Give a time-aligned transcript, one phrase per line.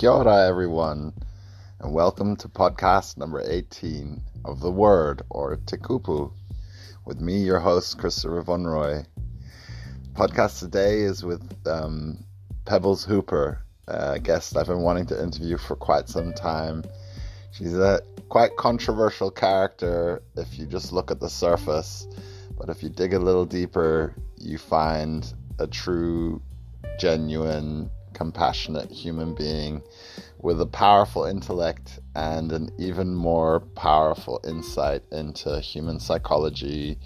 [0.00, 1.12] Kia ora, everyone,
[1.78, 6.32] and welcome to podcast number 18 of The Word, or Te Kupu,
[7.04, 9.04] with me, your host, Christopher Von Roy.
[10.14, 12.24] Podcast today is with um,
[12.64, 16.82] Pebbles Hooper, a guest I've been wanting to interview for quite some time.
[17.50, 22.08] She's a quite controversial character if you just look at the surface,
[22.56, 26.40] but if you dig a little deeper, you find a true,
[26.98, 29.80] genuine, compassionate human being
[30.42, 36.98] with a powerful intellect and an even more powerful insight into human psychology,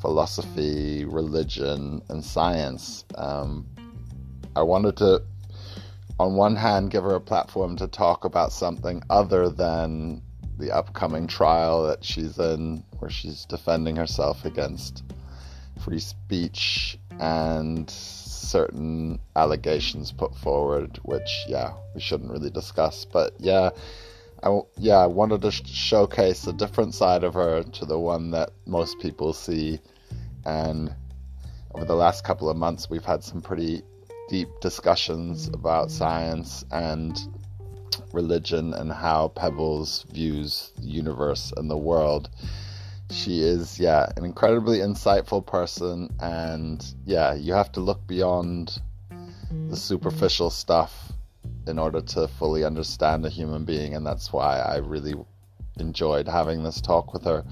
[0.00, 3.04] philosophy, religion, and science.
[3.16, 3.66] Um,
[4.54, 5.22] I wanted to,
[6.20, 10.22] on one hand, give her a platform to talk about something other than
[10.60, 15.02] the upcoming trial that she's in, where she's defending herself against
[15.80, 17.90] free speech and
[18.36, 23.04] certain allegations put forward, which yeah we shouldn't really discuss.
[23.04, 23.70] But yeah,
[24.42, 28.30] I yeah I wanted to sh- showcase a different side of her to the one
[28.32, 29.80] that most people see,
[30.44, 30.94] and
[31.74, 33.82] over the last couple of months we've had some pretty
[34.28, 37.20] deep discussions about science and
[38.12, 42.28] religion and how Pebbles views the universe and the world
[43.10, 48.80] she is yeah an incredibly insightful person and yeah you have to look beyond
[49.68, 51.12] the superficial stuff
[51.66, 55.14] in order to fully understand a human being and that's why i really
[55.78, 57.44] enjoyed having this talk with her.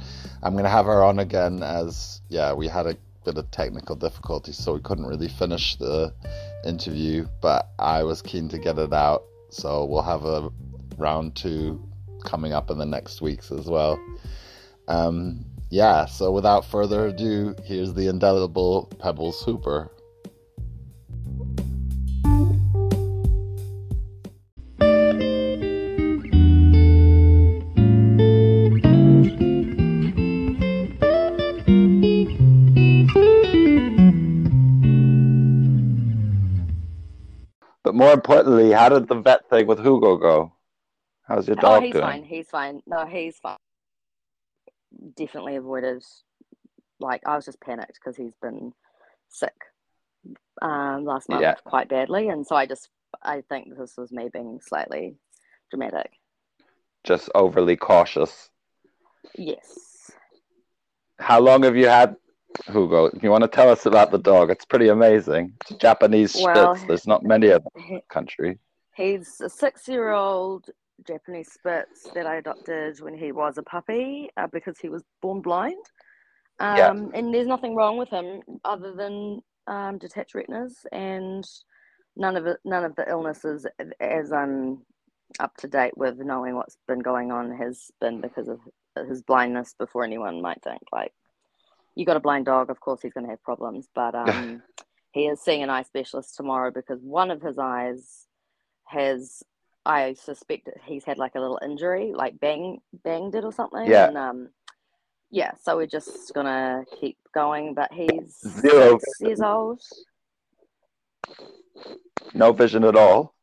[0.42, 3.96] I'm going to have her on again as yeah we had a bit of technical
[3.96, 6.12] difficulty so we couldn't really finish the
[6.66, 10.50] interview but i was keen to get it out so we'll have a
[10.98, 11.82] round two
[12.22, 13.98] coming up in the next weeks as well
[14.88, 19.90] um, yeah, so without further ado, here's the indelible Pebbles Hooper.
[37.82, 40.52] But more importantly, how did the vet thing with Hugo go?
[41.26, 42.04] How's your dog oh, he's doing?
[42.04, 42.24] fine.
[42.24, 42.82] He's fine.
[42.86, 43.56] No, he's fine
[45.16, 46.02] definitely avoided.
[47.00, 48.72] Like I was just panicked because he's been
[49.28, 49.54] sick
[50.62, 51.54] um, last month Yeah.
[51.64, 52.88] quite badly, and so I just
[53.22, 55.16] I think this was me being slightly
[55.70, 56.10] dramatic.
[57.04, 58.50] Just overly cautious.
[59.36, 60.10] Yes.
[61.18, 62.16] How long have you had
[62.66, 63.10] Hugo?
[63.22, 64.50] You want to tell us about the dog?
[64.50, 65.52] It's pretty amazing.
[65.62, 66.86] It's a Japanese Well, Spitz.
[66.88, 68.58] There's not many of them in the country.
[68.96, 70.70] He's a six-year-old
[71.06, 75.40] Japanese Spitz that I adopted when he was a puppy uh, because he was born
[75.40, 75.84] blind.
[76.60, 76.90] Um, Yeah.
[77.14, 81.44] And there's nothing wrong with him other than um, detached retinas and
[82.16, 83.66] none of it, none of the illnesses,
[84.00, 84.82] as I'm
[85.40, 88.60] up to date with knowing what's been going on, has been because of
[89.08, 89.74] his blindness.
[89.76, 91.12] Before anyone might think like,
[91.94, 93.88] you got a blind dog, of course he's going to have problems.
[93.94, 94.62] But um,
[95.12, 98.26] he is seeing an eye specialist tomorrow because one of his eyes
[98.86, 99.42] has
[99.86, 103.86] I suspect he's had like a little injury, like bang banged it or something.
[103.86, 104.08] Yeah.
[104.08, 104.48] And um
[105.30, 107.74] yeah, so we're just gonna keep going.
[107.74, 109.80] But he's Zero six years old.
[112.34, 113.34] No vision at all.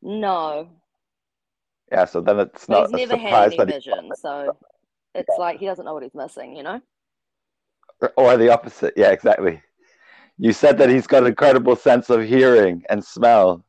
[0.00, 0.68] No.
[1.90, 4.56] Yeah, so then it's not he's never had any vision, so
[5.14, 6.80] it's like he doesn't know what he's missing, you know?
[8.16, 8.94] or the opposite.
[8.96, 9.62] Yeah, exactly.
[10.38, 13.64] You said that he's got an incredible sense of hearing and smell.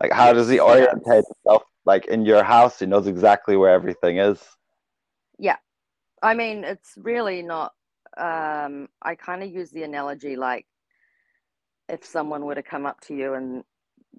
[0.00, 1.62] Like, how does he orientate himself?
[1.84, 4.40] Like in your house, he knows exactly where everything is.
[5.38, 5.56] Yeah.
[6.22, 7.72] I mean, it's really not.
[8.16, 10.66] Um, I kind of use the analogy like
[11.88, 13.64] if someone were to come up to you and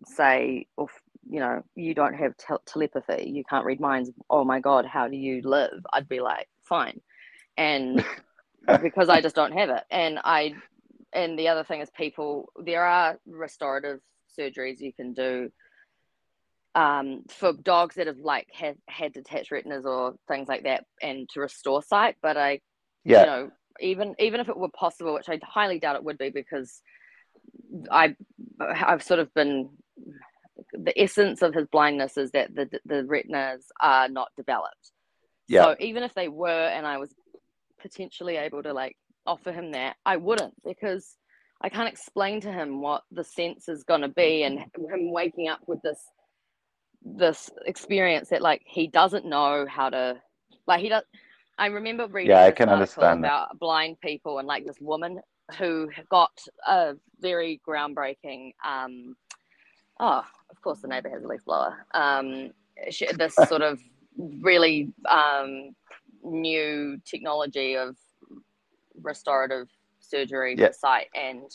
[0.06, 0.88] say, or,
[1.30, 4.12] you know, you don't have tel telepathy, you can't read minds.
[4.30, 5.84] Oh my God, how do you live?
[5.94, 7.00] I'd be like, fine.
[7.58, 8.04] And
[8.82, 9.84] because I just don't have it.
[9.90, 10.56] And I,
[11.14, 14.00] and the other thing is, people, there are restorative
[14.38, 15.52] surgeries you can do
[16.76, 21.28] um, for dogs that have like had, had detached retinas or things like that and
[21.30, 22.16] to restore sight.
[22.22, 22.62] But I,
[23.04, 26.18] Yeah, you know, even even if it were possible, which I highly doubt it would
[26.18, 26.82] be, because
[27.90, 28.16] I
[28.60, 29.70] I've sort of been
[30.74, 34.92] the essence of his blindness is that the the retinas are not developed.
[35.48, 35.64] Yeah.
[35.64, 37.14] So even if they were, and I was
[37.82, 38.96] potentially able to like
[39.26, 41.18] offer him that, I wouldn't because
[41.62, 45.50] I can't explain to him what the sense is going to be, and him waking
[45.50, 46.00] up with this
[47.04, 50.22] this experience that like he doesn't know how to
[50.68, 51.04] like he does.
[51.58, 53.30] I remember reading Yeah, I can understand that.
[53.30, 55.20] about blind people and like this woman
[55.58, 56.32] who got
[56.68, 59.16] a very groundbreaking um,
[60.00, 61.86] oh, of course, the neighbor has a leaf blower.
[61.94, 62.52] Um,
[62.90, 63.80] she, this sort of
[64.42, 65.76] really um,
[66.24, 67.96] new technology of
[69.02, 69.70] restorative
[70.00, 70.68] surgery Yeah.
[70.68, 71.50] for sight, and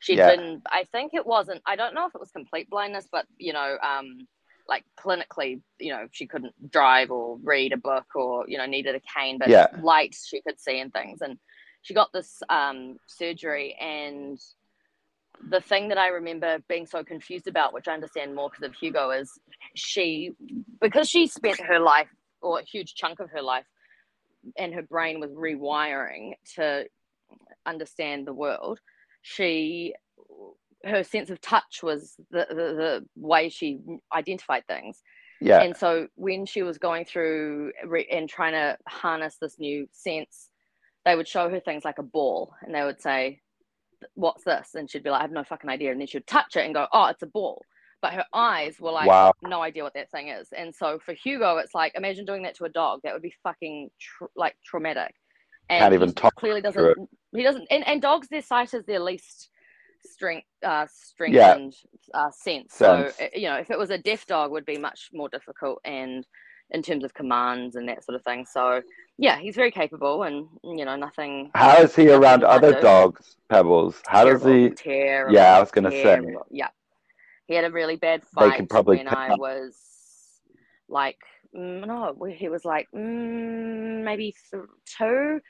[0.00, 0.36] she'd Yeah.
[0.36, 0.62] been.
[0.70, 1.62] I think it wasn't.
[1.66, 4.26] I don't know if it was complete blindness, but you know, um,
[4.68, 8.94] like clinically, you know, she couldn't drive or read a book or you know needed
[8.94, 9.66] a cane, but Yeah.
[9.82, 11.38] lights she could see and things, and
[11.82, 14.40] she got this um, surgery and
[15.48, 18.74] the thing that I remember being so confused about, which I understand more because of
[18.74, 19.30] Hugo, is
[19.74, 20.32] she,
[20.80, 22.08] because she spent her life
[22.40, 23.64] or a huge chunk of her life
[24.56, 26.86] and her brain was rewiring to
[27.66, 28.80] understand the world,
[29.22, 29.94] she,
[30.84, 33.78] her sense of touch was the, the, the way she
[34.12, 35.02] identified things.
[35.40, 35.60] Yeah.
[35.60, 40.50] And so when she was going through re- and trying to harness this new sense,
[41.04, 43.40] they would show her things like a ball and they would say,
[44.14, 44.70] What's this?
[44.74, 45.92] And she'd be like, I have no fucking idea.
[45.92, 47.64] And then she'd touch it and go, Oh, it's a ball.
[48.00, 49.32] But her eyes were like, Wow.
[49.42, 50.48] No idea what that thing is.
[50.56, 53.00] And so for Hugo, it's like, imagine doing that to a dog.
[53.02, 55.14] That would be fucking tr- like traumatic.
[55.68, 59.00] And Can't even talk clearly doesn't, he doesn't, and, and dogs, their sight is their
[59.00, 59.48] least
[60.22, 61.74] strength, uh, strengthened
[62.14, 62.74] uh, sense.
[62.74, 63.20] So, Sense.
[63.20, 66.24] uh, you know, if it was a deaf dog, would be much more difficult and
[66.70, 68.46] in terms of commands and that sort of thing.
[68.46, 68.82] So,
[69.18, 71.50] yeah, he's very capable, and you know, nothing.
[71.54, 72.80] How is he around other do.
[72.80, 74.00] dogs, Pebbles?
[74.06, 74.70] How does he?
[74.70, 76.20] Terrible, Yeah, I was gonna say.
[76.50, 76.68] Yeah,
[77.46, 79.76] he had a really bad They fight could probably when I was
[80.88, 81.18] like,
[81.54, 84.64] mm, no, he was like mm, maybe th-
[84.96, 85.40] two.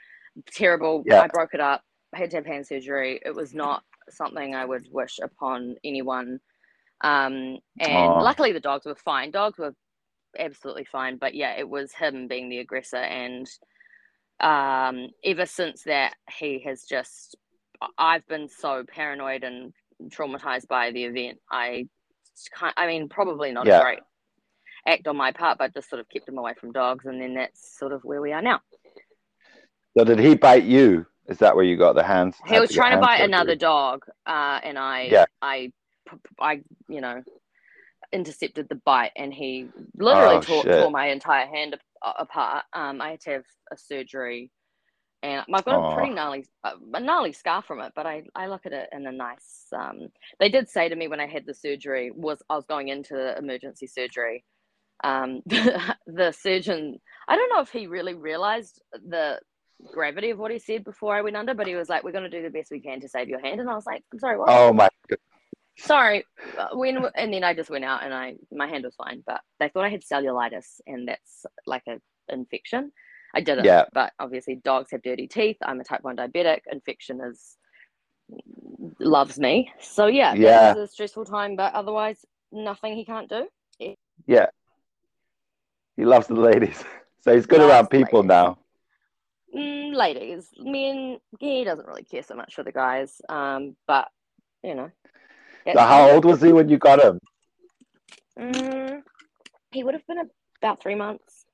[0.51, 1.05] Terrible.
[1.07, 1.21] Yeah.
[1.21, 1.83] I broke it up.
[2.15, 3.21] I had to have hand surgery.
[3.25, 6.41] It was not something I would wish upon anyone.
[7.03, 9.31] Um, and luckily the dogs were fine.
[9.31, 9.75] Dogs were
[10.39, 11.17] absolutely fine.
[11.17, 12.97] But yeah, it was him being the aggressor.
[12.97, 13.47] And
[14.41, 17.37] um, ever since that, he has just,
[17.99, 19.73] I've been so paranoid and
[20.11, 21.39] traumatized by the event.
[21.51, 21.89] I
[22.59, 23.81] can't, I mean, probably not Yeah.
[23.81, 24.01] a great
[24.87, 27.07] act on my part, but just sort of kept him away from dogs.
[27.07, 28.61] And then that's sort of where we are now.
[29.97, 31.07] So did he bite you?
[31.29, 32.37] Is that where you got the hands?
[32.47, 33.29] He was trying to bite surgery?
[33.29, 35.27] another dog, uh, and I, Yeah.
[35.41, 35.73] I,
[36.41, 37.23] I, you know,
[38.13, 39.67] intercepted the bite, and he
[39.97, 42.65] literally Oh, tore, tore my entire hand apart.
[42.73, 44.51] Um, I had to have a surgery,
[45.23, 45.93] and I've got Aw.
[45.93, 47.93] a pretty gnarly, uh, a gnarly scar from it.
[47.95, 49.67] But I, I look at it in a nice.
[49.77, 50.09] Um,
[50.41, 53.37] they did say to me when I had the surgery was I was going into
[53.39, 54.45] emergency surgery.
[55.05, 56.99] Um, the surgeon,
[57.29, 59.41] I don't know if he really realized the
[59.93, 62.31] gravity of what he said before I went under, but he was like, "We're going
[62.31, 64.19] to do the best we can to save your hand," and I was like, "I'm
[64.19, 64.89] sorry, what?" Oh my!
[65.09, 65.19] God.
[65.79, 66.25] Sorry.
[66.59, 69.41] Uh, When and then I just went out and I my hand was fine, but
[69.59, 71.99] they thought I had cellulitis, and that's like a
[72.33, 72.93] infection.
[73.35, 73.87] I didn't, Yeah.
[73.95, 75.57] but obviously dogs have dirty teeth.
[75.63, 76.61] I'm a type one diabetic.
[76.71, 77.57] Infection is
[79.01, 79.73] loves me.
[79.81, 80.75] So yeah, Yeah.
[80.75, 83.49] was a stressful time, but otherwise nothing he can't do.
[84.27, 84.47] Yeah.
[85.97, 86.85] He loves the ladies,
[87.21, 88.29] so he's good Loves around people ladies.
[88.29, 88.59] now.
[89.55, 93.21] Mm, ladies, men, he doesn't really care so much for the guys.
[93.29, 94.09] Um, but
[94.63, 94.91] you know.
[95.73, 97.19] So how old was he when you got him?
[98.39, 99.03] Mm,
[99.73, 101.45] he would have been about three months.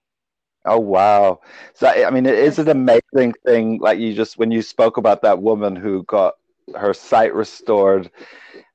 [0.65, 1.41] Oh wow!
[1.75, 3.79] So I mean, it is an amazing thing.
[3.81, 6.35] Like you just when you spoke about that woman who got
[6.77, 8.11] her sight restored,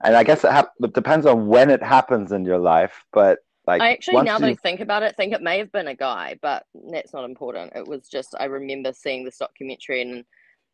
[0.03, 3.03] and I guess it, hap- it depends on when it happens in your life.
[3.11, 5.87] But like, I actually, now that I think about it, think it may have been
[5.87, 7.73] a guy, but that's not important.
[7.75, 10.25] It was just I remember seeing this documentary, and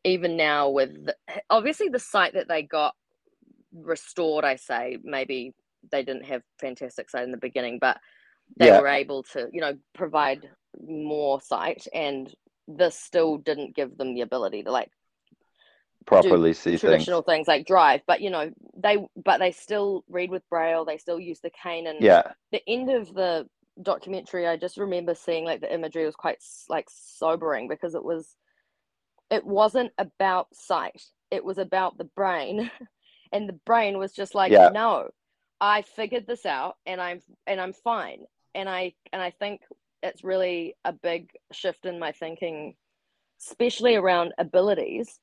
[0.04, 1.16] even now with the,
[1.50, 2.96] obviously the site that they got
[3.74, 5.54] restored, I say maybe
[5.92, 8.00] they didn't have fantastic sight in the beginning, but
[8.58, 8.80] they Yeah.
[8.80, 10.50] were able to, you know, provide
[10.86, 12.34] more sight, and
[12.68, 14.92] this still didn't give them the ability to like
[16.10, 16.82] properly see things.
[16.82, 20.98] traditional things like drive, but you know they but they still read with braille, they
[20.98, 23.48] still use the cane, and Yeah, the end of the
[23.82, 26.38] documentary i just remember seeing like the imagery was quite
[26.68, 28.36] like sobering because it was
[29.30, 31.02] it wasn't about sight
[31.32, 32.70] it was about the brain
[33.32, 34.70] and the brain was just like Yeah.
[34.74, 35.08] no
[35.62, 38.20] i figured this out and i'm and i'm fine
[38.54, 39.62] and i and i think
[40.04, 42.76] it's really a big shift in my thinking
[43.40, 45.20] especially around abilities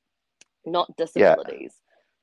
[0.67, 1.73] not disabilities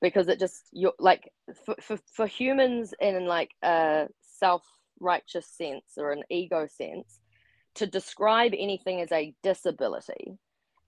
[0.02, 1.32] because it just you're like
[1.66, 7.20] for, for, for humans in like a self-righteous sense or an ego sense
[7.76, 10.38] to describe anything as a disability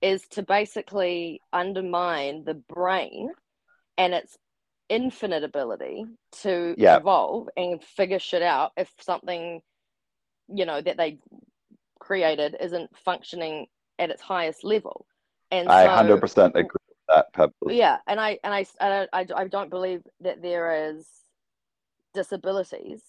[0.02, 3.30] is to basically undermine the brain
[3.98, 4.38] and its
[4.90, 6.06] infinite ability
[6.44, 6.98] to Yeah.
[6.98, 9.62] evolve and figure shit out if something
[10.48, 11.18] you know that they
[12.00, 13.66] created isn't functioning
[13.98, 15.08] at its highest level.
[15.50, 16.70] And I so- hundred percent agree.
[16.72, 17.28] with that,
[17.68, 21.08] yeah and i and I, I, I, I don't believe that there is
[22.14, 23.02] disabilities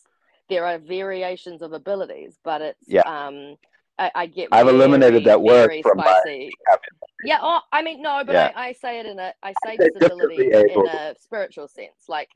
[0.48, 3.02] there are variations of abilities, but it's Yeah.
[3.02, 3.56] um
[3.98, 6.52] I, I get I've eliminated that word very from my spicy.
[7.24, 8.52] Yeah, oh, I mean no, but Yeah.
[8.54, 12.08] I, I say it in a I say say disability in a spiritual sense.
[12.08, 12.28] Like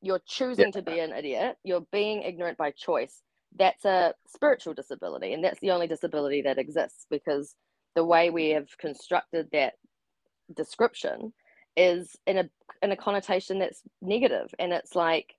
[0.00, 3.22] you're choosing to be an idiot, you're being ignorant by choice.
[3.56, 7.56] That's a spiritual disability, and that's the only disability that exists because
[7.94, 9.74] the way we have constructed that
[10.54, 11.32] description
[11.76, 12.50] is in a
[12.82, 15.34] in a connotation that's negative, and it's like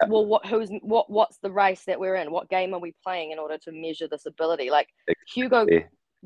[0.00, 0.08] Yeah.
[0.08, 2.30] well what who's what what's the race that we're in?
[2.30, 4.70] What game are we playing in order to measure this ability?
[4.70, 4.88] Like
[5.32, 5.66] hugo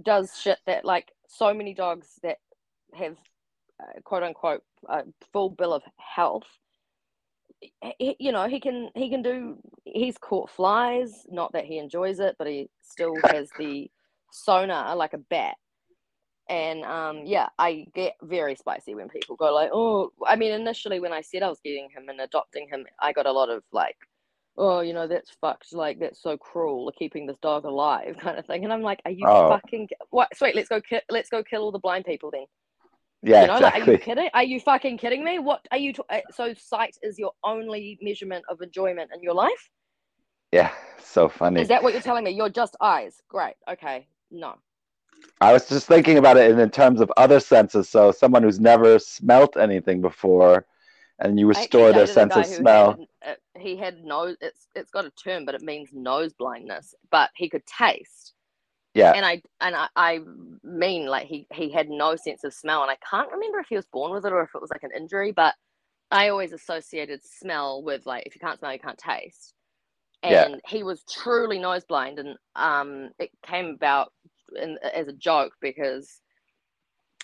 [0.02, 2.38] does shit that like so many dogs that
[2.94, 3.16] have
[3.80, 6.46] uh, quote unquote a full bill of health
[7.98, 11.26] he, you know he can he can do he's caught flies.
[11.30, 13.90] Not that he enjoys it but he still has the
[14.32, 15.56] sonar like a bat
[16.50, 20.98] and um yeah i get very spicy when people go like oh i mean initially
[21.00, 23.62] when i said i was getting him and adopting him i got a lot of
[23.72, 23.96] like
[24.58, 28.44] oh you know that's fucked like that's so cruel keeping this dog alive kind of
[28.46, 28.64] thing.
[28.64, 29.48] And i'm like are you Oh.
[29.48, 32.46] fucking what sweet let's go ki- let's go kill all the blind people then.
[33.22, 35.38] Yeah, you know like are you kidding are you fucking kidding me?
[35.38, 39.34] What are you t- uh, so sight is your only measurement of enjoyment in your
[39.34, 39.70] life?
[40.50, 40.72] Yeah,
[41.04, 41.60] so funny.
[41.60, 42.30] is that what you're telling me?
[42.32, 43.22] You're just eyes?
[43.28, 44.54] Great okay no
[45.40, 47.88] I was just thinking about it in, in terms of other senses.
[47.88, 50.66] So someone who's never smelt anything before,
[51.18, 52.98] and you restore their sense of smell.
[53.22, 54.36] Had, uh, he had nose.
[54.40, 56.94] It's it's got a term, but it means nose blindness.
[57.10, 58.34] But he could taste,
[58.94, 60.20] Yeah, and I and I, I
[60.62, 63.76] mean like he he had no sense of smell, and I can't remember if he
[63.76, 65.32] was born with it or if it was like an injury.
[65.32, 65.54] But
[66.10, 69.54] I always associated smell with like if you can't smell, you can't taste.
[70.22, 70.44] Yeah.
[70.44, 74.12] And he was truly nose blind, and um, it came about
[74.60, 76.20] in, as a joke because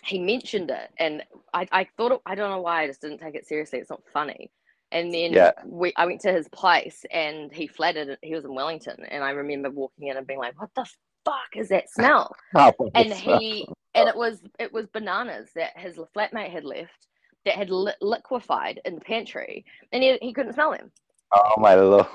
[0.04, 3.18] he mentioned it, and I, I thought it, I don't know why I just didn't
[3.18, 3.78] take it seriously.
[3.78, 4.50] It's not funny.
[4.92, 5.50] And then Yeah.
[5.64, 8.08] we, I went to his place, and he flattered.
[8.08, 8.18] it.
[8.22, 10.86] He was in Wellington, and I remember walking in and being like, "What the
[11.24, 12.34] fuck is that smell?"
[12.94, 17.08] And he and it was it was bananas that his flatmate had left
[17.44, 20.92] that had li- liquefied in the pantry, and he, he couldn't smell them.
[21.32, 22.06] Oh my lord.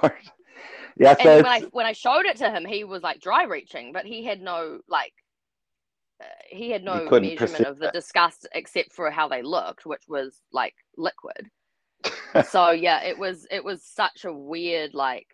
[0.98, 3.44] Yeah, so And when I when I showed it to him, he was like dry
[3.44, 5.14] reaching, but he had no like
[6.22, 10.42] uh, he had no measurement of the disgust except for how they looked, which was
[10.52, 11.50] like liquid.
[12.50, 15.28] so yeah, it was it was such a weird like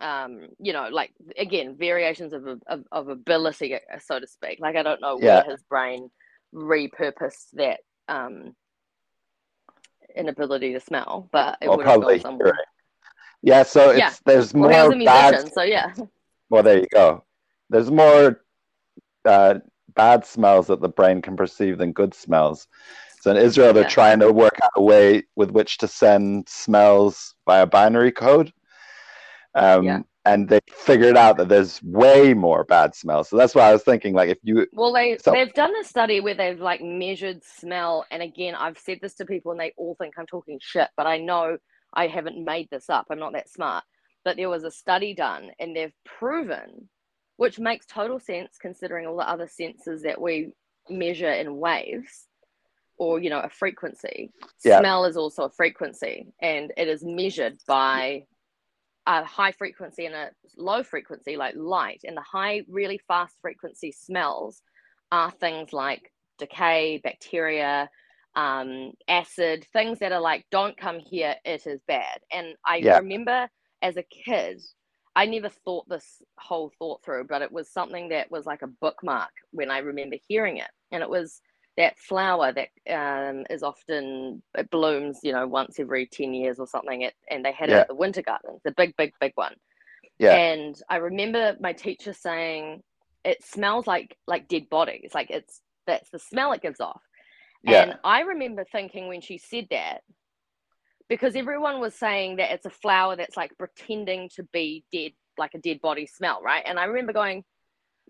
[0.00, 4.82] um you know like again variations of of, of ability so to speak like i
[4.82, 5.42] don't know Yeah.
[5.42, 6.10] where his brain
[6.52, 8.56] repurposed that um
[10.16, 12.58] inability to smell but it well, would have probably gone somewhere.
[13.42, 14.12] Yeah, so it's Yeah.
[14.24, 15.52] there's well more musician bad.
[15.52, 15.92] so yeah
[16.50, 17.24] Well, there you go.
[17.70, 18.42] There's more
[19.24, 19.54] uh,
[19.94, 22.66] bad smells that the brain can perceive than good smells.
[23.20, 23.88] So in Israel, they're Yeah.
[23.88, 28.52] trying to work out a way with which to send smells via binary code.
[29.54, 30.00] Um, Yeah.
[30.24, 33.28] And they figured out that there's way more bad smells.
[33.28, 35.84] So that's why I was thinking, like, if you, Well, they So- they've done a
[35.84, 39.72] study where they've like measured smell, and again, I've said this to people, and they
[39.76, 41.58] all think I'm talking shit, but I know
[41.92, 43.06] I haven't made this up.
[43.10, 43.84] I'm not that smart.
[44.24, 46.88] But there was a study done, and they've proven,
[47.36, 50.52] which makes total sense considering all the other senses that we
[50.88, 52.26] measure in waves,
[52.98, 54.30] or you know, a frequency.
[54.64, 54.78] Yeah.
[54.78, 58.26] Smell is also a frequency, and it is measured by
[59.06, 62.02] a high frequency and a low frequency, like light.
[62.04, 64.62] And the high, really fast frequency smells
[65.10, 67.90] are things like decay, bacteria,
[68.34, 72.20] um, acid, things that are like, don't come here, it is bad.
[72.32, 72.98] And I Yeah.
[72.98, 73.48] remember
[73.82, 74.60] as a kid,
[75.14, 78.66] I never thought this whole thought through, but it was something that was like a
[78.66, 80.70] bookmark when I remember hearing it.
[80.90, 81.42] And it was
[81.76, 86.66] that flower that um, is often it blooms, you know, once every ten years or
[86.66, 87.02] something.
[87.02, 89.54] It, and they had it at the Winter Garden, the big, big, big one.
[90.18, 90.36] Yeah.
[90.36, 92.82] And I remember my teacher saying
[93.24, 95.10] it smells like like dead bodies.
[95.14, 97.02] Like it's that's the smell it gives off.
[97.64, 100.02] Yeah, And I remember thinking when she said that,
[101.08, 105.54] because everyone was saying that it's a flower that's like pretending to be dead, like
[105.54, 106.62] a dead body smell, right?
[106.64, 107.44] And I remember going,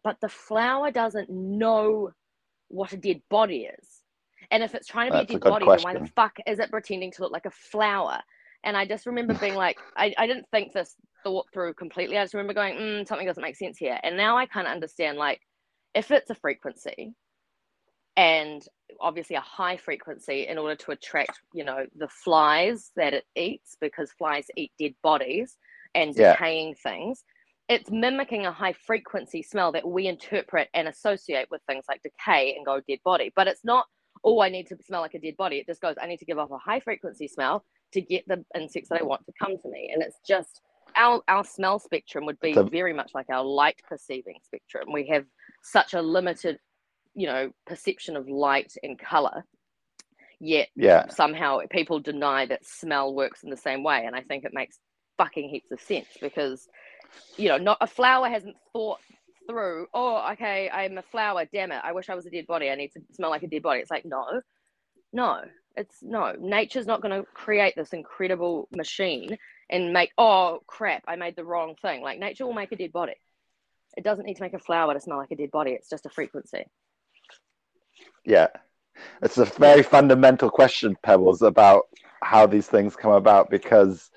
[0.05, 2.13] but the flower doesn't know
[2.69, 3.89] what a dead body is.
[4.51, 6.37] And if it's trying to be a a dead good body, then why the fuck
[6.47, 8.21] is it pretending to look like a flower?
[8.65, 10.95] And I just remember being like, I, I didn't think this
[11.25, 12.19] thought through completely.
[12.19, 13.99] I just remember going, mm, something doesn't make sense here.
[14.03, 15.41] And now I kind of understand, like,
[15.95, 17.15] if it's a frequency
[18.17, 18.63] and
[19.01, 23.77] obviously a high frequency in order to attract, you know, the flies that it eats
[23.81, 25.57] because flies eat dead bodies
[25.95, 26.33] and Yeah.
[26.33, 27.25] decaying things.
[27.69, 32.55] It's mimicking a high frequency smell that we interpret and associate with things like decay
[32.57, 33.33] and go dead body.
[33.35, 33.87] But it's not,
[34.25, 35.59] oh, I need to smell like a dead body.
[35.59, 38.45] It just goes, I need to give off a high frequency smell to get the
[38.55, 39.91] insects that I want to come to me.
[39.93, 40.61] And it's just
[40.97, 44.93] our our smell spectrum would be So- very much like our light perceiving spectrum.
[44.93, 45.27] We have
[45.63, 46.59] such a limited,
[47.14, 49.45] you know, perception of light and color.
[50.40, 51.07] Yet Yeah.
[51.09, 54.78] somehow people deny that smell works in the same way, and I think it makes
[55.16, 56.69] fucking heaps of sense because,
[57.37, 59.00] you know, not a flower hasn't thought
[59.47, 59.87] through.
[59.95, 61.45] Oh, okay, I'm a flower.
[61.45, 61.81] Damn it!
[61.85, 62.71] I wish I was a dead body.
[62.71, 63.81] I need to smell like a dead body.
[63.81, 64.40] It's like no,
[65.12, 65.45] no.
[65.76, 66.35] It's no.
[66.38, 69.38] Nature's not going to create this incredible machine
[69.71, 70.12] and make.
[70.19, 71.04] Oh crap!
[71.07, 72.02] I made the wrong thing.
[72.02, 73.14] Like nature will make a dead body.
[73.97, 75.73] It doesn't need to make a flower to smell like a dead body.
[75.73, 76.64] It's just a frequency.
[78.25, 78.49] Yeah.
[79.23, 81.85] It's a very fundamental question, Pebbles, about
[82.23, 84.11] how these things come about because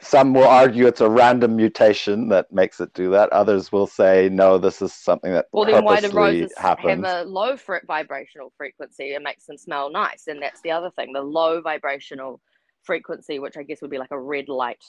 [0.00, 3.32] some will argue it's a random mutation that makes it do that.
[3.32, 7.06] Others will say, no, this is something that Well, then why do roses happens.
[7.06, 7.56] have a low
[7.86, 9.12] vibrational frequency?
[9.12, 11.12] It makes them smell nice, and that's the other thing.
[11.12, 12.40] The low vibrational
[12.82, 14.82] frequency, which I guess would be like a red light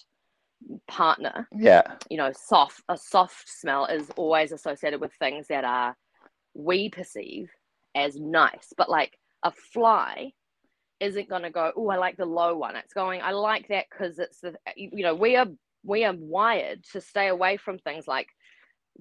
[0.88, 1.48] partner.
[1.58, 5.96] Yeah, You know, soft a soft smell is always associated with things that are
[6.54, 7.50] we perceive
[7.96, 10.32] as nice, but like a fly
[11.00, 11.72] isn't going to go.
[11.76, 12.76] Oh, I like the low one.
[12.76, 13.22] It's going.
[13.22, 14.56] I like that because it's the.
[14.76, 15.48] You know, we are
[15.84, 18.28] we are wired to stay away from things like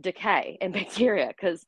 [0.00, 1.64] decay and bacteria because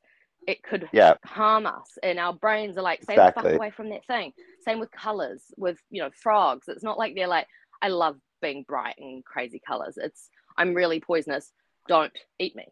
[0.47, 3.91] it could yeah, harm us and our brains are like stay the fuck away from
[3.91, 4.33] that thing
[4.65, 7.47] same with colors with you know frogs it's not like they're like
[7.81, 11.53] i love being bright and crazy colors it's i'm really poisonous
[11.87, 12.67] don't eat me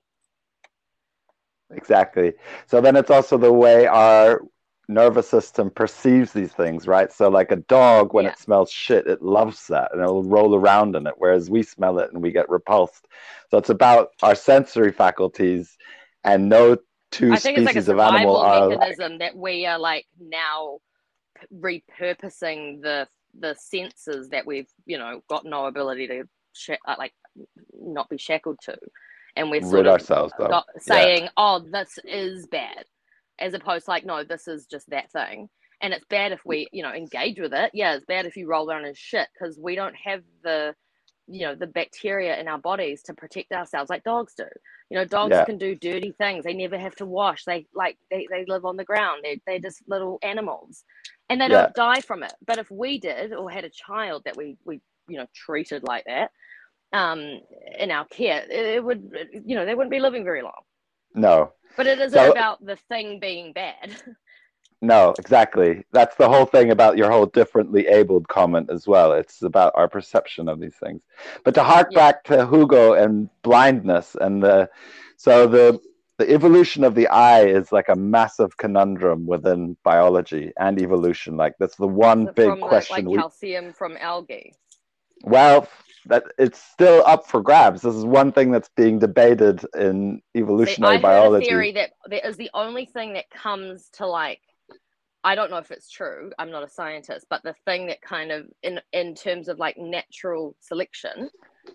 [1.72, 2.34] exactly.
[2.66, 4.42] So then it's also the way our
[4.88, 7.12] nervous system perceives these things, right?
[7.12, 8.32] So like a dog, when Yeah.
[8.32, 11.98] it smells shit, it loves that and it'll roll around in it, whereas we smell
[12.00, 13.06] it and we get repulsed.
[13.50, 15.76] So it's about our sensory faculties,
[16.24, 16.76] and no
[17.10, 20.06] two i think it's like a species of animal are mechanism that we are like
[20.20, 20.78] now
[21.54, 23.06] repurposing the
[23.38, 27.12] the senses that we've you know got no ability to sh- uh, like
[27.72, 28.76] not be shackled to
[29.36, 32.86] and we're sort rid of ourselves got, saying, "Oh, this is bad,"
[33.38, 35.48] as opposed to like, "No, this is just that thing."
[35.82, 37.70] And it's bad if we, you know, engage with it.
[37.74, 40.74] Yeah, it's bad if you roll around in shit because we don't have the,
[41.28, 44.46] you know, the bacteria in our bodies to protect ourselves like dogs do.
[44.90, 45.44] You know, dogs Yeah.
[45.44, 46.44] can do dirty things.
[46.44, 47.44] They never have to wash.
[47.44, 49.22] They like they, they live on the ground.
[49.24, 50.84] They they're just little animals,
[51.30, 51.68] and they Yeah.
[51.68, 52.34] don't die from it.
[52.46, 56.04] But if we did or had a child that we we you know treated like
[56.06, 56.30] that,
[56.92, 57.40] um,
[57.78, 59.10] in our care, it, would
[59.44, 60.62] you know they wouldn't be living very long.
[61.14, 63.96] No, But it isn't So- about the thing being bad.
[64.82, 65.84] no, exactly.
[65.92, 69.12] That's the whole thing about your whole differently abled comment as well.
[69.12, 71.02] It's about our perception of these things.
[71.44, 71.98] But to hark Yeah.
[71.98, 74.70] back to Hugo and blindness and the
[75.16, 75.80] so the
[76.18, 81.36] the evolution of the eye is like a massive conundrum within biology and evolution.
[81.36, 82.96] Like that's the one big question.
[82.96, 84.52] like we, calcium from algae.
[85.22, 85.66] well,
[86.06, 87.82] that it's still up for grabs.
[87.82, 91.46] This is one thing that's being debated in See, evolutionary heard biology.
[91.46, 94.40] theory that that is the only thing that comes to like
[95.22, 96.32] I don't know if it's true.
[96.38, 99.76] I'm not a scientist, but the thing that kind of in in terms of like
[99.76, 101.30] natural selection,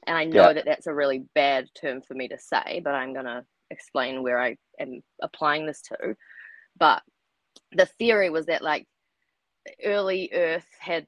[0.07, 0.53] and I know Yeah.
[0.53, 4.39] that that's a really bad term for me to say, but I'm gonna explain where
[4.41, 6.15] I am applying this to.
[6.79, 7.03] But
[7.71, 8.87] the theory was that like
[9.83, 11.05] early Earth had,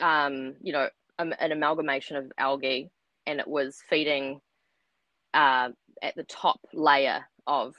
[0.00, 2.90] um, you know, um, an amalgamation of algae,
[3.26, 4.40] and it was feeding
[5.34, 5.70] uh,
[6.02, 7.74] at the top layer of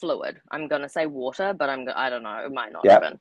[0.00, 0.38] fluid.
[0.50, 2.42] I'm going to say water, but I'm I don't know.
[2.44, 2.90] It might not Yeah.
[2.90, 3.20] have been.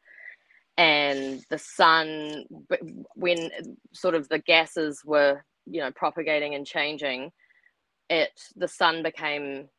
[0.77, 2.45] And the sun,
[3.15, 3.51] when
[3.93, 7.31] sort of the gases were, you know, propagating and changing,
[8.09, 9.69] it the sun became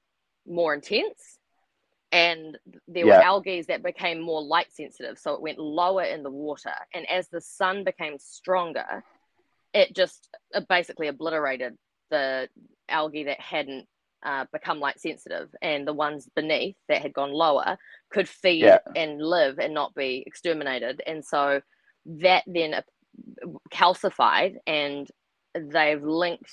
[0.49, 1.40] more intense,
[2.13, 6.31] and there were algae that became more light sensitive, so it went lower in the
[6.31, 6.75] water.
[6.93, 9.05] And as the sun became stronger,
[9.73, 10.29] it just
[10.69, 11.77] basically obliterated
[12.11, 12.49] the
[12.89, 13.87] algae that hadn't
[14.25, 17.79] uh, become light sensitive, and the ones beneath that had gone lower
[18.11, 18.79] could feed Yeah.
[18.97, 21.01] and live and not be exterminated.
[21.07, 21.63] And so
[22.07, 22.83] that then
[23.73, 25.09] calcified, and
[25.55, 26.53] they've linked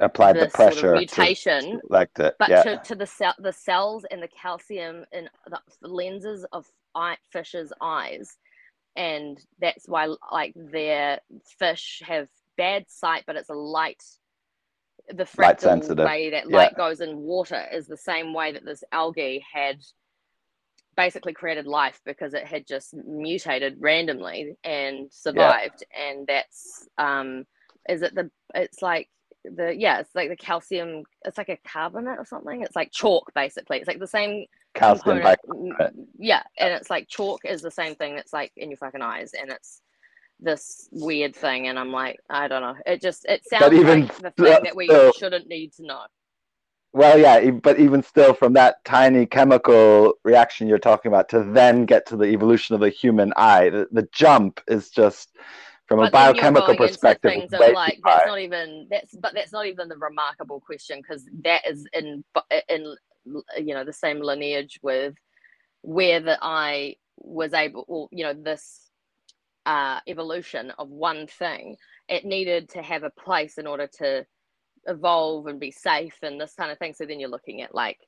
[0.00, 2.34] Applied the this sort of pressure to mutation select it.
[2.38, 2.62] but yeah.
[2.62, 7.72] to, to the cell the cells and the calcium in the lenses of eye, fish's
[7.80, 8.36] eyes
[8.96, 11.20] and that's why like their
[11.58, 14.02] fish have bad sight but it's a light
[15.08, 16.04] the Light fractal sensitive.
[16.06, 16.56] way that Yeah.
[16.56, 19.80] light goes in water is the same way that this algae had
[20.96, 27.44] basically created life because it had just mutated randomly and survived and that's um
[27.88, 29.08] is it the it's like
[29.44, 32.62] the yeah it's like the calcium it's like a carbonate or something.
[32.62, 33.78] It's like chalk basically.
[33.78, 35.22] It's like the same calcium
[36.18, 39.32] yeah and it's like chalk is the same thing that's like in your fucking eyes
[39.38, 39.82] and it's
[40.38, 42.76] this weird thing and i'm like i don't know.
[42.86, 46.02] It just it sounds even like the thing that we still, shouldn't need to know.
[46.92, 51.84] Well yeah but even still from that tiny chemical reaction you're talking about to then
[51.84, 55.36] get to the evolution of the human eye the, the jump is just
[55.90, 59.88] from a biochemical perspective things that like that's not even that's but that's not even
[59.88, 62.22] the remarkable question because that is in
[62.68, 62.94] in
[63.58, 65.14] you know the same lineage with
[65.82, 68.90] where the eye was able or you know this
[69.66, 71.76] uh, evolution of one thing.
[72.08, 74.26] It needed to have a place in order to
[74.86, 76.94] evolve and be safe and this kind of thing.
[76.94, 77.98] So then you're looking at like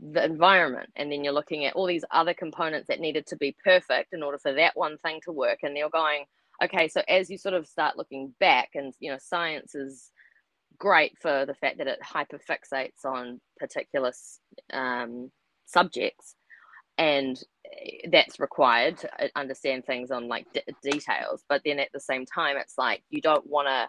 [0.00, 3.56] the environment and then you're looking at all these other components that needed to be
[3.64, 6.24] perfect in order for that one thing to work and you're going
[6.62, 10.10] okay so as you sort of start looking back and you know science is
[10.78, 14.12] great for the fact that it hyperfixates on particular
[14.72, 15.30] um,
[15.66, 16.36] subjects
[16.98, 21.44] and eh, that's required to uh, understand things on like d- details.
[21.48, 23.88] But then at the same time it's like you don't want to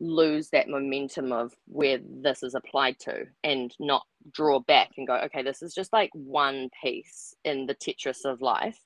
[0.00, 5.14] lose that momentum of where this is applied to and not draw back and go
[5.14, 8.78] okay this is just like one piece in the tetris of life.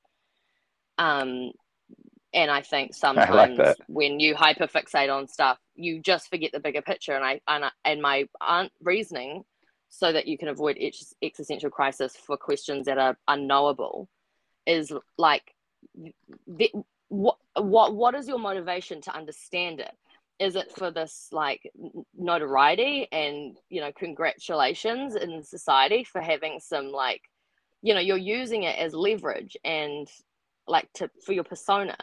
[0.99, 1.53] Um
[2.33, 6.61] and I think sometimes I like when you hyperfixate on stuff, you just forget the
[6.61, 7.15] bigger picture.
[7.15, 9.45] And I and, I, and my aunt reasoning,
[9.89, 10.79] so that you can avoid
[11.23, 14.09] existential crisis for questions that are unknowable,
[14.67, 15.55] is like,
[16.47, 16.71] the,
[17.09, 19.93] what what what is your motivation to understand it?
[20.39, 21.71] Is it for this like
[22.17, 27.23] notoriety and you know congratulations in society for having some like,
[27.83, 30.09] you know, you're using it as leverage and
[30.67, 31.97] like to for your persona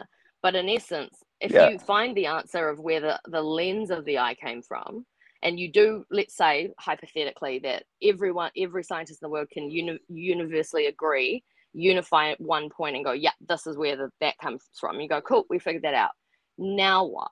[0.44, 1.70] but in essence, if yeah.
[1.70, 5.06] you find the answer of where the, the lens of the eye came from,
[5.42, 10.00] and you do, let's say hypothetically, that everyone, every scientist in the world can uni-
[10.10, 14.62] universally agree, unify at one point and go, yeah, this is where the, that comes
[14.78, 15.00] from.
[15.00, 16.10] You go, cool, we figured that out.
[16.58, 17.30] Now what?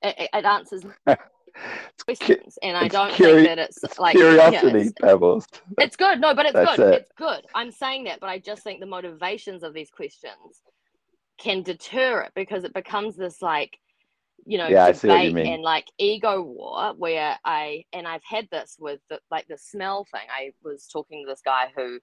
[0.00, 0.84] It, it answers
[2.04, 5.46] questions, and I don't curi- think that it's, like curiosity, yeah, it's, Pebbles.
[5.78, 6.94] It's good, no, but it's That's good.
[6.94, 7.00] It.
[7.02, 7.46] It's good.
[7.54, 10.62] I'm saying that, but I just think the motivations of these questions
[11.40, 13.78] can deter it because it becomes this like
[14.46, 19.00] you know yeah, debate and like ego war where i and i've had this with
[19.10, 21.98] the, like the smell thing i was talking to this guy who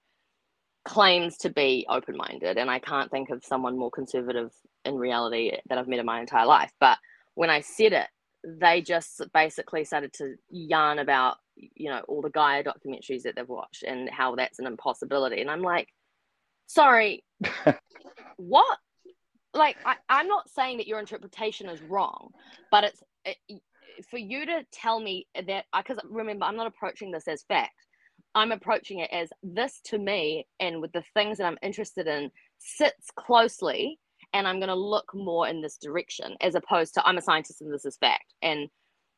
[0.84, 4.50] claims to be open-minded and i can't think of someone more conservative
[4.84, 6.98] in reality that i've met in my entire life but
[7.34, 8.06] when i said it
[8.60, 13.48] they just basically started to yarn about you know all the gaia documentaries that they've
[13.48, 15.40] watched and how that's an impossibility.
[15.40, 15.88] And i'm like
[16.66, 17.24] sorry
[18.36, 18.78] what?
[19.54, 22.30] Like I, i'm not saying that your interpretation is wrong
[22.70, 23.36] but it's it,
[24.10, 27.74] for you to tell me that because remember i'm not approaching this as fact.
[28.34, 32.30] I'm approaching it as this to me and with the things that i'm interested in
[32.58, 33.98] sits closely
[34.32, 37.60] and i'm going to look more in this direction as opposed to i'm a scientist
[37.60, 38.68] and this is fact and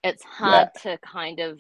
[0.03, 0.93] it's hard yeah.
[0.93, 1.59] to kind of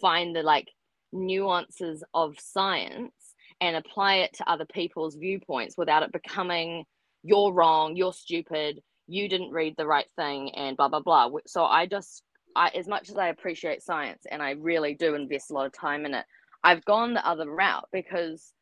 [0.00, 0.68] find the like
[1.12, 3.12] nuances of science
[3.60, 6.84] and apply it to other people's viewpoints without it becoming
[7.26, 11.28] you're wrong, you're stupid, you didn't read the right thing, and blah, blah, blah.
[11.46, 12.22] So I just,
[12.54, 15.72] I, as much as I appreciate science and I really do invest a lot of
[15.72, 16.24] time in it,
[16.62, 18.52] I've gone the other route because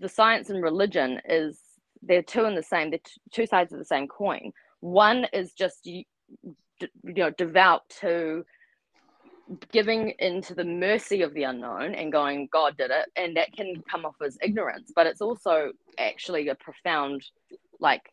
[0.00, 1.60] the science and religion is,
[2.02, 4.52] they're two in the same, they're t- two sides of the same coin.
[4.80, 6.04] One is just, you,
[6.80, 8.44] you know, devout to
[9.72, 13.82] giving into the mercy of the unknown and going god did it and that can
[13.90, 17.24] come off as ignorance but it's also actually a profound
[17.80, 18.12] like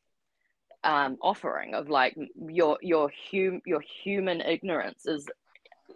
[0.85, 2.15] um, offering of like
[2.47, 5.27] your your hum your human ignorance is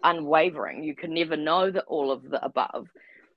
[0.04, 0.82] unwavering.
[0.82, 2.88] You can never know that all of the above.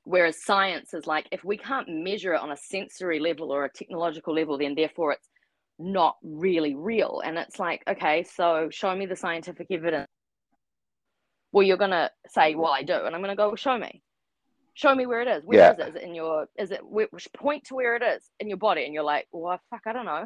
[0.06, 3.72] Whereas science is like if we can't measure it on a sensory level or a
[3.72, 5.30] technological level, then therefore it's
[5.80, 7.22] not really real.
[7.24, 10.10] And it's like, okay, so show me the scientific evidence.
[11.52, 12.62] Well, you're gonna say, mm-hmm.
[12.62, 14.02] well, I do, and I'm gonna go, well, show me
[14.74, 15.44] show me where it is.
[15.46, 15.74] Where yeah.
[15.74, 15.88] is it?
[15.90, 16.48] Is it in your?
[16.58, 18.86] Is it which point to where it is in your body?
[18.86, 20.26] And you're like, well, fuck, I don't know.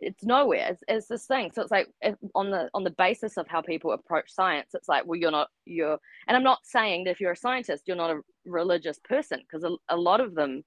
[0.00, 0.68] It's nowhere.
[0.70, 1.50] It's, it's this thing.
[1.54, 1.88] So it's like
[2.34, 5.48] on the on the basis of how people approach science, it's like, well, you're not
[5.64, 5.98] you're.
[6.28, 9.64] And I'm not saying that if you're a scientist, you're not a religious person, because
[9.64, 10.64] a, a lot of them,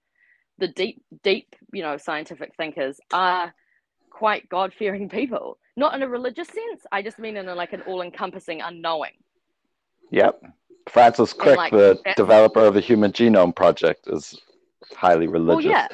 [0.58, 3.54] the deep deep you know scientific thinkers are
[4.10, 5.58] quite God fearing people.
[5.78, 6.86] Not in a religious sense.
[6.92, 9.14] I just mean in a, like an all encompassing unknowing.
[10.12, 10.42] Yep.
[10.90, 14.40] Francis Crick, like, the developer of the Human Genome Project, is
[14.96, 15.66] highly religious.
[15.66, 15.88] Well, yeah.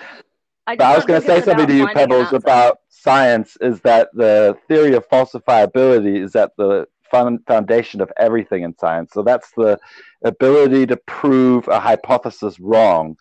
[0.67, 4.10] I, but I was going to say something to you, Pebbles, about science is that
[4.13, 9.13] the theory of falsifiability is at the foundation of everything in science.
[9.13, 9.78] So that's the
[10.23, 13.15] ability to prove a hypothesis wrong.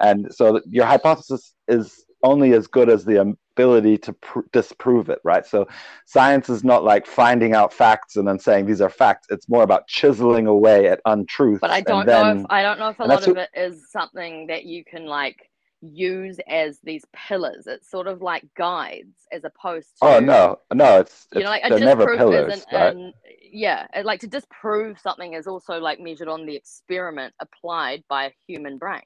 [0.00, 5.20] And so your hypothesis is only as good as the ability to pr- disprove it,
[5.24, 5.46] right?
[5.46, 5.68] So
[6.06, 9.26] science is not like finding out facts and then saying these are facts.
[9.30, 11.60] It's more about chiseling away at untruth.
[11.60, 14.48] But I don't know if I don't know if a lot of it is something
[14.48, 15.49] that you can like
[15.82, 17.66] use as these pillars.
[17.66, 20.16] It's sort of like guides as opposed oh, to.
[20.16, 22.94] Oh no, no, it's, it's you know like they're never pillars, right?
[22.94, 23.12] An,
[23.52, 28.30] yeah, like to disprove something is also like measured on the experiment applied by a
[28.46, 29.02] human brain.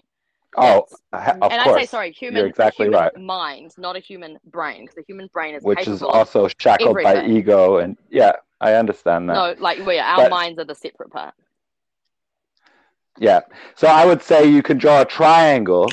[0.56, 1.52] Oh, of and course.
[1.52, 3.20] I say sorry, human, You're exactly human right.
[3.20, 7.24] mind, not a human brain, because the human brain is which is also shackled by
[7.26, 9.34] ego, and yeah, I understand that.
[9.34, 11.34] No, like we, our but, minds are the separate part.
[13.18, 13.40] Yeah,
[13.74, 15.88] so I would say you can draw a triangle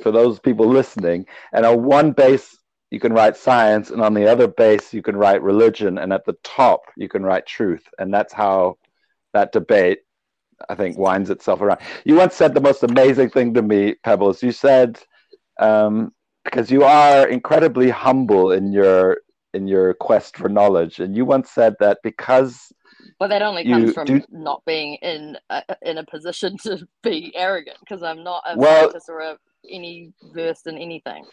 [0.00, 2.56] for those people listening, and on one base
[2.90, 6.24] you can write science, and on the other base you can write religion, and at
[6.24, 8.78] the top you can write truth, and that's how
[9.32, 10.00] that debate
[10.68, 11.80] I think winds itself around.
[12.04, 14.42] You once said the most amazing thing to me, Pebbles.
[14.42, 14.98] You said
[15.58, 16.12] um,
[16.44, 19.18] because you are incredibly humble in your
[19.54, 22.72] in your quest for knowledge, and you once said that because
[23.20, 24.22] well, that only comes from do...
[24.30, 28.82] not being in a, in a position to be arrogant because I'm not a well,
[28.82, 29.36] scientist or a,
[29.68, 31.24] any versed in anything.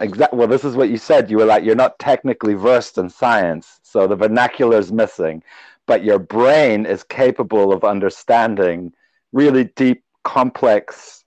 [0.00, 0.38] Exactly.
[0.38, 1.30] Well, this is what you said.
[1.30, 5.42] You were like, you're not technically versed in science, so the vernacular is missing
[5.86, 8.92] but your brain is capable of understanding
[9.32, 11.24] really deep, complex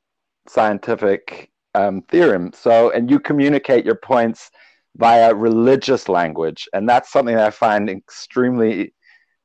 [0.48, 2.52] scientific um, theorem.
[2.54, 4.50] So, and you communicate your points
[4.96, 8.94] via religious language, and that's something that I find extremely.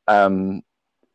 [0.09, 0.63] Um,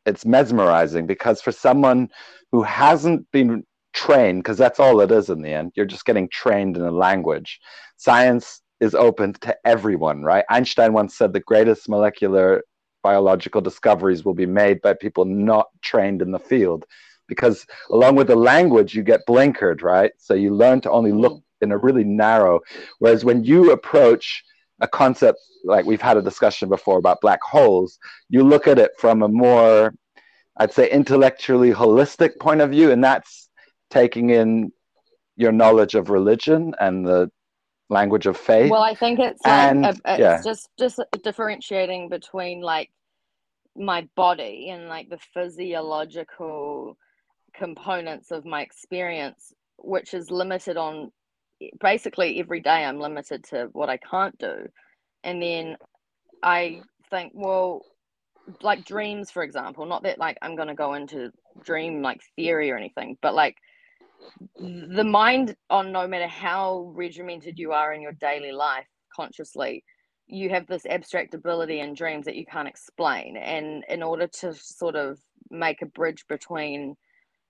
[0.05, 2.07] it's mesmerizing because for someone
[2.53, 3.65] who hasn't been
[3.97, 6.91] trained, because that's all it is in the end, you're just getting trained in a
[6.91, 7.59] language.
[7.97, 10.45] Science is open to everyone, right?
[10.49, 12.63] Einstein once said the greatest molecular
[13.03, 16.85] biological discoveries will be made by people not trained in the field
[17.27, 21.33] because along with the language you get blinkered right so you learn to only look
[21.33, 21.65] mm-hmm.
[21.65, 22.59] in a really narrow
[22.99, 24.43] whereas when you approach
[24.81, 27.97] a concept like we've had a discussion before about black holes
[28.29, 29.93] you look at it from a more
[30.57, 33.46] i'd say intellectually holistic point of view and that's
[33.89, 34.71] taking in
[35.35, 37.31] your knowledge of religion and the
[37.89, 38.71] language of faith.
[38.71, 40.41] Well, I think it's like and, a, it's yeah.
[40.43, 42.91] just just differentiating between like
[43.75, 46.97] my body and like the physiological
[47.55, 51.11] components of my experience, which is limited on
[51.79, 52.83] basically every day.
[52.83, 54.67] I'm limited to what I can't do,
[55.23, 55.77] and then
[56.43, 57.83] I think, well,
[58.61, 59.85] like dreams, for example.
[59.85, 61.31] Not that like I'm gonna go into
[61.63, 63.55] dream like theory or anything, but like
[64.59, 69.83] the mind on no matter how regimented you are in your daily life consciously
[70.27, 73.37] you have this abstract ability in dreams that you can't explain.
[73.37, 76.95] And in order to sort of make a bridge between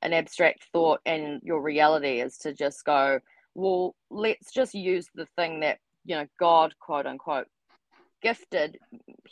[0.04, 3.20] an abstract thought and your reality is to just go
[3.56, 7.48] well let's just use the thing that you know god quote unquote
[8.22, 8.78] gifted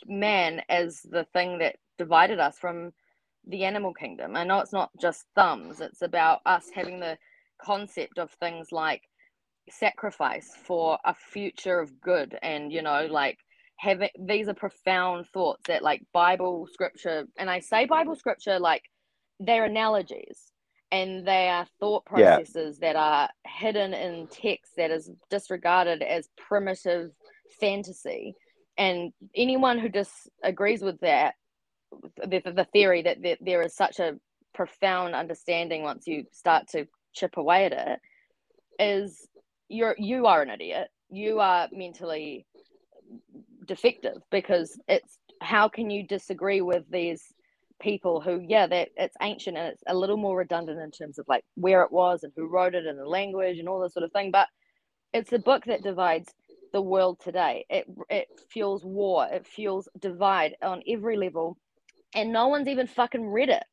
[0.06, 2.92] man as the thing that divided us from
[3.46, 4.36] the animal kingdom.
[4.36, 5.80] I know it's not just thumbs.
[5.80, 7.16] It's about us having the
[7.62, 9.02] concept of things like
[9.70, 13.38] sacrifice for a future of good and you know like
[13.78, 18.82] having these are profound thoughts that like bible scripture and i say bible scripture like
[19.40, 20.52] they're analogies
[20.92, 22.92] and they are thought processes yeah.
[22.92, 27.10] that are hidden in text that is disregarded as primitive
[27.60, 28.34] fantasy
[28.78, 31.34] and anyone who disagrees with that
[32.18, 34.14] the, the theory that, that there is such a
[34.54, 36.86] profound understanding once you start to
[37.16, 38.00] chip away at it
[38.78, 39.28] is
[39.68, 40.88] you're you are an idiot.
[41.10, 42.46] You are mentally
[43.66, 47.22] defective because it's how can you disagree with these
[47.80, 51.26] people who yeah that it's ancient and it's a little more redundant in terms of
[51.28, 54.04] like where it was and who wrote it and the language and all this sort
[54.04, 54.48] of thing but
[55.12, 56.32] it's a book that divides
[56.72, 57.64] the world today.
[57.70, 59.26] It it fuels war.
[59.30, 61.56] It fuels divide on every level
[62.14, 63.64] and no one's even fucking read it.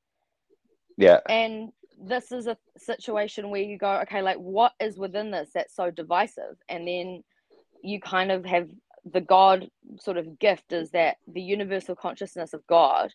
[0.98, 1.20] Yeah.
[1.28, 1.72] And
[2.06, 5.89] this is a situation where you go, okay, like what is within this that's so
[5.89, 6.58] divisive?
[6.70, 7.24] And then
[7.82, 8.70] you kind of have
[9.06, 9.68] the God
[10.00, 13.12] sort of gift is that the universal consciousness of God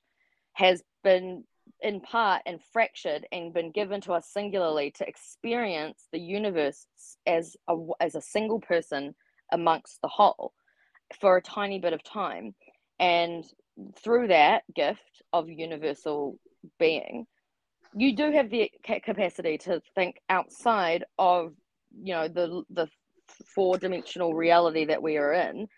[0.53, 1.45] has been
[1.81, 6.87] in part and fractured and been given to us singularly to experience the universe
[7.27, 9.15] as a, as a single person
[9.53, 10.53] amongst the whole
[11.21, 12.55] for a tiny bit of time.
[12.99, 13.45] And
[14.03, 16.39] through that gift of universal
[16.79, 17.27] being,
[17.95, 18.71] you do have the
[19.05, 21.53] capacity to think outside of
[22.03, 22.89] you know the the
[23.55, 25.69] four dimensional reality that we are in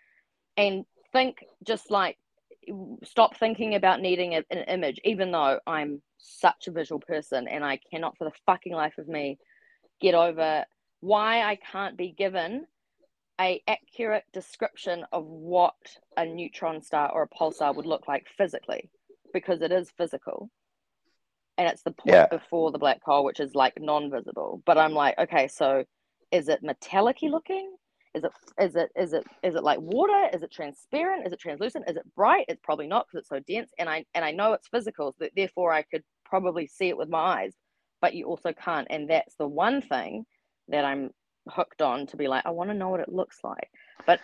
[0.57, 2.17] and think just like
[3.03, 7.63] stop thinking about needing a, an image even though i'm such a visual person and
[7.63, 9.37] i cannot for the fucking life of me
[9.99, 10.65] get over
[10.99, 12.65] why i can't be given
[13.39, 15.75] a accurate description of what
[16.17, 18.89] a neutron star or a pulsar would look like physically
[19.33, 20.49] because it is physical
[21.57, 22.27] and it's the point Yeah.
[22.31, 24.61] before the black hole which is like non-visible.
[24.65, 25.83] But i'm like okay so
[26.31, 27.75] is it metallic looking?
[28.13, 30.29] Is it is it is it is it like water?
[30.33, 31.25] Is it transparent?
[31.25, 31.89] Is it translucent?
[31.89, 32.45] Is it bright?
[32.47, 35.27] It's probably not because it's so dense and i and i know it's physical so
[35.35, 37.53] therefore i could probably see it with my eyes.
[38.01, 40.25] But you also can't and that's the one thing
[40.67, 41.11] that i'm
[41.49, 43.69] hooked on to be like i want to know what it looks like.
[44.05, 44.19] But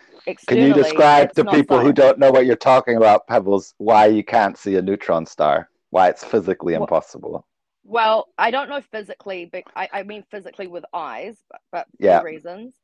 [0.46, 4.24] Can you describe to people who don't know what you're talking about, Pebbles, why you
[4.24, 5.70] can't see a neutron star?
[5.90, 7.46] Why it's physically Well- impossible?
[7.84, 12.04] Well, I don't know physically, but I, I mean physically with eyes, but, but for
[12.04, 12.20] Yeah.
[12.20, 12.74] reasons.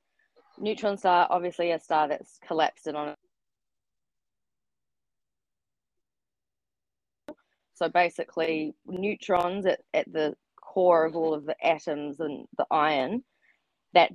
[0.57, 3.19] Neutron star, obviously a star that's collapsed in on it.
[7.75, 13.25] So basically, neutrons at, at the core of all of the atoms and the iron,
[13.93, 14.12] that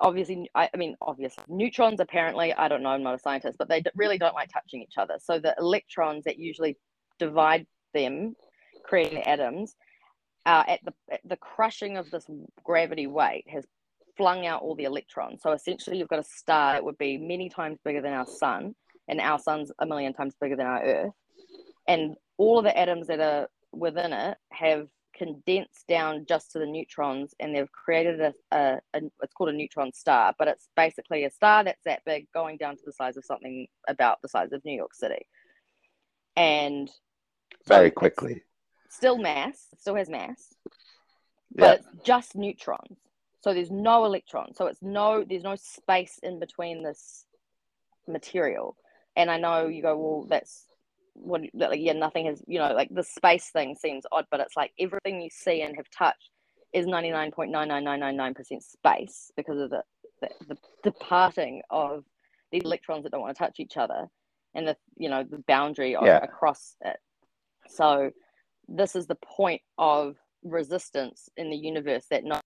[0.00, 3.68] obviously, I, I mean, obviously, neutrons apparently, I don't know, I'm not a scientist, but
[3.68, 5.14] they d- really don't like touching each other.
[5.18, 6.76] So the electrons that usually
[7.18, 8.34] divide them,
[8.84, 9.74] creating atoms,
[10.46, 12.26] uh, at the at the crushing of this
[12.64, 13.66] gravity weight has
[14.16, 15.42] flung out all the electrons.
[15.42, 18.74] So essentially, you've got a star that would be many times bigger than our sun,
[19.08, 21.12] and our sun's a million times bigger than our Earth.
[21.86, 26.66] And all of the atoms that are within it have condensed down just to the
[26.66, 31.24] neutrons, and they've created a, a, a it's called a neutron star, but it's basically
[31.24, 34.52] a star that's that big, going down to the size of something about the size
[34.52, 35.26] of New York City.
[36.36, 36.88] And
[37.66, 38.44] Very quickly.
[38.88, 40.54] still mass, still has mass,
[41.54, 41.60] Yeah.
[41.60, 42.98] but it's just neutrons.
[43.40, 44.56] So there's no electrons.
[44.56, 47.26] So it's no there's no space in between this
[48.06, 48.76] material.
[49.16, 50.66] And I know you go, well, that's
[51.14, 54.56] what like, yeah, nothing has you know, like the space thing seems odd, but it's
[54.56, 56.30] like everything you see and have touched
[56.72, 59.82] is ninety nine point nine nine nine nine nine percent space because of the,
[60.20, 62.04] the the departing of
[62.52, 64.08] these electrons that don't want to touch each other
[64.54, 66.18] and the you know the boundary of, Yeah.
[66.22, 66.98] across it.
[67.68, 68.10] So
[68.68, 72.42] this is the point of resistance in the universe that nothing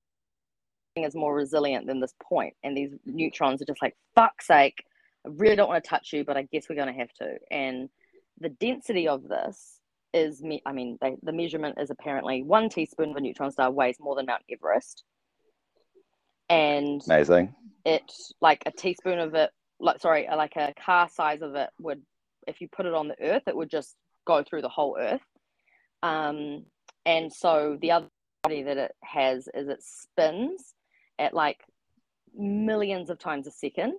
[0.97, 2.55] is more resilient than this point.
[2.63, 4.85] and these neutrons are just like fuck's sake
[5.27, 7.37] i really don't want to touch you but i guess we're going to have to
[7.51, 7.89] and
[8.41, 9.81] the density of this
[10.13, 13.71] is me i mean they, the measurement is apparently one teaspoon of a neutron star
[13.71, 15.05] weighs more than mount everest
[16.49, 17.55] and Amazing.
[17.85, 22.03] it like a teaspoon of it like sorry like a car size of it would
[22.47, 25.21] if you put it on the earth it would just go through the whole earth.
[26.03, 26.65] Um
[27.05, 28.09] and so the other
[28.43, 30.75] body that it has is it spins
[31.19, 31.61] at like
[32.37, 33.95] millions of times a second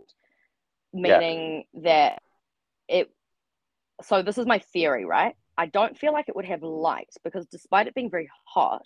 [0.94, 1.20] Yeah.
[1.20, 2.22] meaning that
[2.88, 3.12] it
[4.02, 5.36] so this is my theory right?
[5.58, 8.86] I don't feel like it would have light because despite it being very hot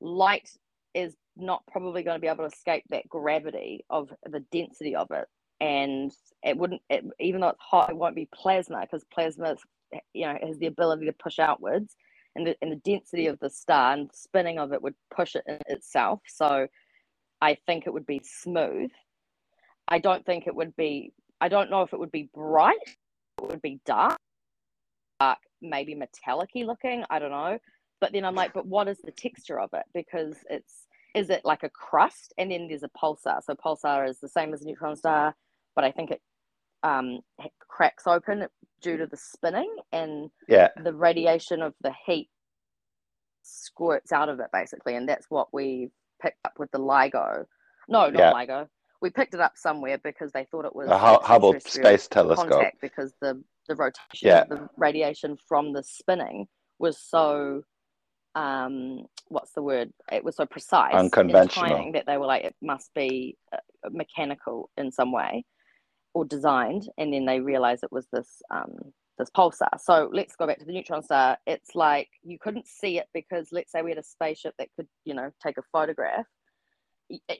[0.00, 0.48] light
[0.94, 5.10] is not probably going to be able to escape that gravity of the density of
[5.10, 5.26] it.
[5.60, 9.58] And it wouldn't it, even though it's hot it won't be plasma because plasma is,
[10.12, 11.96] you know has the ability to push outwards
[12.34, 15.34] and the, and the density of the star and the spinning of it would push
[15.34, 16.20] it in itself.
[16.26, 16.66] So
[17.40, 18.90] i think it would be smooth.
[19.88, 22.76] I don't think it would be i don't know if it would be bright
[23.42, 24.16] it would be dark
[25.18, 27.58] dark maybe metallic looking i don't know.
[28.00, 29.84] But then i'm like but what is the texture of it?
[29.94, 32.32] Because it's is it like a crust?
[32.38, 33.42] And then there's a pulsar.
[33.44, 35.34] So pulsar is the same as a neutron star
[35.74, 36.20] but i think it
[36.82, 37.20] um,
[37.68, 38.46] cracks open
[38.80, 40.68] due to the spinning and Yeah.
[40.82, 42.28] the radiation of the heat
[43.42, 45.90] squirts out of it basically and that's what we
[46.20, 47.44] picked up with the LIGO
[47.88, 48.32] no not Yeah.
[48.32, 48.68] LIGO
[49.00, 52.68] we picked it up somewhere because they thought it was The Hubble Space Telescope.
[52.80, 54.44] because the the rotation Yeah.
[54.44, 56.46] the radiation from the spinning
[56.78, 57.62] was so
[58.34, 61.92] um what's the word it was so precise Unconventional.
[61.92, 63.58] that they were like it must be uh,
[63.90, 65.44] mechanical in some way
[66.14, 69.68] or designed and then they realized it was this um this pulsar.
[69.78, 71.36] So let's go back to the neutron star.
[71.46, 74.88] It's like you couldn't see it because let's say we had a spaceship that could
[75.04, 76.26] you know take a photograph.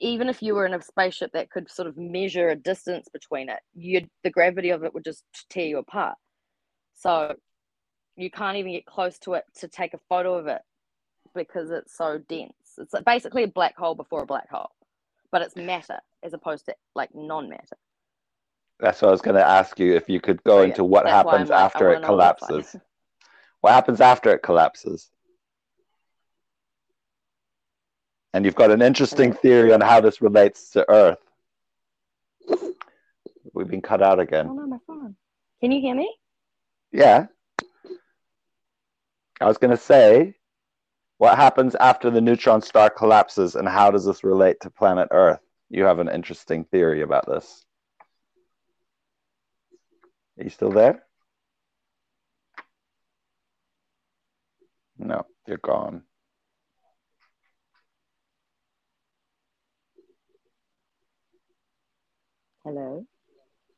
[0.01, 3.49] Even if you were in a spaceship that could sort of measure a distance between
[3.49, 6.17] it you'd the gravity of it would just tear you apart.
[6.95, 7.35] So
[8.15, 10.61] you can't even get close to it to take a photo of it
[11.33, 12.53] because it's so dense.
[12.77, 14.69] It's basically a black hole before a black hole
[15.33, 17.75] but it's matter as opposed to like non-matter
[18.83, 21.05] That's what I was going to ask you if you could go yeah, into what
[21.05, 22.49] that's happens like, after it know what it's like.
[22.49, 22.81] collapses.
[23.61, 25.09] What happens after it collapses?
[28.33, 31.19] And you've got an interesting theory on how this relates to Earth.
[33.53, 34.47] We've been cut out oh again.
[34.47, 35.15] no my phone
[35.61, 36.13] can you hear me
[36.91, 37.27] Yeah.
[39.39, 40.35] I was going to say,
[41.19, 45.39] what happens after the neutron star collapses and how does this relate to planet Earth?
[45.69, 47.63] You have an interesting theory about this.
[50.37, 51.03] Are you still there?
[54.97, 56.03] No, you're gone.
[62.63, 63.05] Hello.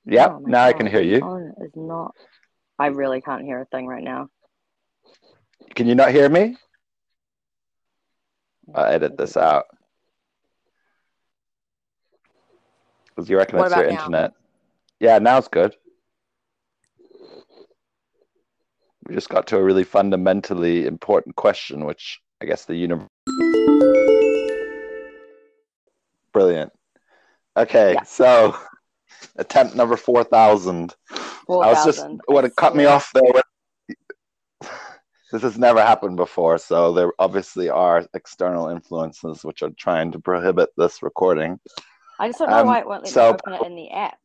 [0.05, 1.19] Yep, Oh now I can hear you.
[1.21, 2.15] phone is not.
[2.77, 4.29] I really can't hear a thing right now.
[5.73, 6.55] Can you not hear me?
[8.73, 9.65] I'll edit this out.
[13.07, 13.99] Because you reckon What it's your now?
[13.99, 14.31] internet.
[14.99, 15.75] Yeah, now it's good.
[19.07, 23.07] We just got to a really fundamentally important question, which I guess the universe.
[26.33, 26.71] Brilliant.
[27.55, 28.03] Okay, Yeah.
[28.03, 28.57] so
[29.37, 30.95] attempt number 4,000.
[31.45, 33.41] Four I was just what it cut me off there.
[35.31, 40.19] This has never happened before, so there obviously are external influences which are trying to
[40.19, 41.59] prohibit this recording.
[42.19, 43.89] I just don't know Um, why it won't let so- me open it in the
[43.91, 44.17] app.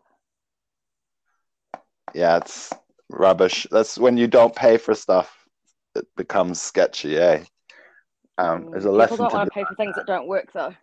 [2.15, 2.71] Yeah, it's
[3.11, 3.67] rubbish.
[3.71, 5.47] That's when you don't pay for stuff,
[5.95, 7.45] it becomes sketchy, eh?
[8.39, 10.53] Um, there's a Mm, People lesson don't want to pay for things that don't work,
[10.53, 10.75] though.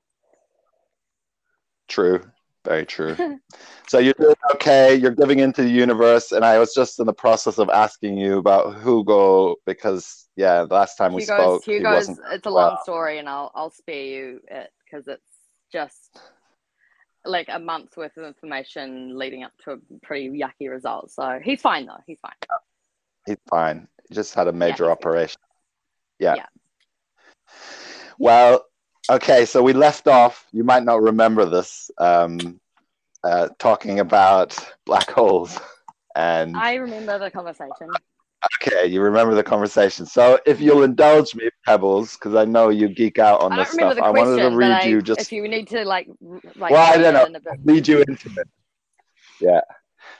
[1.87, 2.21] true.
[2.65, 3.17] Very true.
[3.87, 4.95] so you're doing okay.
[4.95, 8.37] You're giving into the universe, and I was just in the process of asking you
[8.37, 11.93] about Hugo because, yeah, the last time we Hugo's, spoke, he Hugo's.
[11.93, 12.19] wasn't.
[12.31, 12.67] It's a well.
[12.69, 15.31] long story, and I'll I'll spare you it because it's
[15.71, 16.19] just
[17.27, 21.11] like a month's worth of information leading up to a pretty yucky result.
[21.11, 22.01] So he's fine though.
[22.05, 22.33] He's fine.
[23.25, 23.87] He's fine.
[24.11, 24.91] Just had a major good.
[24.91, 25.41] operation.
[26.19, 26.35] Yeah.
[26.35, 26.45] Yeah.
[28.19, 28.65] Well,
[29.09, 32.59] okay, so we left off, you might not remember this, um,
[33.23, 35.57] uh, talking about black holes.
[36.15, 37.91] And I remember the conversation.
[38.61, 40.05] Okay, you remember the conversation.
[40.05, 43.71] So if you'll indulge me, Pebbles, because I know you geek out on I this
[43.71, 46.07] stuff, I wanted to read I, you just if you need to like
[46.55, 47.25] like Well, I don't know.
[47.25, 48.47] in a bit- lead you into it.
[49.41, 49.61] Yeah.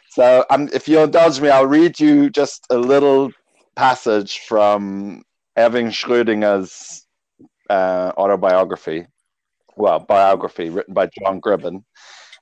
[0.09, 3.31] So um, if you'll indulge me, I'll read you just a little
[3.75, 5.23] passage from
[5.57, 7.05] Erwin Schrödinger's
[7.69, 9.05] uh, autobiography,
[9.75, 11.83] well, biography written by John Gribbin.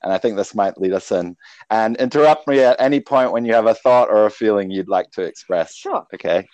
[0.02, 1.36] And I think this might lead us in.
[1.70, 4.88] And interrupt me at any point when you have a thought or a feeling you'd
[4.88, 5.74] like to express.
[5.74, 6.06] Sure.
[6.14, 6.46] Okay.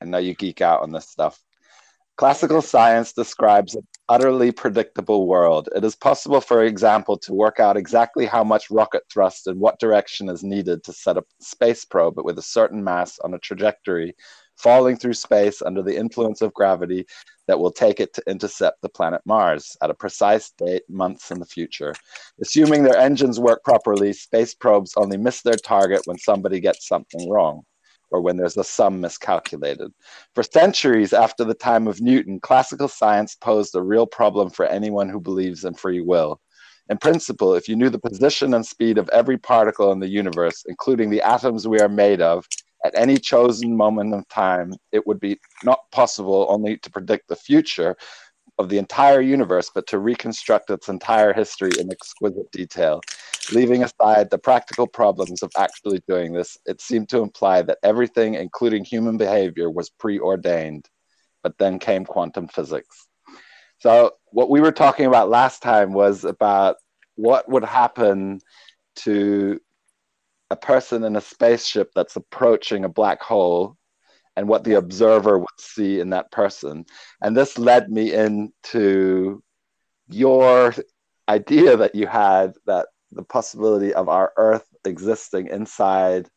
[0.00, 1.38] I know you geek out on this stuff.
[2.18, 5.70] Classical science describes an utterly predictable world.
[5.74, 9.80] It is possible, for example, to work out exactly how much rocket thrust and what
[9.80, 14.14] direction is needed to set a space probe with a certain mass on a trajectory
[14.62, 17.06] falling through space under the influence of gravity
[17.48, 21.40] that will take it to intercept the planet Mars at a precise date months in
[21.40, 21.94] the future.
[22.40, 27.28] Assuming their engines work properly, space probes only miss their target when somebody gets something
[27.28, 27.62] wrong
[28.10, 29.90] or when there's a sum miscalculated.
[30.34, 35.08] For centuries after the time of Newton, classical science posed a real problem for anyone
[35.08, 36.40] who believes in free will.
[36.90, 40.64] In principle, if you knew the position and speed of every particle in the universe,
[40.68, 42.46] including the atoms we are made of,
[42.84, 47.36] at any chosen moment of time, it would be not possible only to predict the
[47.36, 47.96] future
[48.58, 53.00] of the entire universe, but to reconstruct its entire history in exquisite detail.
[53.52, 58.34] Leaving aside the practical problems of actually doing this, it seemed to imply that everything,
[58.34, 60.88] including human behavior, was preordained.
[61.42, 63.08] But then came quantum physics.
[63.78, 66.76] So, what we were talking about last time was about
[67.16, 68.40] what would happen
[68.96, 69.60] to
[70.52, 73.76] a person in a spaceship that's approaching a black hole
[74.36, 76.84] and what the observer would see in that person.
[77.20, 79.42] And this led me into
[80.08, 80.74] your
[81.28, 86.28] idea that you had that the possibility of our Earth existing inside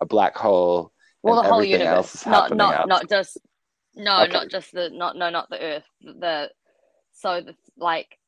[0.00, 0.92] a black hole.
[1.22, 3.38] Well, the whole universe, is not happening not not just
[3.94, 4.32] no, Okay.
[4.32, 5.86] not just the not no, not the Earth.
[6.00, 6.50] The
[7.12, 8.18] so the like,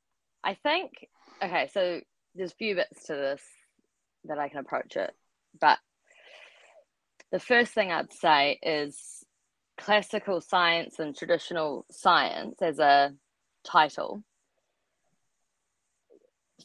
[0.43, 1.09] I think
[1.43, 1.69] okay.
[1.73, 2.01] So
[2.35, 3.43] there's a few bits to this
[4.25, 5.15] that I can approach it,
[5.61, 5.79] but
[7.31, 9.25] the first thing I'd say is
[9.77, 13.13] classical science and traditional science as a
[13.65, 14.23] title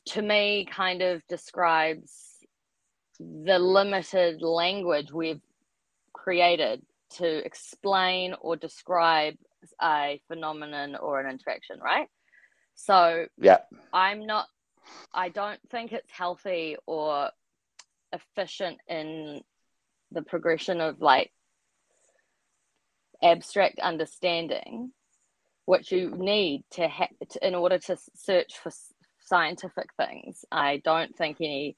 [0.05, 2.11] to me kind of describes
[3.19, 5.41] the limited language we've
[6.13, 6.81] created
[7.17, 9.35] to explain or describe
[9.81, 12.07] a phenomenon or an interaction, right?
[12.75, 13.59] So Yeah.
[13.91, 14.47] I'm not,
[15.13, 17.31] I don't think it's healthy or
[18.14, 19.41] efficient in
[20.12, 21.32] the progression of like
[23.22, 24.91] abstract understanding,
[25.66, 27.10] which you need to have
[27.41, 28.72] in order to search for
[29.20, 30.45] scientific things.
[30.51, 31.78] I don't think any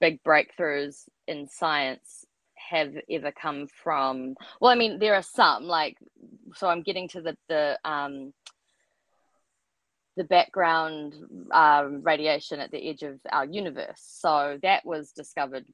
[0.00, 2.24] big breakthroughs in science
[2.70, 5.96] have ever come from well i mean there are some like
[6.54, 8.32] so i'm getting to the the um
[10.16, 11.14] the background
[11.52, 15.64] um, radiation at the edge of our universe so that was discovered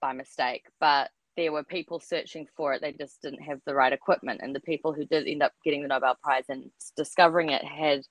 [0.00, 3.92] by mistake but there were people searching for it, they just didn't have the right
[3.92, 4.40] equipment.
[4.42, 6.64] And the people who did end up getting the Nobel Prize and
[6.96, 8.02] discovering it had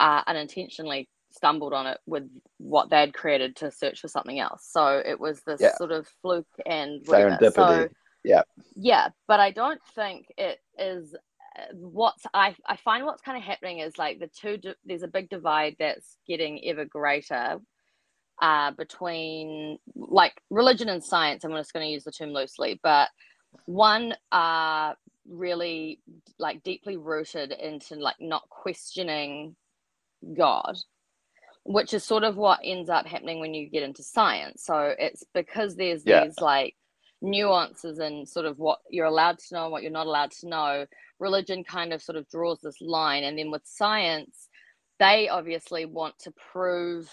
[0.00, 2.24] uh, unintentionally stumbled on it with
[2.58, 4.66] what they'd created to search for something else.
[4.68, 5.76] So it was this yeah.
[5.76, 7.54] sort of fluke and serendipity.
[7.54, 7.88] So,
[8.24, 8.42] yeah,
[8.74, 11.14] yeah, but I don't think it is.
[11.58, 14.58] Uh, what's I I find what's kind of happening is like the two.
[14.84, 17.58] There's a big divide that's getting ever greater
[18.40, 21.44] uh, between like religion and science.
[21.44, 23.08] I'm just going to use the term loosely, but
[23.66, 24.96] one are
[25.28, 26.00] really
[26.38, 29.56] like deeply rooted into like not questioning
[30.36, 30.76] God,
[31.64, 34.64] which is sort of what ends up happening when you get into science.
[34.64, 36.24] So it's because there's yeah.
[36.24, 36.74] these like
[37.20, 40.48] nuances and sort of what you're allowed to know and what you're not allowed to
[40.48, 40.86] know.
[41.18, 44.48] Religion kind of sort of draws this line, and then with science,
[44.98, 47.10] they obviously want to prove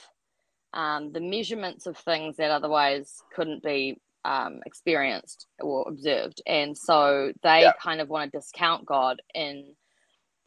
[0.73, 6.41] um, the measurements of things that otherwise couldn't be um, experienced or observed.
[6.45, 7.73] And so they yeah.
[7.81, 9.75] kind of want to discount God in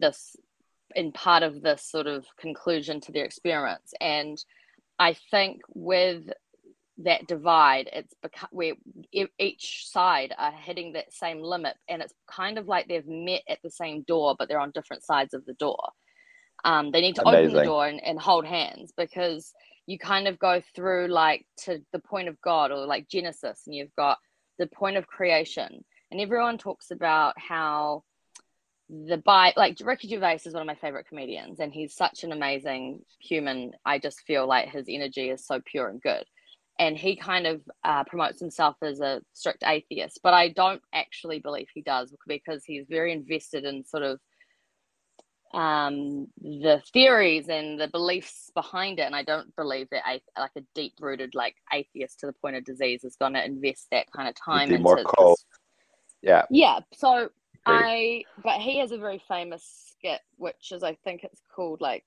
[0.00, 0.36] this,
[0.94, 3.94] in part of this sort of conclusion to their experiments.
[4.00, 4.36] And
[4.98, 6.24] I think with
[6.99, 8.74] that divide, it's become where
[9.38, 13.59] each side are hitting that same limit, and it's kind of like they've met at
[13.62, 15.90] the same door, but they're on different sides of the door.
[16.64, 17.46] Um, they need to Amazing.
[17.46, 19.53] open the door and, and hold hands because
[19.86, 23.74] you kind of go through like to the point of God or like Genesis, and
[23.74, 24.18] you've got
[24.59, 25.84] the point of creation.
[26.11, 28.03] And everyone talks about how
[28.88, 32.32] the Bible, like Ricky Gervais is one of my favorite comedians, and he's such an
[32.32, 33.72] amazing human.
[33.84, 36.24] I just feel like his energy is so pure and good.
[36.79, 41.41] And he kind of uh, promotes himself as a strict atheist, but I don't actually
[41.41, 44.20] believe he does because he's very invested in sort of
[45.53, 49.03] um, the theories and the beliefs behind it.
[49.03, 52.57] And I don't believe that a, like a deep rooted like atheist to the point
[52.57, 55.39] of disease is going to invest that kind of time into more cold.
[56.22, 56.45] Yeah.
[56.51, 56.81] Yeah.
[56.95, 57.31] So
[57.64, 57.66] Great.
[57.66, 62.05] I, but he has a very famous skit, which is I think it's called like.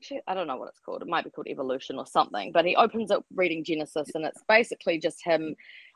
[0.00, 1.02] Actually, I don't know what it's called.
[1.02, 2.52] It might be called Evolution or something.
[2.52, 5.54] But he opens up reading Genesis, and it's basically just him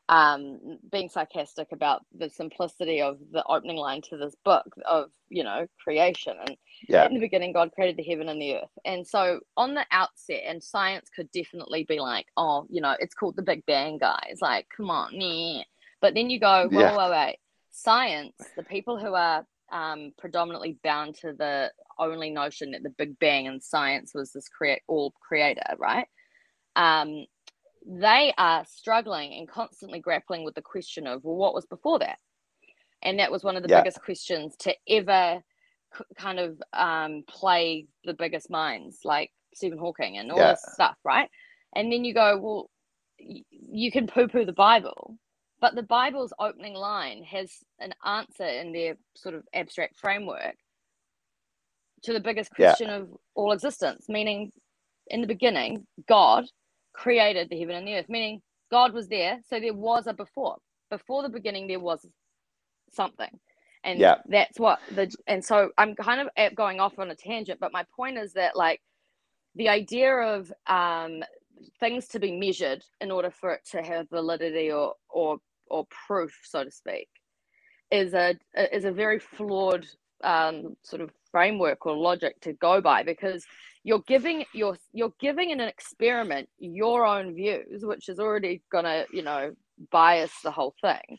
[0.09, 5.43] um, being sarcastic about the simplicity of the opening line to this book of you
[5.43, 6.57] know creation and
[6.89, 7.07] yeah.
[7.07, 10.43] in the beginning god created the heaven and the earth and so on the outset
[10.47, 14.39] and science could definitely be like oh you know it's called the big bang guys
[14.43, 15.63] like come on nah.
[16.03, 16.95] but then you go whoa, yeah.
[16.95, 17.39] whoa, wait
[17.71, 23.19] science the people who are um, predominantly bound to the only notion that the big
[23.19, 26.07] bang and science was this create all creator right
[26.77, 27.25] um,
[27.87, 32.19] they are struggling and constantly grappling with the question of well what was before that
[33.03, 33.81] and that was one of the yeah.
[33.81, 35.43] biggest questions to ever
[35.97, 40.53] c- kind of um, play the biggest minds like stephen hawking and all yeah.
[40.53, 41.29] this stuff right
[41.77, 42.71] and then you go well
[43.21, 45.17] y- you can poo-poo the bible
[45.65, 47.51] but the bible's opening line has
[47.81, 50.57] an answer in their sort of abstract framework
[52.03, 52.97] to the biggest question yeah.
[52.97, 54.53] of all existence meaning
[55.09, 56.45] in the beginning god
[56.95, 58.41] created the heaven and the earth, meaning
[58.71, 59.41] God was there.
[59.51, 60.57] So there was a before.
[60.91, 62.07] Before the beginning, there was
[62.93, 63.41] something.
[63.83, 64.17] And yeah.
[64.27, 67.85] that's what the, and so I'm kind of going off on a tangent, but my
[67.95, 68.81] point is that like
[69.57, 71.23] the idea of um,
[71.81, 75.39] things to be measured in order for it to have validity or, or,
[75.71, 77.09] or proof, so to speak,
[77.91, 78.35] is a,
[78.73, 79.87] is a very flawed
[80.23, 83.45] um, sort of framework or logic to go by because
[83.83, 89.05] you're giving you're you're giving in an experiment your own views which is already gonna
[89.13, 89.53] you know
[89.91, 91.19] bias the whole thing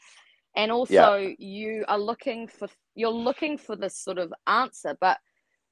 [0.55, 1.33] and also yeah.
[1.37, 5.17] you are looking for you're looking for this sort of answer but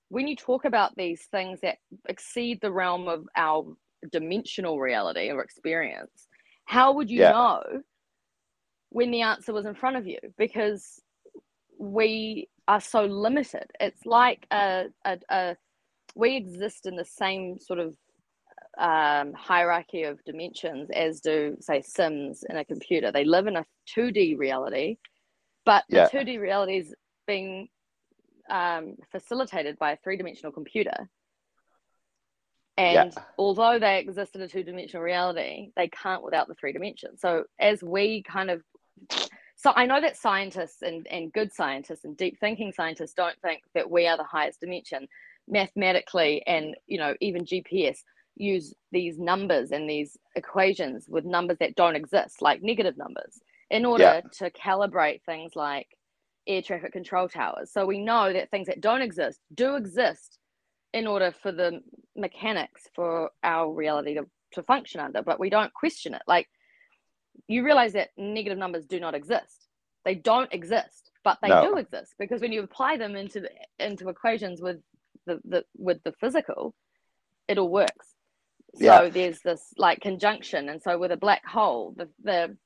[0.10, 3.66] when you talk about these things that exceed the realm of our
[4.12, 6.28] dimensional reality or experience
[6.66, 7.32] how would you yeah.
[7.32, 7.64] know
[8.94, 11.02] when the answer was in front of you because
[11.80, 15.58] we are so limited it's like a, a, a
[16.16, 17.96] we exist in the same sort of
[18.78, 23.66] um, hierarchy of dimensions as do say sims in a computer they live in a
[23.98, 24.98] 2d reality
[25.66, 26.08] but yeah.
[26.08, 26.94] the 2d reality is
[27.28, 27.68] being
[28.50, 31.10] um, facilitated by a three-dimensional computer
[32.78, 33.24] and yeah.
[33.38, 37.84] although they exist in a two-dimensional reality they can't without the three dimensions so as
[37.84, 38.62] we kind of
[39.56, 43.62] so i know that scientists and, and good scientists and deep thinking scientists don't think
[43.74, 45.08] that we are the highest dimension
[45.48, 47.98] mathematically and you know even gps
[48.36, 53.40] use these numbers and these equations with numbers that don't exist like negative numbers
[53.70, 54.22] in order yeah.
[54.32, 55.88] to calibrate things like
[56.48, 60.40] air traffic control towers so we know that things that don't exist do exist
[60.94, 61.80] in order for the
[62.16, 66.48] mechanics for our reality to, to function under but we don't question it like
[67.48, 69.68] you realize that negative numbers do not exist.
[70.06, 71.62] They don't exist, but they No.
[71.62, 74.78] do exist because when you apply them into the, into equations with
[75.26, 76.74] the, the with the physical,
[77.48, 78.16] it all works.
[78.76, 79.10] So Yeah.
[79.10, 82.58] there's this like conjunction, and so with a black hole, the the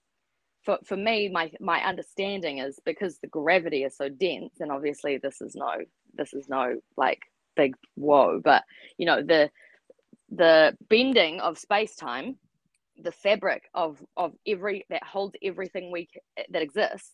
[0.64, 5.18] for, for me, my my understanding is because the gravity is so dense, and obviously
[5.18, 5.74] this is no
[6.16, 7.22] this is no like
[7.56, 8.64] big whoa, but
[8.98, 9.50] you know the
[10.30, 12.38] the bending of space time,
[13.02, 16.08] the fabric of of every that holds everything we
[16.50, 17.12] that exists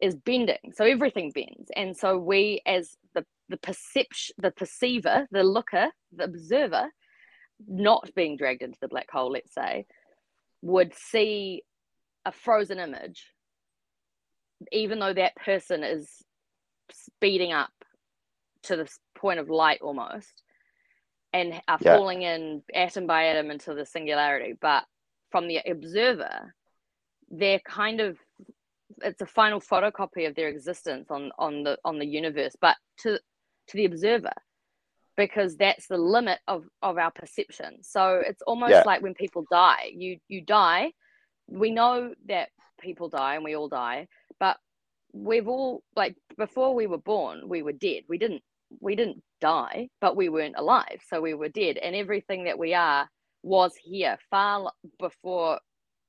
[0.00, 0.72] is bending.
[0.74, 6.24] So everything bends, and so we as the the perception, the perceiver, the looker, the
[6.24, 6.90] observer,
[7.66, 9.86] not being dragged into the black hole, let's say,
[10.62, 11.62] would see
[12.24, 13.26] a frozen image,
[14.70, 16.08] even though that person is
[16.92, 17.72] speeding up
[18.64, 20.42] to the point of light almost
[21.32, 21.96] and are Yeah.
[21.96, 24.54] falling in atom by atom into the singularity.
[24.60, 24.84] But
[25.32, 26.54] from the observer,
[27.30, 28.18] they're kind of
[29.02, 33.18] it's a final photocopy of their existence on on the on the universe, but to
[33.68, 34.32] to the observer
[35.16, 37.82] because that's the limit of of our perception.
[37.82, 38.82] So it's almost Yeah.
[38.86, 39.90] like when people die.
[39.94, 40.92] You you die.
[41.48, 44.08] We know that people die and we all die,
[44.38, 44.58] but
[45.12, 48.04] we've all like before we were born, we were dead.
[48.08, 48.42] We didn't
[48.80, 51.76] we didn't die, but we weren't alive, so we were dead.
[51.76, 53.08] And everything that we are
[53.42, 55.60] was here far before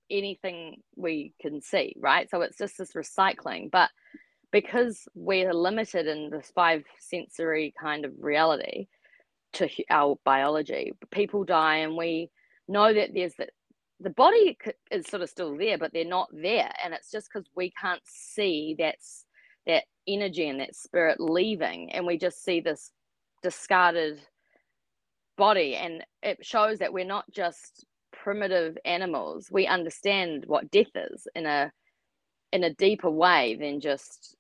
[0.09, 2.29] anything we can see, right?
[2.29, 3.89] So it's just this recycling, but
[4.51, 8.87] because we're limited in this five sensory kind of reality
[9.53, 12.29] to our biology, people die, and we
[12.67, 13.49] know that there's that
[13.99, 14.57] the body
[14.91, 18.01] is sort of still there, but they're not there, and it's just because we can't
[18.05, 19.25] see that's
[19.65, 22.91] that energy and that spirit leaving, and we just see this
[23.41, 24.19] discarded
[25.37, 29.49] body, and it shows that we're not just primitive animals.
[29.51, 31.71] We understand what death is in a
[32.53, 34.35] in a deeper way than just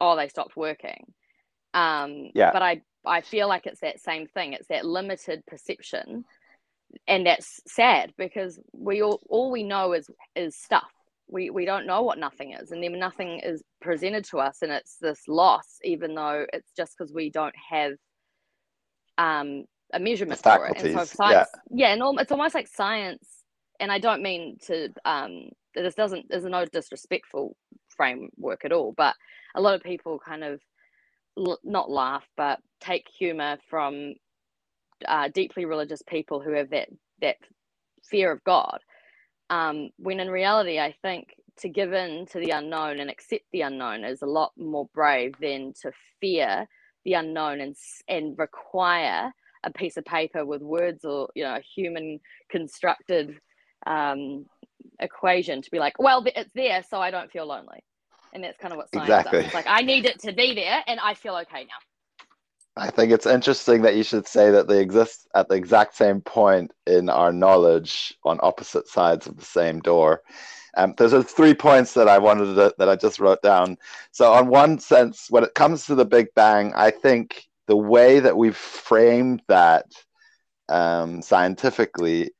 [0.00, 1.12] oh they stopped working
[1.74, 2.50] um Yeah.
[2.52, 6.24] but i i feel like it's that same thing it's that limited perception
[7.06, 10.90] and that's sad because we all all we know is is stuff
[11.28, 14.72] we we don't know what nothing is and then nothing is presented to us and
[14.72, 17.92] it's this loss even though it's just because we don't have
[19.18, 20.74] um a measurement for it.
[20.76, 23.28] And so science yeah, and it's almost like science
[23.80, 27.56] and i don't mean to um this doesn't there's no disrespectful
[27.96, 29.14] framework at all but
[29.54, 30.60] a lot of people kind of
[31.38, 34.14] l- not laugh but take humor from
[35.06, 36.88] uh, deeply religious people who have that
[37.22, 37.36] that
[38.04, 38.80] fear of god.
[39.50, 41.28] Um, when in reality i think
[41.58, 45.34] to give in to the unknown and accept the unknown is a lot more brave
[45.40, 46.66] than to fear
[47.04, 47.76] the unknown and
[48.08, 49.32] and require
[49.68, 52.18] a piece of paper with words or you know a human
[52.50, 53.38] constructed
[53.86, 54.46] um,
[55.00, 57.80] equation to be like well it's there so i don't feel lonely
[58.32, 59.38] and that's kind of what science Exactly.
[59.38, 61.78] does it's like i need it to be there and i feel okay now
[62.76, 66.20] I think it's interesting that you should say that they exist at the exact same
[66.20, 70.22] point in our knowledge on opposite sides of the same door.
[70.76, 73.78] Um, there's a three points that I wanted to, that I just wrote down.
[74.12, 78.18] So, on one sense, when it comes to the Big Bang, I think the way
[78.20, 79.86] that we've framed that
[80.68, 82.32] um, scientifically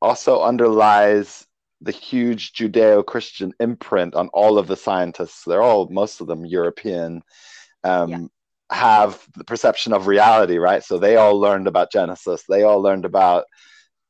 [0.00, 1.46] also underlies
[1.82, 5.44] the huge Judeo-Christian imprint on all of the scientists.
[5.46, 7.22] They're all, most of them, European.
[7.84, 8.18] Um, Yeah.
[8.72, 10.84] have the perception of reality, right?
[10.84, 12.44] So they all learned about Genesis.
[12.48, 13.46] They all learned about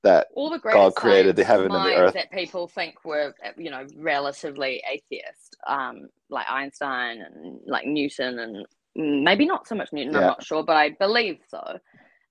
[0.02, 0.26] that.
[0.34, 2.14] all the great God created the heaven and the earth.
[2.14, 8.66] that people think were you know relatively atheist um like einstein and like newton and
[8.96, 11.78] maybe not so much newton i'm not sure but i believe so.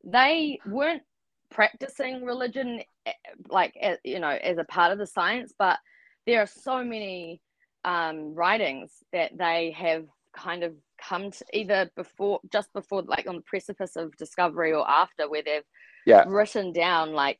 [0.03, 1.03] They weren't
[1.51, 3.11] practicing religion eh,
[3.49, 5.77] like eh, you know as a part of the science but
[6.25, 7.41] there are so many
[7.85, 10.05] um writings that they have
[10.35, 14.89] kind of come to either before just before like on the precipice of discovery or
[14.89, 15.63] after where they've
[16.05, 16.23] Yeah.
[16.27, 17.39] written down like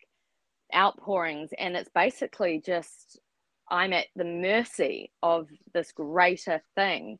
[0.74, 3.20] outpourings and it's basically just
[3.70, 7.18] i'm at the mercy of this greater thing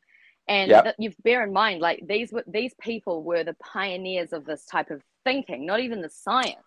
[0.50, 0.96] and Yep.
[0.98, 4.90] you bear in mind like these were these people were the pioneers of this type
[4.90, 6.66] of thinking not even the science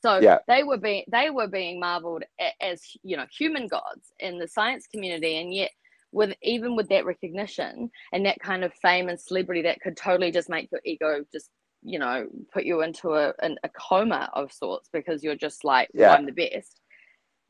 [0.00, 0.38] so Yeah.
[0.48, 2.22] they were being they were being marveled
[2.62, 5.72] as you know human gods in the science community and yet
[6.12, 10.30] with even with that recognition and that kind of fame and celebrity that could totally
[10.30, 11.50] just make your ego just
[11.82, 15.90] you know put you into a, an, a coma of sorts because you're just like
[15.92, 16.80] well, i'm the best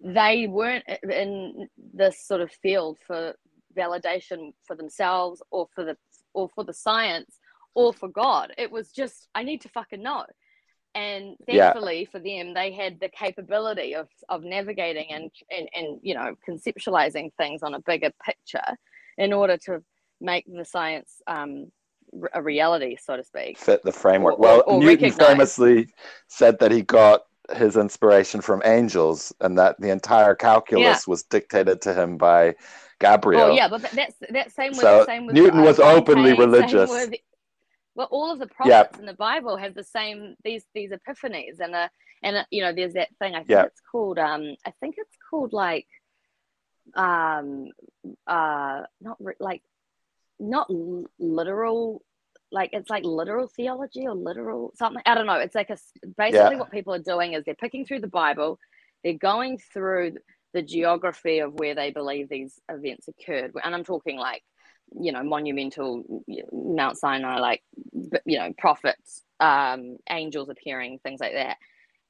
[0.01, 3.35] they weren't eh, in this sort of field for
[3.77, 5.97] validation for themselves or for the
[6.33, 7.39] or for the science
[7.75, 10.25] or for god it was just i need to fucking know
[10.95, 11.73] and Yeah.
[11.73, 16.35] thankfully for them they had the capability of of navigating and, and and you know
[16.49, 18.77] conceptualizing things on a bigger picture
[19.19, 19.83] in order to
[20.21, 21.67] make the science um
[22.33, 24.35] a reality so to speak fit the framework.
[24.35, 25.27] Or- well, or- or Newton recognize.
[25.29, 25.89] famously
[26.29, 27.23] said that he got
[27.57, 32.55] his inspiration from angels, and that the entire calculus was dictated to him by
[33.01, 33.43] Gabriel.
[33.43, 36.91] oh yeah but that's that same with So, same with Newton was openly religious.
[36.91, 37.15] with-
[37.97, 41.75] well all of the prophets in the bible have the same these these epiphanies and
[41.75, 41.89] uh
[42.25, 43.65] and you know there's that thing i think Yeah.
[43.65, 45.87] it's called um i think it's called like
[46.97, 47.69] um
[48.27, 49.63] uh not re- like
[50.39, 52.03] not l- literal
[52.53, 55.79] like it's like literal theology or literal something i don't know it's like a
[56.17, 56.59] basically Yeah.
[56.59, 58.59] what people are doing is they're picking through the bible
[59.03, 60.17] they're going through
[60.55, 64.43] the geography of where they believe these events occurred and i'm talking like
[64.99, 67.63] you know monumental mount sinai like
[68.25, 71.57] you know prophets um angels appearing things like that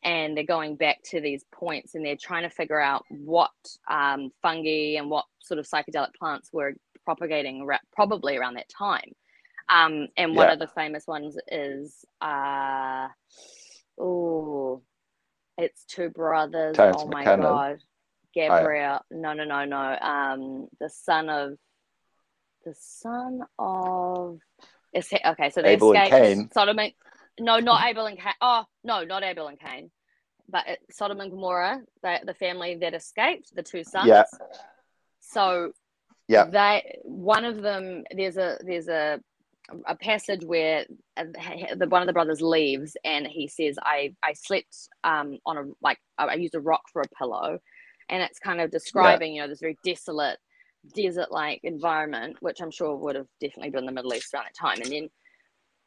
[0.05, 3.51] and they're going back to these points and they're trying to figure out what
[3.90, 6.74] um, fungi and what sort of psychedelic plants were
[7.05, 9.12] propagating probably around that time.
[9.68, 10.53] Um, and one Yeah.
[10.53, 13.09] of the famous ones is, uh,
[13.99, 14.82] oh,
[15.57, 16.76] it's two brothers.
[16.76, 17.24] Terence oh my.
[17.24, 17.78] God.
[18.35, 19.01] Gabriel.
[19.11, 19.97] No, no, no, no.
[20.01, 21.57] Um, the son of,
[22.64, 24.41] the son of,
[24.97, 26.51] okay, so they Abel and escaped Cain.
[26.53, 26.93] Sodom and,
[27.39, 28.35] no, not Abel and Cain.
[28.41, 29.91] Oh, no, not Abel and Cain.
[30.49, 34.09] But it, Sodom and Gomorrah, the, the family that escaped, the two sons.
[34.09, 34.24] Yeah.
[35.20, 35.72] So
[36.28, 36.45] Yeah.
[36.47, 39.20] they one of them there's a there's a
[39.87, 40.85] a passage where
[41.16, 41.24] uh,
[41.76, 45.62] the one of the brothers leaves and he says I I slept um on a
[45.80, 47.59] like I used a rock for a pillow
[48.09, 50.38] and it's kind of describing you know this very desolate
[50.94, 54.55] desert like environment which I'm sure would have definitely been the Middle East around that
[54.55, 54.80] time.
[54.82, 55.09] And then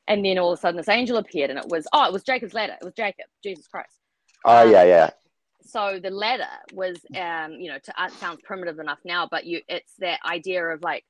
[0.08, 2.24] and then all of a sudden this angel appeared and it was oh it was
[2.24, 2.76] Jacob's ladder.
[2.82, 3.98] It was Jacob Jesus Christ.
[4.46, 5.10] Oh Um, yeah, yeah.
[5.62, 9.62] so the ladder was um you know to it sounds primitive enough now but you
[9.68, 11.04] it's that idea of like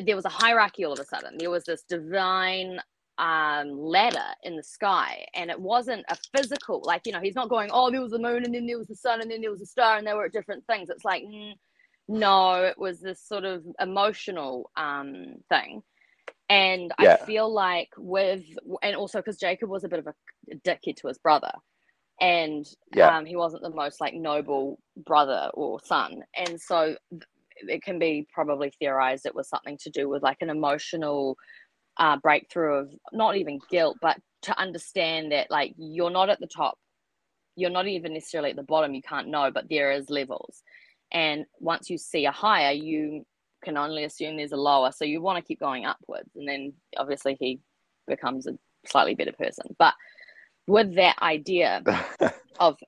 [0.00, 1.36] there was a hierarchy all of a sudden.
[1.38, 2.80] There was this divine
[3.18, 7.48] um ladder in the sky and it wasn't a physical like you know he's not
[7.48, 9.50] going oh there was the moon and then there was the sun and then there
[9.50, 11.52] was a star and they were at different things it's like mm,
[12.08, 15.82] no it was this sort of emotional um thing
[16.48, 17.16] and Yeah.
[17.16, 18.44] i feel like with
[18.82, 20.14] and also because jacob was a bit of a
[20.66, 21.52] dickhead to his brother
[22.20, 23.14] and Yeah.
[23.18, 26.96] um, he wasn't the most like noble brother or son and so
[27.60, 31.36] it can be probably theorized it was something to do with like an emotional
[31.98, 36.46] uh, breakthrough of not even guilt but to understand that like you're not at the
[36.46, 36.78] top.
[37.56, 38.94] You're not even necessarily at the bottom.
[38.94, 40.62] You can't know but there is levels.
[41.10, 43.24] And once you see a higher you
[43.64, 44.92] can only assume there's a lower.
[44.92, 46.30] So you want to keep going upwards.
[46.36, 47.60] And then obviously he
[48.06, 49.74] becomes a slightly better person.
[49.78, 49.94] But
[50.66, 51.82] with that idea
[52.60, 52.78] of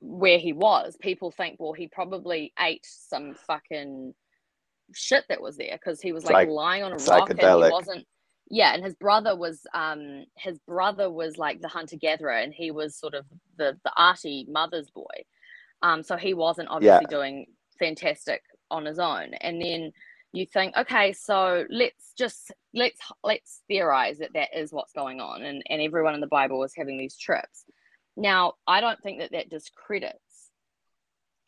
[0.00, 4.14] where he was, people think, well, he probably ate some fucking
[4.94, 7.46] shit that was there because he was like Psych- lying on a rock and he
[7.46, 8.06] wasn't.
[8.54, 12.70] Yeah, and his brother was um his brother was like the hunter gatherer and he
[12.70, 13.24] was sort of
[13.56, 15.24] the the arty mother's boy,
[15.80, 17.46] um so he wasn't obviously doing
[17.78, 19.34] fantastic on his own.
[19.40, 19.92] And then
[20.32, 25.42] you think, okay, so let's just let's let's theorize that that is what's going on,
[25.42, 27.64] and and everyone in the Bible was having these trips.
[28.16, 30.50] Now, I don't think that that discredits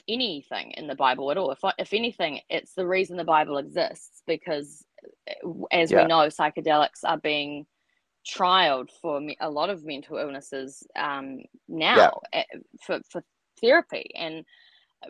[0.09, 1.51] anything in the Bible at all.
[1.51, 4.85] If if anything, it's the reason the Bible exists because,
[5.73, 5.99] as Yeah.
[5.99, 7.67] we know, psychedelics are being
[8.27, 12.45] trialed for me- a lot of mental illnesses um, now eh,
[12.87, 13.23] for for
[13.61, 14.45] therapy and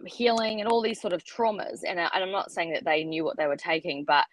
[0.07, 1.81] healing and all these sort of traumas.
[1.87, 4.27] And, I, and I'm not saying that they knew what they were taking, but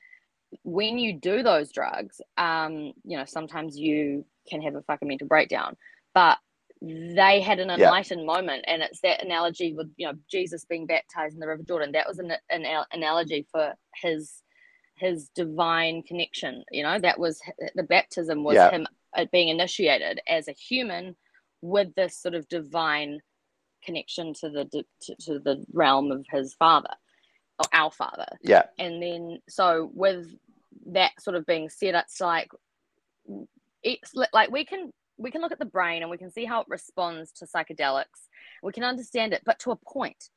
[0.63, 5.27] when you do those drugs, um, you know, sometimes you can have a fucking mental
[5.27, 5.77] breakdown.
[6.13, 6.37] But
[6.81, 7.85] they had an Yeah.
[7.85, 11.63] enlightened moment, and it's that analogy with you know Jesus being baptized in the River
[11.63, 11.91] Jordan.
[11.91, 14.41] That was an, an al- analogy for his
[15.01, 16.63] his divine connection.
[16.71, 17.41] You know, that was
[17.75, 18.69] the baptism was Yeah.
[18.69, 18.87] him
[19.17, 21.15] uh, being initiated as a human
[21.61, 23.19] with this sort of divine
[23.83, 26.93] connection to the to, to the realm of his father
[27.59, 28.63] or our father Yeah.
[28.77, 30.27] and then so with
[30.87, 32.49] that sort of being said it's like
[33.83, 36.61] it's like we can we can look at the brain and we can see how
[36.61, 38.27] it responds to psychedelics
[38.63, 40.29] we can understand it but to a point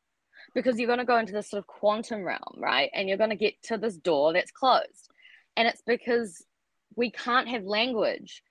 [0.54, 2.90] because you're going to go into this sort of quantum realm right?
[2.94, 5.08] And you're going to get to this door that's closed.
[5.56, 6.44] And it's because
[6.96, 8.42] we can't have language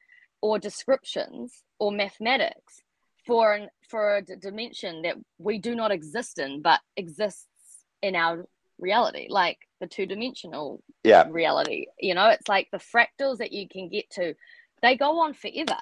[0.42, 2.82] or descriptions or mathematics
[3.26, 7.48] for an for a d- dimension that we do not exist in but exists
[8.02, 8.46] in our
[8.80, 11.26] reality like the two dimensional Yeah.
[11.30, 11.86] reality.
[12.00, 14.36] You know it's like the fractals that you can get to
[14.82, 15.78] they go on forever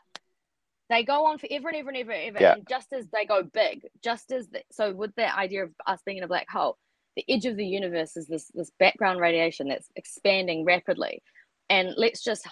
[0.91, 2.43] they go on forever and ever and ever and ever.
[2.43, 2.53] Yeah.
[2.53, 6.01] And just as they go big, just as the, so with the idea of us
[6.05, 6.77] being in a black hole,
[7.15, 11.23] the edge of the universe is this this background radiation that's expanding rapidly.
[11.69, 12.47] And let's just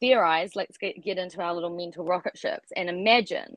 [0.00, 3.56] theorize, let's get, get into our little mental rocket ships and imagine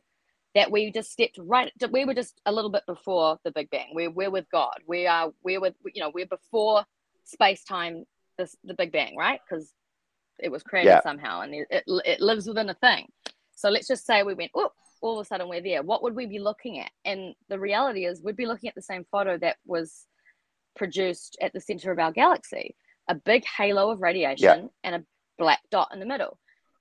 [0.55, 3.87] that we just stepped right we were just a little bit before the big bang
[3.93, 6.83] we're, we're with god we are we're with you know we're before
[7.23, 8.03] space time
[8.37, 9.71] this the big bang right because
[10.39, 11.01] it was created Yeah.
[11.01, 13.07] somehow and it, it, it lives within a thing
[13.55, 14.71] so let's just say we went oh
[15.03, 15.83] all of a sudden we're there.
[15.83, 16.89] What would we be looking at?
[17.03, 20.05] And the reality is we'd be looking at the same photo that was
[20.75, 22.75] produced at the center of our galaxy
[23.09, 25.03] a big halo of radiation and a
[25.37, 26.39] black dot in the middle.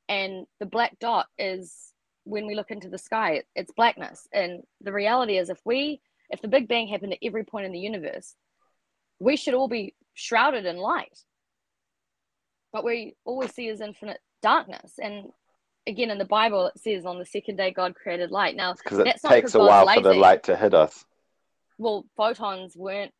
[0.08, 1.92] And the black dot is
[2.24, 4.28] when we look into the sky it's blackness.
[4.32, 6.00] And the reality is if we
[6.30, 8.34] if the big bang happened at every point in the universe
[9.18, 11.18] we should all be shrouded in light.
[12.72, 14.94] But we all we see is infinite darkness.
[15.02, 15.26] And
[15.86, 18.56] again in the bible it says on the second day god created light.
[18.56, 21.04] Now Because it That's not a while for the light to hit us.
[21.78, 23.12] well photons weren't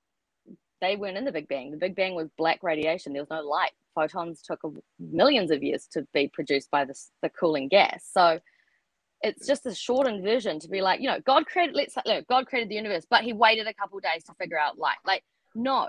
[0.82, 1.70] they weren't in the big bang.
[1.70, 3.12] The big bang was black radiation.
[3.12, 3.70] There was no light.
[3.94, 4.60] Photons took
[4.98, 8.04] millions of years to be produced by this, the cooling gas.
[8.12, 8.40] So
[9.22, 12.46] it's just a shortened version to be like you know god created let's look, god
[12.46, 14.96] created the universe but he waited a couple days to figure out light.
[15.06, 15.22] Like
[15.54, 15.88] no.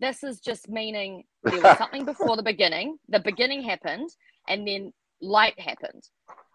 [0.00, 2.98] This is just meaning there was something before the beginning.
[3.08, 4.10] The beginning happened
[4.48, 4.92] and then
[5.24, 6.02] light happened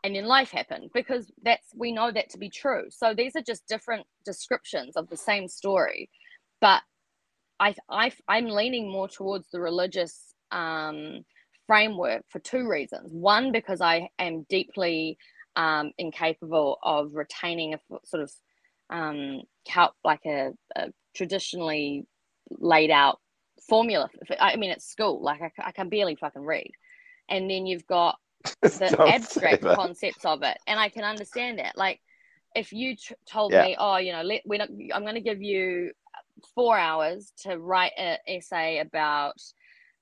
[0.03, 2.85] and then life happened because that's we know that to be true.
[2.89, 6.09] So these are just different descriptions of the same story.
[6.61, 6.81] But
[7.59, 11.25] i i i'm leaning more towards the religious um
[11.67, 13.11] framework for two reasons.
[13.11, 15.17] One because i am deeply
[15.55, 18.31] um incapable of retaining a sort of
[18.89, 22.05] um cal- like a, a traditionally
[22.51, 23.19] laid out
[23.67, 24.09] formula.
[24.39, 26.71] I mean at school like I can barely fucking read.
[27.27, 28.17] And then you've got
[28.61, 31.77] the abstract concepts of it and i can understand that.
[31.77, 31.99] Like
[32.55, 33.63] if you t- told Yeah.
[33.63, 35.91] me oh you know let, we're not, i'm going to give you
[36.55, 39.35] four hours to write an essay about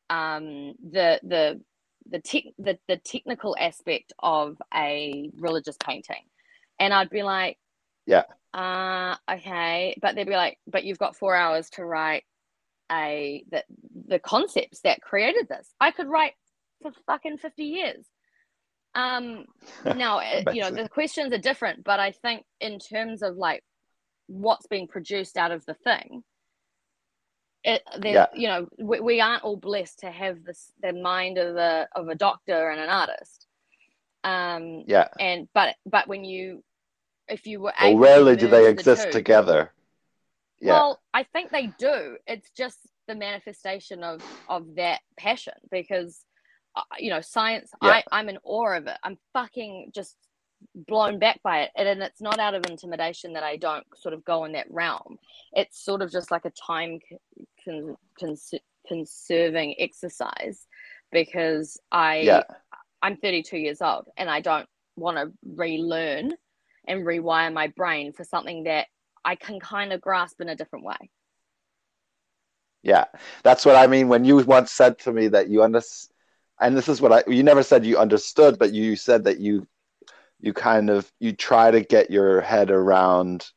[0.10, 1.62] um the the
[2.10, 6.24] the, tech the the technical aspect of a religious painting.
[6.80, 7.58] And i'd be like
[8.06, 8.24] Yeah.
[8.54, 9.98] uh okay.
[10.02, 12.24] But they'd be like but you've got four hours to write
[12.90, 13.64] a the
[14.08, 15.68] the concepts that created this.
[15.82, 16.34] I could write
[16.82, 18.06] for fucking 50 years
[18.98, 19.46] um
[19.96, 23.64] now uh, you know the questions are different but i think in terms of like
[24.28, 26.24] what's being produced out of the thing
[27.64, 28.28] it there Yeah.
[28.34, 32.08] you know we, we aren't all blessed to have this the mind of a of
[32.10, 33.46] a doctor and an artist
[34.24, 35.08] um Yeah.
[35.20, 36.64] and but but when you
[37.30, 39.74] if you were Well, able to rarely do they the exist two- together.
[40.62, 40.72] Yeah.
[40.74, 42.18] well, I think they do.
[42.26, 46.24] It's just the manifestation of of that passion because
[46.78, 47.72] Uh, you know science.
[47.82, 47.90] Yeah.
[47.90, 48.98] I I'm in awe of it.
[49.04, 50.16] I'm fucking just
[50.76, 54.14] blown back by it, and, and it's not out of intimidation that I don't sort
[54.14, 55.18] of go in that realm.
[55.54, 57.00] It's sort of just like a time
[57.66, 58.54] con, cons,
[58.88, 60.68] conserving exercise
[61.12, 62.44] because I yeah.
[63.02, 66.34] I'm 32 years old and I don't want to relearn
[66.88, 68.88] and rewire my brain for something that
[69.26, 71.10] I can kind of grasp in a different way.
[72.84, 73.06] Yeah,
[73.44, 76.14] that's what I mean when you once said to me that you understand,
[76.60, 79.68] and this is what I you never said you understood, but you said that you
[80.40, 83.48] you kind of you try to get your head around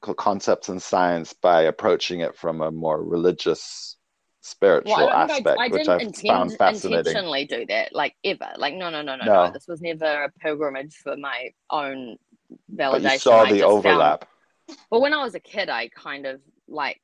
[0.00, 3.96] concepts in science by approaching it from a more religious
[4.42, 6.98] spiritual Well, I, aspect, I, I which didn't I found fascinating.
[6.98, 8.50] intentionally do that, like ever.
[8.56, 9.46] Like no, no, no, no, No.
[9.46, 9.52] no.
[9.52, 12.16] This was never a pilgrimage for my own
[12.74, 14.28] validation But you saw the found- overlap.
[14.90, 17.00] Well, when I was a kid, I kind of like,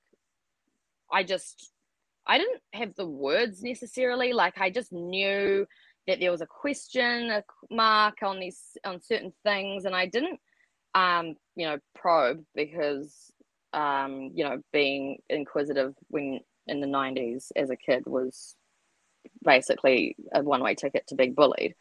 [1.11, 1.71] I just,
[2.27, 4.33] I didn't have the words necessarily.
[4.33, 5.67] Like, I just knew
[6.07, 10.41] that there was a question a mark on these on certain things, and I didn't,
[10.95, 13.31] um, you know, probe because,
[13.73, 18.57] um, you know, being inquisitive when in the '90s as a kid was
[19.43, 21.75] basically a one-way ticket to being bullied,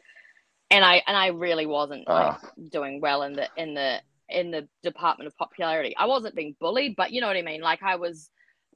[0.70, 2.50] and I and I really wasn't like Ah.
[2.70, 5.94] doing well in the in the in the department of popularity.
[5.96, 7.60] I wasn't being bullied, but you know what I mean.
[7.60, 8.30] Like I was,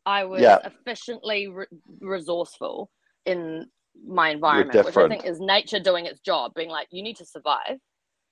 [0.07, 0.59] I was Yeah.
[0.65, 1.67] efficiently re-
[2.01, 2.91] resourceful
[3.27, 3.71] in
[4.07, 7.25] my environment, which I think is nature doing its job, being like, you need to
[7.27, 7.81] survive,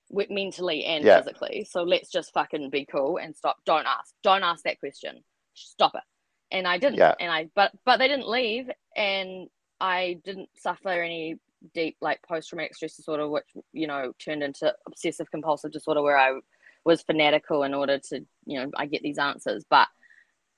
[0.09, 1.17] mentally and Yeah.
[1.19, 1.65] physically.
[1.65, 3.57] So let's just fucking be cool and stop.
[3.65, 4.13] Don't ask.
[4.23, 5.23] Don't ask that question.
[5.53, 6.03] Stop it.
[6.51, 6.97] And I didn't.
[6.97, 7.13] Yeah.
[7.19, 9.49] And I, but but they didn't leave, and
[9.81, 11.37] I didn't suffer any
[11.73, 16.17] deep like post traumatic stress disorder, which you know turned into obsessive compulsive disorder, where
[16.17, 16.39] I
[16.85, 19.65] was fanatical in order to you know I get these answers.
[19.69, 19.89] But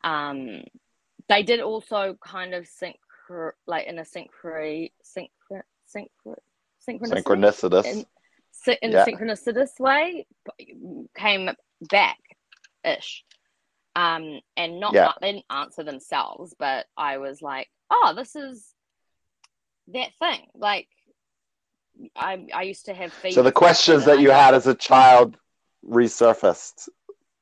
[0.03, 0.64] um,
[1.30, 2.95] they did also kind of synch
[3.67, 5.61] like in a synchro synchro
[5.95, 6.36] synchro
[6.88, 7.86] synchronicity Synchronicitous.
[7.86, 8.05] and
[8.82, 9.03] in Yeah.
[9.03, 10.25] a synchronicitous way
[11.15, 11.49] came
[11.89, 12.17] back
[12.84, 13.23] ish.
[13.95, 15.13] Um, and not Yeah.
[15.21, 18.73] they didn't answer themselves, but I was like, oh, this is
[19.89, 20.47] that thing.
[20.55, 20.88] Like
[22.15, 25.38] I I used to have So the questions that you had as a child
[25.86, 26.89] resurfaced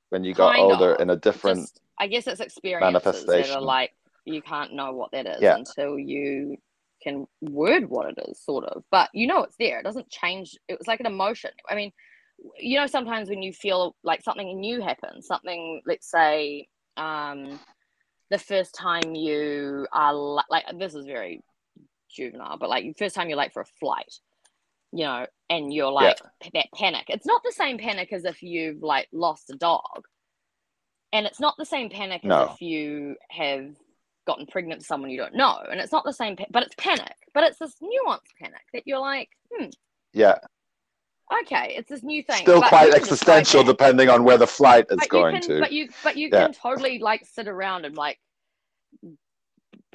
[0.10, 1.02] when you got Kind older of.
[1.02, 1.60] in a different.
[1.62, 3.92] just- I guess it's experiences that are like
[4.26, 5.56] you can't know what that is Yeah.
[5.56, 6.58] until you
[7.02, 8.84] can word what it is, sort of.
[8.92, 9.80] But you know it's there.
[9.80, 10.58] It doesn't change.
[10.68, 11.52] It was like an emotion.
[11.70, 11.92] I mean,
[12.60, 16.68] you know, sometimes when you feel like something new happens, something, let's say,
[16.98, 17.60] um,
[18.30, 21.42] the first time you are li- like, this is very
[22.10, 24.14] juvenile, but like the first time you're late for a flight,
[24.92, 26.20] you know, and you're like
[26.54, 27.06] that panic.
[27.08, 30.04] It's not the same panic as if you've like lost a dog,
[31.14, 32.44] and it's not the same panic No.
[32.46, 33.76] as if you have
[34.26, 37.14] gotten pregnant to someone you don't know, and it's not the same, but it's panic.
[37.34, 39.68] But it's this nuanced panic that you're like, hmm,
[40.14, 40.38] Yeah,
[41.44, 42.38] okay, it's this new thing.
[42.38, 45.42] still quite you can just go existential depending on where the flight is going can,
[45.50, 45.60] to.
[45.60, 46.46] But you, but you Yeah.
[46.46, 48.20] can totally like sit around and like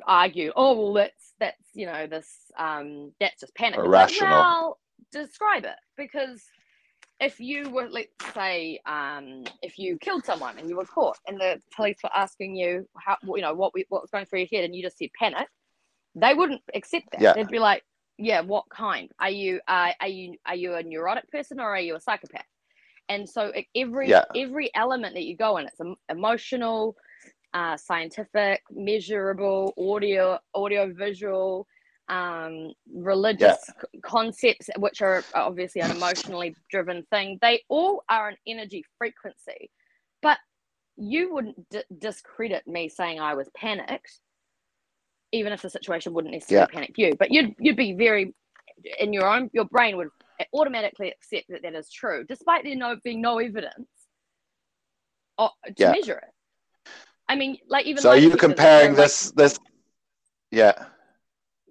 [0.06, 0.52] argue.
[0.56, 3.78] Oh well, that's that's you know this um that's just panic.
[3.78, 4.28] It's like, Irrational.
[4.30, 4.78] well,
[5.10, 6.42] describe it because
[7.22, 11.40] if you were let's say um if you killed someone and you were caught and
[11.40, 14.48] the police were asking you how you know what we, what was going through your
[14.52, 15.48] head and you just said panic,
[16.14, 17.20] they wouldn't accept that.
[17.22, 17.32] Yeah.
[17.34, 17.84] They'd be like,
[18.18, 19.10] yeah, what kind?
[19.20, 22.44] Are you uh, are you are you a neurotic person or are you a psychopath?
[23.08, 24.24] And so every Yeah.
[24.36, 26.96] every element that you go in, it's emotional,
[27.54, 31.66] uh, scientific, measurable, audio, audio, visual,
[32.12, 37.38] um, religious c- concepts, which are obviously an emotionally driven thing.
[37.40, 39.70] They all are an energy frequency,
[40.20, 40.38] but
[40.96, 44.20] you wouldn't d- discredit me saying I was panicked,
[45.32, 47.12] even if the situation wouldn't necessarily panic you.
[47.18, 48.34] But you'd you'd be very
[48.98, 50.08] in your own your brain would
[50.52, 53.88] automatically accept that that is true, despite there no being no evidence
[55.38, 55.92] o- to Yeah.
[55.92, 56.90] measure it.
[57.28, 59.58] I mean, like even so are you comparing this this?
[60.50, 60.88] Yeah,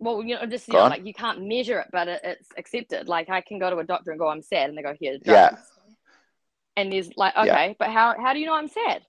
[0.02, 3.08] well, you know, just you know, like you can't measure it, but it, it's accepted.
[3.08, 5.18] Like I can go to a doctor and go, "I'm sad," and they go, "Here,
[5.20, 5.58] drugs." Yeah.
[6.78, 7.42] And there's like, Yeah.
[7.44, 9.04] okay, but how how do you know I'm sad?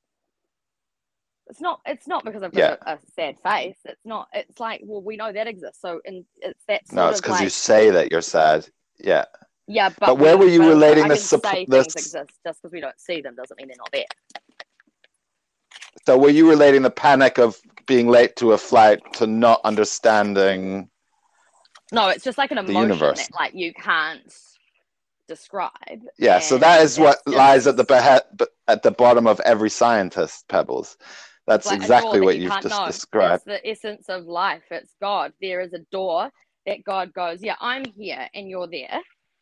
[1.48, 1.80] It's not.
[1.86, 2.76] It's not because I've Yeah.
[2.76, 3.76] got a, a sad face.
[3.84, 4.28] It's not.
[4.32, 5.80] It's like, well, we know that exists.
[5.80, 6.82] So, and it's that.
[6.92, 8.68] No, it's because like, you say that you're sad.
[8.98, 9.24] Yeah,
[9.66, 12.72] Yeah, but, But where we- were you relating can say this- things exist just because
[12.72, 14.04] we don't see them doesn't mean they're not there.
[16.06, 20.88] So were you relating the panic of being late to a flight to not understanding?
[21.92, 23.18] No, it's just like an emotion universe.
[23.18, 24.34] that like you can't
[25.28, 25.70] describe.
[26.18, 30.48] Yeah, so that is what lies at the behe- at the bottom of every scientist,
[30.48, 30.96] Pebbles.
[31.46, 32.86] That's like exactly that what you you've just know.
[32.86, 33.42] described.
[33.46, 34.62] It's the essence of life.
[34.70, 35.32] It's God.
[35.40, 36.30] There is a door
[36.66, 39.00] that God goes, yeah, I'm here and you're there.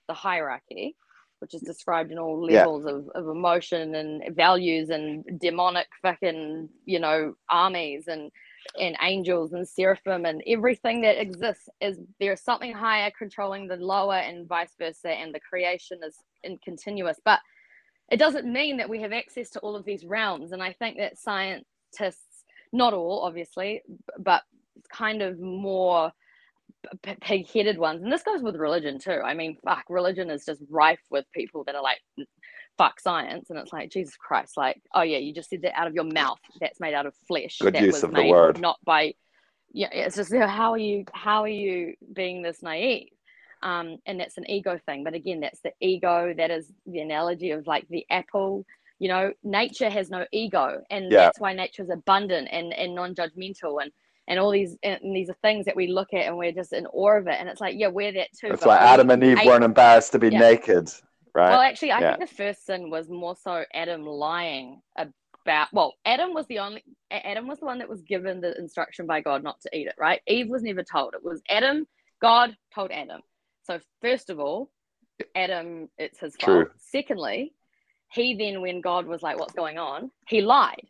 [0.08, 0.96] The hierarchy,
[1.40, 2.58] which is described in all Yeah.
[2.60, 8.30] levels of, of emotion and values and demonic fucking, you know, armies and
[8.78, 14.16] and angels and seraphim and everything that exists is there's something higher controlling the lower
[14.16, 17.40] and vice versa and the creation is in continuous but
[18.12, 20.98] it doesn't mean that we have access to all of these realms and i think
[20.98, 23.82] that scientists not all obviously
[24.18, 24.42] but
[24.92, 26.12] kind of more
[27.02, 30.60] p- pig-headed ones and this goes with religion too i mean fuck religion is just
[30.70, 31.98] rife with people that are like
[32.78, 35.86] fuck science and it's like jesus christ like oh yeah you just said that out
[35.86, 38.60] of your mouth that's made out of flesh Good that use was of the word.
[38.60, 39.14] not by
[39.72, 43.08] yeah it's just you know, how are you how are you being this naive
[43.62, 47.50] um and that's an ego thing but again that's the ego that is the analogy
[47.50, 48.64] of like the apple
[48.98, 51.18] you know nature has no ego and Yeah.
[51.24, 53.92] that's why nature is abundant and and non-judgmental and
[54.30, 56.86] and all these and these are things that we look at and we're just in
[56.86, 58.92] awe of it and it's like yeah we're that too it's but why are we
[58.94, 60.38] Adam and Eve weren't embarrassed to be Yeah.
[60.38, 60.88] naked,
[61.34, 61.50] right?
[61.50, 62.16] well, actually, I Yeah.
[62.16, 65.68] think the first sin was more so Adam lying about.
[65.72, 66.82] Well, Adam was the only.
[67.10, 69.94] Adam was the one that was given the instruction by God not to eat it.
[69.98, 70.20] Right?
[70.26, 71.14] Eve was never told.
[71.14, 71.86] It was Adam.
[72.22, 73.20] God told Adam.
[73.64, 74.70] So first of all,
[75.34, 76.66] Adam, it's his True.
[76.66, 76.68] fault.
[76.78, 77.52] Secondly,
[78.12, 80.86] he then, when God was like, "What's going on?" He lied.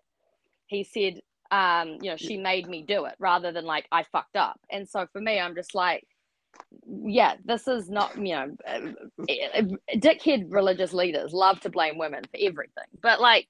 [0.66, 1.20] He said,
[1.50, 4.88] um, "You know, she made me do it," rather than like, "I fucked up." And
[4.88, 6.06] so for me, I'm just like
[6.86, 8.80] yeah, this is not, you know, uh,
[9.28, 9.62] uh,
[9.94, 12.84] dickhead religious leaders love to blame women for everything.
[13.02, 13.48] But, like,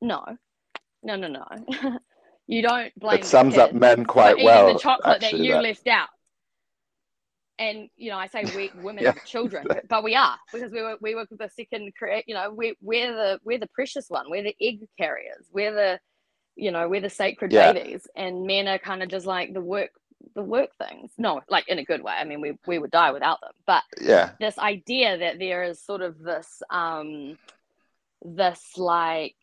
[0.00, 0.24] no,
[1.02, 1.44] no, no, no.
[2.46, 4.72] you don't blame it sums up men quite well.
[4.72, 6.08] the chocolate that you that- left out.
[7.56, 9.10] And, you know, I say we women Yeah.
[9.10, 12.50] are children, but, we are because we were, we were the second, create, you know,
[12.52, 14.26] we, we're the, we're the precious one.
[14.28, 15.46] We're the egg carriers.
[15.52, 16.00] We're the,
[16.56, 17.72] you know, we're the sacred Yeah.
[17.72, 18.06] babies.
[18.16, 19.90] And men are kind of just like the work
[20.34, 21.12] the work things.
[21.18, 22.12] No, like in a good way.
[22.12, 23.52] I mean, we we would die without them.
[23.66, 27.38] But yeah, this idea that there is sort of this um
[28.22, 29.36] this like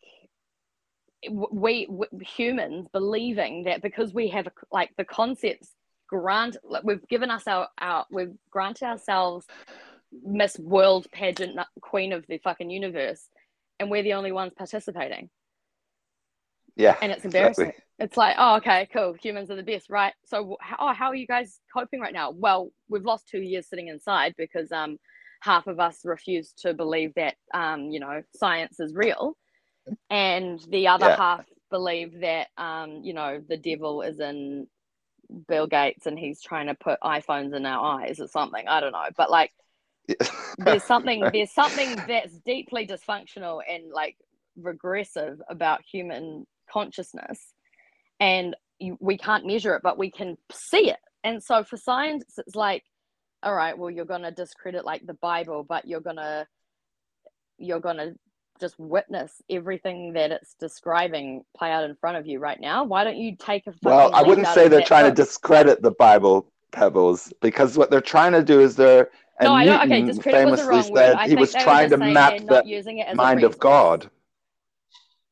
[1.29, 5.69] we, we humans believing that because we have like the concepts
[6.09, 9.45] grant like we've given us our, our we've granted ourselves
[10.23, 13.29] miss world pageant queen of the fucking universe
[13.79, 15.29] and we're the only ones participating
[16.75, 17.67] yeah and it's embarrassing.
[17.67, 17.83] Exactly.
[17.99, 19.13] it's like oh okay cool.
[19.21, 20.13] Humans are the best right?
[20.25, 22.31] So oh, how are you guys coping right now?
[22.31, 24.97] Well we've lost two years sitting inside because um
[25.41, 29.35] half of us refuse to believe that um you know science is real.
[30.09, 31.17] And the other yeah.
[31.17, 34.67] half believe that um you know the devil is in
[35.47, 38.67] Bill Gates and he's trying to put iPhones in our eyes or something.
[38.67, 39.51] I don't know, but like
[40.57, 44.17] there's something there's something that's deeply dysfunctional and like
[44.57, 47.53] regressive about human consciousness,
[48.19, 50.99] and you, we can't measure it, but we can see it.
[51.23, 52.83] And so for science, it's like,
[53.43, 56.47] all right, well, you're gonna discredit like the Bible, but you're gonna
[57.57, 58.13] you're gonna
[58.59, 62.83] just witness everything that it's describing play out in front of you right now.
[62.83, 64.13] Why don't you take a well?
[64.13, 65.15] I wouldn't say they're trying book?
[65.15, 69.09] to discredit the Bible, Pebbles, because what they're trying to do is they're
[69.39, 73.15] and no, Newton okay, famously was the wrong said he was trying to map the
[73.15, 74.09] mind of God.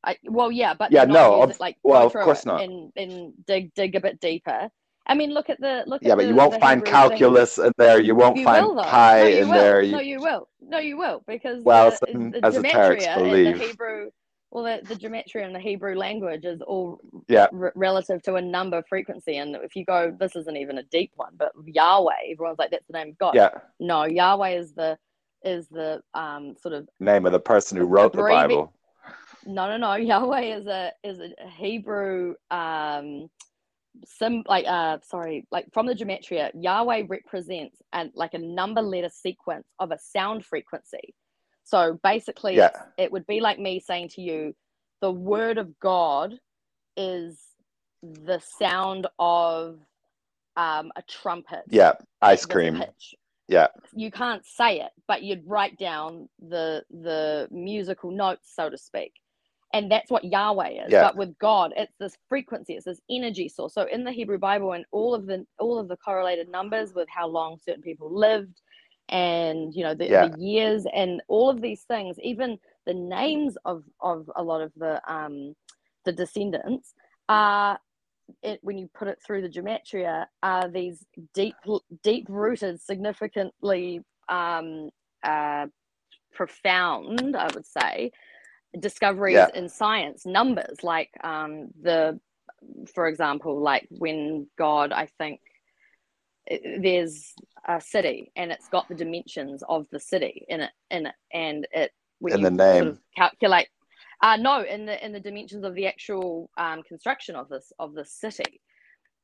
[0.04, 2.62] I, well, yeah, but yeah, no, it, like well, of course not.
[2.62, 4.70] And, and dig dig a bit deeper.
[5.06, 6.02] I mean, look at the look.
[6.04, 7.66] Yeah, but the, you won't find calculus thing.
[7.66, 8.00] in there.
[8.00, 9.54] You won't you find will, pi no, in will.
[9.56, 9.82] there.
[9.82, 9.92] You...
[9.92, 10.48] No, you will.
[10.62, 13.58] No, you will because well, the, some the esoterics believe.
[13.58, 14.12] The Hebrew,
[14.52, 17.48] well, the, the gematria in the Hebrew language is all yeah.
[17.52, 21.12] r- relative to a number frequency, and if you go, this isn't even a deep
[21.16, 23.36] one, but Yahweh, everyone's like that's the name of God.
[23.36, 23.50] Yeah.
[23.80, 24.98] No, Yahweh is the
[25.44, 28.74] is the um sort of name of the person who wrote the Bible.
[29.50, 29.96] No, no, no.
[30.12, 33.30] Yahweh is a is a Hebrew um
[34.06, 39.10] some like uh sorry like from the gematria yahweh represents and like a number letter
[39.10, 41.16] sequence of a sound frequency.
[41.64, 42.70] So basically yeah.
[42.98, 44.56] it would be like me saying to you
[45.02, 46.40] the word of god
[46.96, 47.40] is
[48.04, 49.80] the sound of
[50.56, 51.64] um a trumpet.
[51.70, 52.84] Yeah ice cream
[53.48, 53.68] yeah.
[53.94, 59.14] You can't say it but you'd write down the the musical notes so to speak
[59.74, 60.92] and that's what Yahweh is.
[60.92, 61.04] Yeah.
[61.04, 63.74] But with God, it's this frequency, it's this energy source.
[63.74, 67.08] So in the Hebrew Bible and all of the all of the correlated numbers with
[67.10, 68.62] how long certain people lived
[69.10, 70.28] and you know the, yeah.
[70.28, 74.72] the years and all of these things, even the names of of a lot of
[74.76, 75.56] the um
[76.06, 76.94] the descendants
[77.28, 77.80] are
[78.44, 81.56] it, when you put it through the gematria are these deep
[82.04, 84.90] deep rooted significantly um
[85.24, 85.66] uh
[86.32, 88.12] profound i would say
[88.78, 89.48] discoveries yeah.
[89.56, 92.20] in science numbers like um the
[92.94, 95.40] for example like when god i think
[96.80, 97.34] there's
[97.68, 101.68] a city and it's got the dimensions of the city in it in it and
[101.72, 103.68] it when in the name sort of calculate
[104.22, 107.94] uh no in the in the dimensions of the actual um, construction of this of
[107.94, 108.62] the city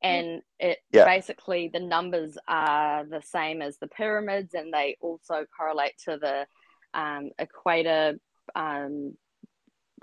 [0.01, 1.05] and it yeah.
[1.05, 6.45] basically the numbers are the same as the pyramids and they also correlate to the
[6.93, 8.19] um, equator
[8.55, 9.15] um,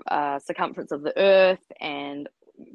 [0.07, 2.29] uh, circumference of the Earth and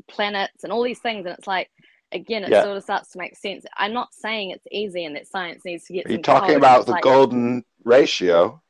[0.08, 1.26] planets and all these things.
[1.26, 1.70] And it's like,
[2.12, 2.62] again, it yeah.
[2.62, 3.64] sort of starts to make sense.
[3.76, 6.06] I'm not saying it's easy and that science needs to get.
[6.06, 8.60] you're you talking about the like, golden ratio?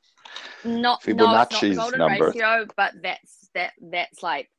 [0.64, 2.26] Not Fibonacci's no, golden number.
[2.26, 4.51] ratio, but that's that that's like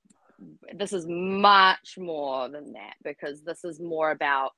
[0.74, 4.52] this is much more than that because this is more about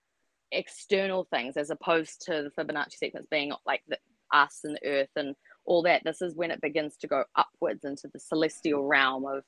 [0.52, 3.98] external things as opposed to the Fibonacci sequence being like the
[4.32, 5.36] us and the earth and
[5.66, 6.04] all that.
[6.04, 9.44] This is when it begins to go upwards into the celestial realm of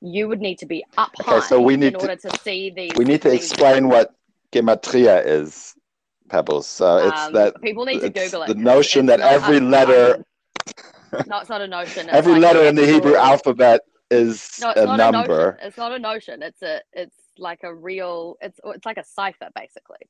[0.00, 2.38] you would need to be up okay, high so we need in order to, to
[2.40, 2.92] see these.
[2.96, 4.14] We need to explain what
[4.52, 5.74] gematria is,
[6.28, 6.66] Pebbles.
[6.66, 8.48] So it's um, that people need to Google it.
[8.48, 10.24] The notion it's that every letter.
[11.26, 12.08] no, it's not a notion.
[12.10, 13.80] every like letter in the Hebrew alphabet
[14.10, 15.58] is no, a number.
[15.60, 16.42] A it's not a notion.
[16.42, 16.80] It's a.
[16.92, 18.36] It's like a real.
[18.40, 20.08] It's it's like a cipher basically.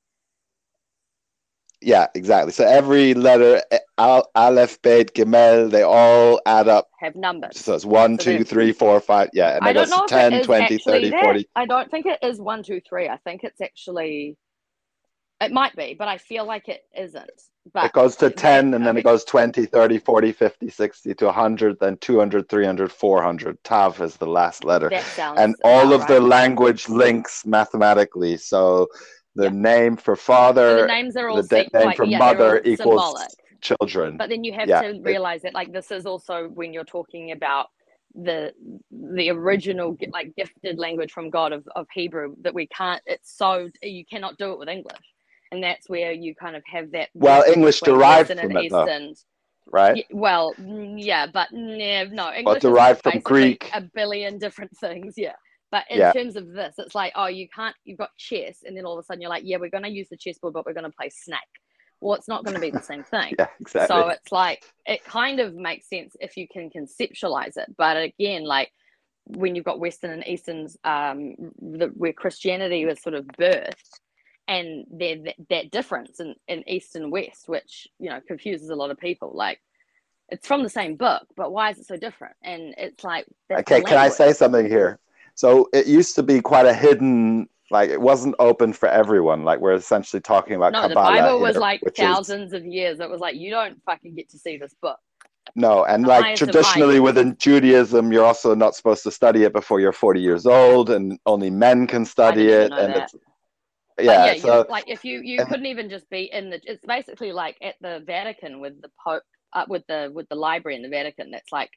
[1.81, 2.53] Yeah, exactly.
[2.53, 3.63] So every letter,
[3.99, 6.89] al- aleph, bet, gimel, they all add up.
[7.01, 7.59] Have numbers.
[7.59, 9.31] So it's one, so two, three, four, five.
[9.33, 11.23] Yeah, and I don't know 10, 20, 30, that.
[11.23, 11.49] 40.
[11.55, 13.09] I don't think it is one, two, three.
[13.09, 14.37] I think it's actually,
[15.41, 17.31] it might be, but I feel like it isn't.
[17.73, 21.25] But it goes to 10 and then it goes 20, 30, 40, 50, 60 to
[21.27, 23.63] 100, then 200, 300, 400.
[23.63, 24.91] Tav is the last letter.
[25.19, 26.09] And all of right.
[26.09, 28.37] the language links mathematically.
[28.39, 28.89] So
[29.35, 29.51] the yeah.
[29.51, 33.29] name for father, so the names are all the name for yeah, mother equals symbolic.
[33.61, 34.17] children.
[34.17, 34.83] But then you have yeah.
[34.83, 37.67] to realize that like this is also when you're talking about
[38.15, 38.53] the
[38.91, 43.69] the original like gifted language from God of, of Hebrew that we can't it's so
[43.83, 44.97] you cannot do it with English.
[45.53, 47.09] and that's where you kind of have that.
[47.15, 49.15] Well, English derived Western from it, though.
[49.71, 49.95] Right?
[49.97, 53.71] Y- well, mm, yeah, but no, no English is derived from Greek.
[53.75, 55.15] a billion different things.
[55.17, 55.35] Yeah,
[55.71, 56.13] but in Yeah.
[56.13, 57.77] terms of this, it's like, oh, you can't.
[57.85, 59.91] You've got chess, and then all of a sudden you're like, yeah, we're going to
[59.91, 61.39] use the chessboard, but we're going to play snake.
[62.01, 63.35] Well, it's not going to be the same thing.
[63.39, 63.95] Yeah, exactly.
[63.95, 67.75] So it's like it kind of makes sense if you can conceptualize it.
[67.77, 68.73] But again, like
[69.25, 74.01] when you've got Western and Eastern's, um, the, where Christianity was sort of birthed,
[74.47, 78.75] and there that, that difference in, in East and West, which you know confuses a
[78.77, 79.33] lot of people.
[79.35, 79.61] Like
[80.31, 82.37] it's from the same book, but why is it so different?
[82.43, 84.99] And it's like okay, can I say something here?
[85.39, 89.45] So it used to be quite a hidden, like it wasn't open for everyone.
[89.45, 92.53] Like we're essentially talking about No, the Kabbalah Bible was here, like which is- thousands
[92.53, 92.99] of years.
[92.99, 94.99] It was like you don't fucking get to see this book.
[95.55, 99.79] No, and the like traditionally within Judaism, you're also not supposed to study it before
[99.79, 102.73] you're 40 years old, and only men can study it.
[102.73, 103.05] And that.
[103.05, 103.15] it's
[103.95, 106.61] But yeah, yeah, so like if you you couldn't even just be in the.
[106.65, 110.75] It's basically like at the Vatican with the Pope, uh, with the with the library
[110.75, 111.31] in the Vatican.
[111.31, 111.71] That's like,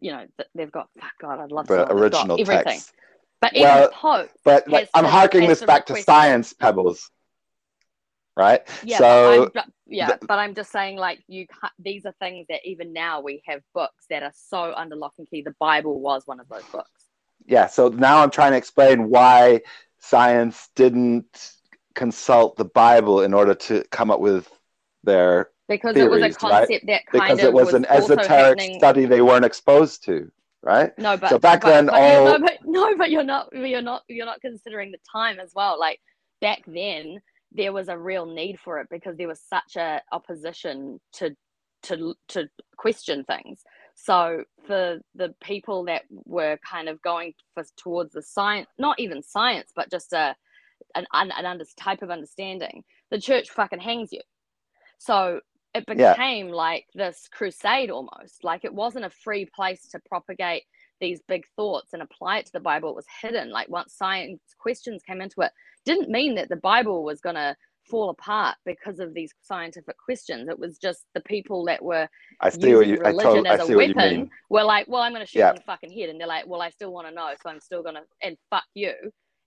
[0.00, 0.88] you know, th- they've got.
[1.00, 1.72] Fuck God, I'd love to.
[1.72, 2.64] the got original everything.
[2.64, 2.92] text.
[3.40, 7.10] But even Well, Pope, But like, I'm harking this back to science, Pebbles.
[8.36, 8.62] Right?
[8.84, 11.46] yeah, so but I'm, yeah, the- but I'm just saying, like, you
[11.78, 15.28] these are things that even now we have books that are so under lock and
[15.28, 15.42] key.
[15.42, 17.06] The Bible was one of those books.
[17.46, 19.62] yeah, so now I'm trying to explain why
[19.98, 21.52] science didn't
[21.94, 24.48] consult the Bible in order to come up with
[25.02, 26.50] their Because it was a Theories, right?
[26.66, 30.30] concept that kind because of it was, an esoteric happening- study they weren't exposed to,
[30.62, 30.96] right?
[30.98, 33.82] No, but So back but- then, but all- no, but no, but you're not, you're
[33.82, 35.78] not, you're not considering the time as well.
[35.78, 36.00] Like
[36.40, 37.20] back then,
[37.52, 41.36] there was a real need for it because there was such a opposition to
[41.84, 43.62] to to question things.
[43.94, 49.22] So for the people that were kind of going for, towards the science, not even
[49.22, 50.34] science, but just a
[50.94, 54.20] an, an, an under, type of understanding, the church fucking hangs you.
[54.98, 55.40] So
[55.74, 56.12] it Yeah.
[56.14, 58.42] became like this crusade almost.
[58.44, 60.64] Like it wasn't a free place to propagate
[61.00, 62.90] these big thoughts and apply it to the Bible.
[62.90, 63.50] It was hidden.
[63.50, 65.52] Like once science questions came into it,
[65.84, 67.54] didn't mean that the Bible was going to
[67.88, 70.48] fall apart because of these scientific questions.
[70.48, 72.08] It was just the people that were
[72.40, 72.96] I see using you.
[73.04, 74.30] I, religion to, I as a weapon mean.
[74.50, 75.50] were like, well, I'm going to shoot Yeah.
[75.50, 76.08] in the fucking head.
[76.10, 77.32] And they're like, well, I still want to know.
[77.42, 78.92] So I'm still going to, and fuck you.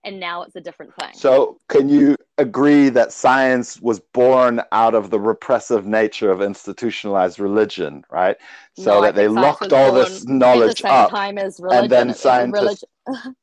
[0.03, 1.11] And now it's a different thing.
[1.13, 7.39] So, can you agree that science was born out of the repressive nature of institutionalized
[7.39, 8.35] religion, right?
[8.73, 11.11] So No, that they locked all this knowledge up.
[11.81, 11.89] religion.
[11.89, 12.83] then scientists-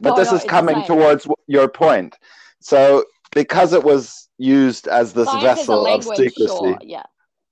[0.00, 2.16] But No, this no, is coming towards your point.
[2.60, 7.04] So, because it was used as this Science vessel of secrecy, sure, yeah.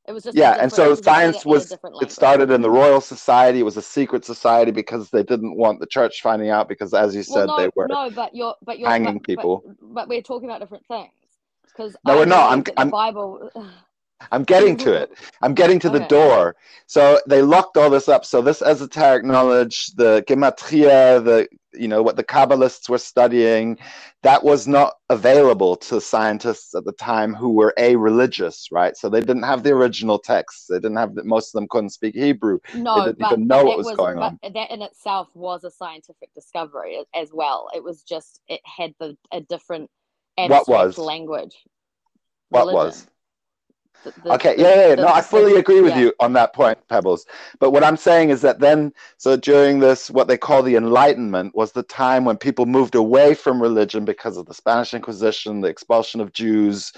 [0.06, 2.02] It was just Yeah, and so it was just science in a- in a was-
[2.02, 3.60] it started in the Royal Society.
[3.60, 6.68] It was a secret society because they didn't want the church finding out.
[6.68, 7.88] Because, as you said, well, no, they were.
[7.88, 9.62] no, but you're, but you're hanging but, people.
[9.66, 11.10] But, but we're talking about different things.
[11.64, 12.50] Because No, we're not.
[12.50, 13.50] I'm- The I'm- Bible.
[14.32, 15.10] I'm getting to it.
[15.42, 16.08] I'm getting to the Okay.
[16.08, 16.56] door.
[16.86, 18.24] So they locked all this up.
[18.24, 23.78] So this esoteric knowledge, the gematria, the you know what the Kabbalists were studying,
[24.22, 28.96] that was not available to scientists at the time who were a religious, right?
[28.96, 30.66] So they didn't have the original texts.
[30.68, 32.60] They didn't have the, most of them couldn't speak Hebrew.
[32.72, 34.38] No, didn't but, even know that what was going on.
[34.54, 37.68] That in itself was a scientific discovery as well.
[37.74, 39.90] It was just it had the a different
[40.36, 40.96] What was?
[40.98, 41.56] language.
[42.50, 42.86] What Religion.
[42.86, 43.06] was?
[44.02, 44.94] The- the- Okay, the- yeah, yeah, yeah.
[44.96, 46.00] no, I fully agree with yeah.
[46.00, 47.24] you on that point, Pebbles.
[47.58, 51.54] But what I'm saying is that then, so during this, what they call the Enlightenment,
[51.54, 55.68] was the time when people moved away from religion because of the Spanish Inquisition, the
[55.68, 56.92] expulsion of Jews,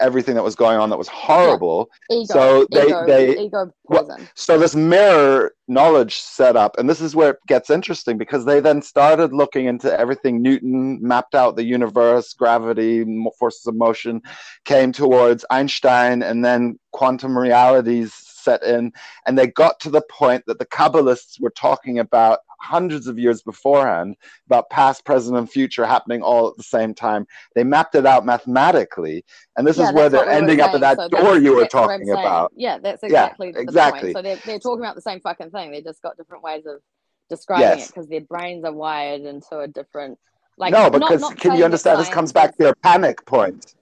[0.00, 1.90] everything that was going on that was horrible.
[2.10, 4.28] Ego, So they- ego, they- ego poison.
[4.34, 8.60] So this mirror knowledge set up, and this is where it gets interesting because they
[8.60, 13.04] then started looking into everything Newton mapped out the universe, gravity,
[13.38, 14.20] forces of motion,
[14.64, 18.92] came towards Einstein, and then quantum realities set in,
[19.26, 23.42] and they got to the point that the Kabbalists were talking about hundreds of years
[23.42, 24.16] beforehand
[24.46, 27.26] about past, present, and future happening all at the same time.
[27.54, 29.24] They mapped it out mathematically,
[29.56, 31.74] and this Yeah, is where they're ending up at that So door you were that's
[31.74, 32.52] what I'm talking about.
[32.56, 34.00] Yeah, that's Yeah, exactly the exactly.
[34.00, 34.16] point.
[34.16, 35.70] So they're, they're talking about the same fucking thing.
[35.72, 36.80] They just got different ways of
[37.28, 37.88] describing Yes.
[37.88, 40.18] it because their brains are wired into a different.
[40.58, 41.98] Like no, because not can you understand?
[41.98, 43.74] This comes back to your panic point.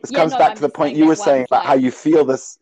[0.00, 1.90] This Yeah, comes no, back I'm to the point you were saying about how you
[1.90, 2.58] feel this.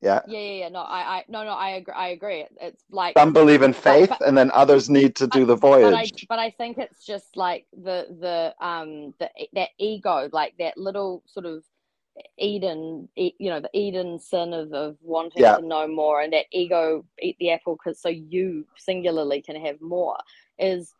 [0.00, 0.68] Yeah, Yeah, yeah, yeah.
[0.68, 1.50] No, I, I, no, no.
[1.50, 1.94] I agree.
[1.94, 2.46] I agree.
[2.60, 5.66] It's like some believe in faith, but- and then others need to do the but
[5.66, 6.26] I, voyage.
[6.28, 11.22] but I think it's just like the the um the that ego, like that little
[11.26, 11.64] sort of
[12.36, 15.56] Eden, you know, the Eden sin of, of wanting Yeah.
[15.56, 19.80] to know more, and that ego eat the apple because so you singularly can have
[19.80, 20.16] more
[20.58, 20.94] is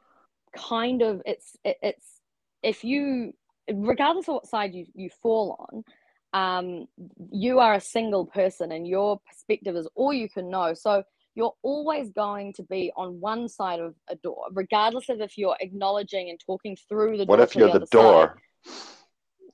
[0.56, 2.20] kind of it's it, it's
[2.62, 3.32] if you
[3.72, 5.84] regardless of what side you, you fall on,
[6.32, 6.86] um,
[7.30, 10.74] you are a single person and your perspective is all you can know.
[10.74, 11.02] So
[11.34, 15.56] you're always going to be on one side of a door, regardless of if you're
[15.60, 17.38] acknowledging and talking through the what door.
[17.38, 18.36] What if you're the, the door?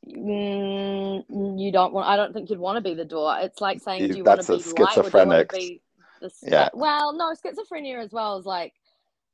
[0.08, 2.08] Mm, you don't want.
[2.08, 3.36] I don't think you'd want to be the door.
[3.40, 5.82] It's like saying, do you want to be light or do you want to be
[6.20, 6.30] the?
[6.42, 6.68] Yeah.
[6.74, 8.72] Well, no, schizophrenia as well is like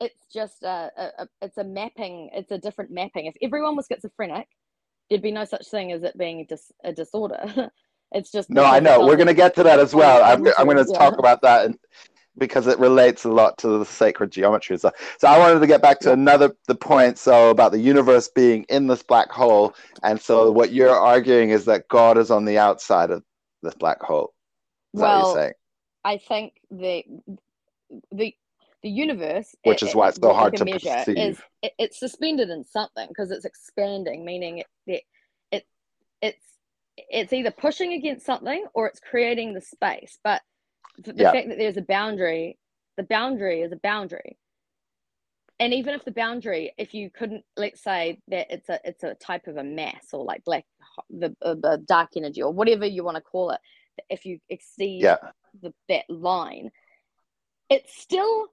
[0.00, 2.30] it's just a, a, a, it's a mapping.
[2.32, 3.26] It's a different mapping.
[3.26, 4.48] If everyone was schizophrenic,
[5.10, 7.70] there'd be no such thing as it being a, dis, a disorder.
[8.12, 8.64] it's just no.
[8.64, 10.22] I know we're going to get to that as well.
[10.22, 10.98] I'm, I'm going to yeah.
[10.98, 11.78] talk about that and
[12.38, 14.78] because it relates a lot to the sacred geometry.
[14.78, 17.18] So, so I wanted to get back to another the point.
[17.18, 21.64] So about the universe being in this black hole, and so what you're arguing is
[21.66, 23.22] that God is on the outside of
[23.62, 24.32] this black hole.
[24.94, 25.50] Is well,
[26.04, 27.04] I think the
[28.12, 28.34] the
[28.82, 31.18] the universe, which is why it's so hard to measure, perceive.
[31.18, 35.02] is it, it's suspended in something because it's expanding, meaning it, it
[35.50, 35.66] it
[36.22, 36.46] it's
[36.96, 40.42] it's either pushing against something or it's creating the space, but
[40.98, 41.32] the yeah.
[41.32, 42.58] fact that there's a boundary
[42.96, 44.36] the boundary is a boundary
[45.58, 49.14] and even if the boundary if you couldn't let's say that it's a it's a
[49.14, 50.64] type of a mass or like black
[51.08, 53.60] the, uh, the dark energy or whatever you want to call it
[54.08, 55.16] if you exceed yeah.
[55.62, 56.70] the, that line
[57.68, 58.48] it's still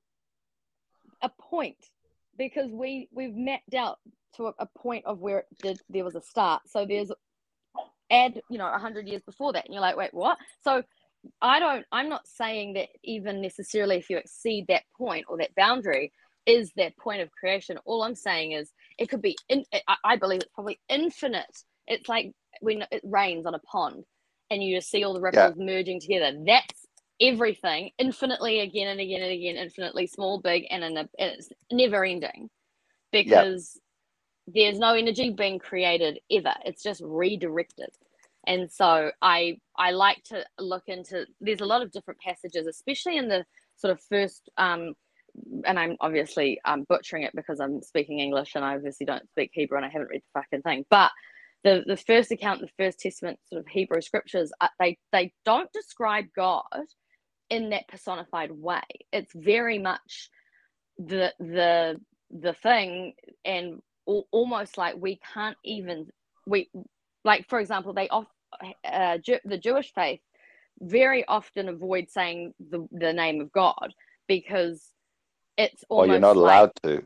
[1.22, 1.77] a point
[2.38, 3.98] because we we've mapped out
[4.35, 7.11] to a, a point of where did, there was a start so there's
[8.10, 10.84] add you know 100 years before that and you're like wait what so
[11.41, 15.56] I don't, I'm not saying that even necessarily if you exceed that point or that
[15.56, 16.11] boundary
[16.45, 17.77] is that point of creation.
[17.85, 19.65] All I'm saying is it could be, in,
[20.03, 21.64] I believe it's probably infinite.
[21.88, 22.31] It's like
[22.61, 24.06] when it rains on a pond
[24.49, 25.65] and you just see all the ripples yeah.
[25.65, 26.38] merging together.
[26.45, 26.86] That's
[27.22, 31.49] everything infinitely again and again and again, infinitely small, big, and, in a, and it's
[31.72, 32.49] never ending
[33.11, 33.80] because
[34.48, 34.69] yeah.
[34.69, 36.53] there's no energy being created ever.
[36.65, 37.89] It's just redirected
[38.48, 43.18] and so i i like to look into there's a lot of different passages especially
[43.18, 43.45] in the
[43.76, 44.94] sort of first um
[45.65, 49.52] and i'm obviously um, butchering it because i'm speaking english and i obviously don't speak
[49.53, 51.11] hebrew and i haven't read the fucking thing but
[51.64, 55.72] the the first account the first testament sort of hebrew scriptures uh, they they don't
[55.73, 56.64] describe god
[57.49, 60.30] in that personified way it's very much
[60.98, 61.99] the the
[62.32, 63.14] the thing
[63.45, 63.82] and
[64.32, 66.07] almost like we can't even
[66.45, 66.69] we
[67.24, 68.28] like for example they off,
[68.86, 70.22] uh, Ju- the Jewish faith
[70.80, 73.94] very often avoid saying the, the name of God
[74.28, 74.91] because
[75.57, 76.07] it's almost.
[76.10, 77.03] Well, you're not allowed to.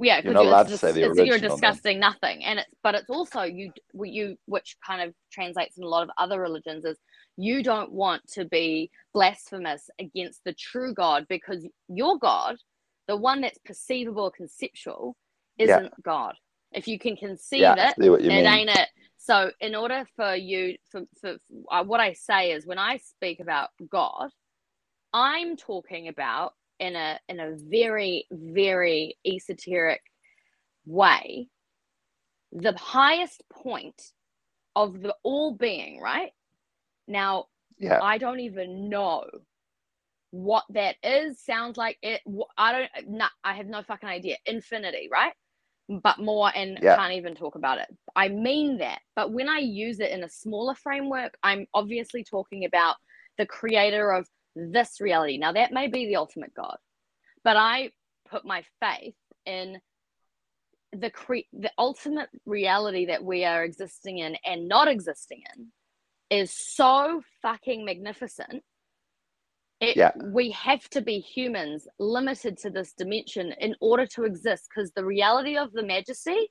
[0.00, 1.26] Yeah, you're not allowed to say the original.
[1.26, 5.84] You're discussing nothing, and it's but it's also you you which kind of translates in
[5.84, 6.98] a lot of other religions is
[7.36, 12.56] you don't want to be blasphemous against the true God because your God,
[13.08, 15.16] the one that's perceivable, conceptual,
[15.58, 15.88] isn't yeah.
[16.02, 16.34] God.
[16.72, 18.46] If you can conceive yeah, it, it mean.
[18.46, 18.88] ain't it.
[19.18, 21.36] So, in order for you, for, for,
[21.70, 24.30] uh, what I say is, when I speak about God,
[25.12, 30.00] I'm talking about in a in a very very esoteric
[30.86, 31.48] way
[32.52, 34.02] the highest point
[34.74, 36.32] of the all being right
[37.10, 37.44] now
[37.78, 39.24] yeah i don't even know
[40.30, 42.20] what that is sounds like it
[42.56, 45.32] i don't nah, i have no fucking idea infinity right
[46.02, 46.96] but more and yeah.
[46.96, 47.88] can't even talk about it.
[48.14, 49.00] I mean that.
[49.16, 52.96] But when I use it in a smaller framework, I'm obviously talking about
[53.38, 55.36] the creator of this reality.
[55.36, 56.76] Now, that may be the ultimate God,
[57.42, 57.90] but I
[58.30, 59.14] put my faith
[59.46, 59.80] in
[60.92, 65.68] the cre- the ultimate reality that we are existing in and not existing in
[66.30, 68.62] is so fucking magnificent
[69.80, 70.12] it, yeah.
[70.22, 75.04] We have to be humans limited to this dimension in order to exist because the
[75.04, 76.50] reality of the majesty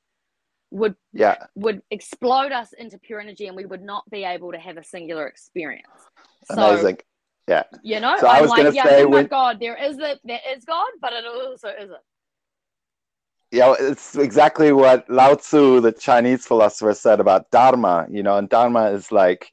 [0.72, 4.60] would yeah would explode us into pure energy and we would not be able to
[4.60, 5.88] have a singular experience.
[6.50, 6.98] Amazing.
[6.98, 7.04] So,
[7.48, 7.64] yeah.
[7.84, 9.28] You know, so I'm I was like, yeah, say oh when...
[9.28, 12.02] God, there is that there is God, but it also isn't.
[13.52, 18.08] Yeah, it's exactly what Lao Tzu, the Chinese philosopher, said about Dharma.
[18.10, 19.52] You know, and Dharma is like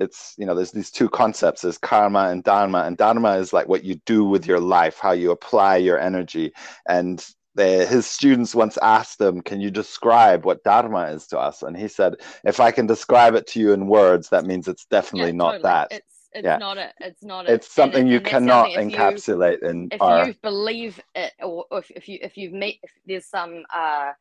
[0.00, 3.68] it's you know there's these two concepts there's karma and dharma and dharma is like
[3.68, 6.52] what you do with your life how you apply your energy
[6.88, 11.62] and the, his students once asked him can you describe what dharma is to us
[11.62, 12.14] and he said
[12.44, 15.50] if i can describe it to you in words that means it's definitely yeah, not
[15.52, 15.62] totally.
[15.62, 16.58] that it's it's yeah.
[16.58, 17.52] not it it's not it.
[17.52, 20.28] it's something and, you cannot encapsulate you, in if our...
[20.28, 24.12] you believe it or if, if you if you've met if there's some uh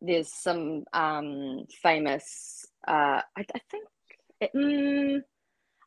[0.00, 3.84] there's some um famous uh I, I think
[4.40, 5.20] it, mm,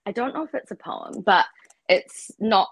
[0.08, 1.46] I don't know if it's a poem, but
[1.90, 2.70] it's not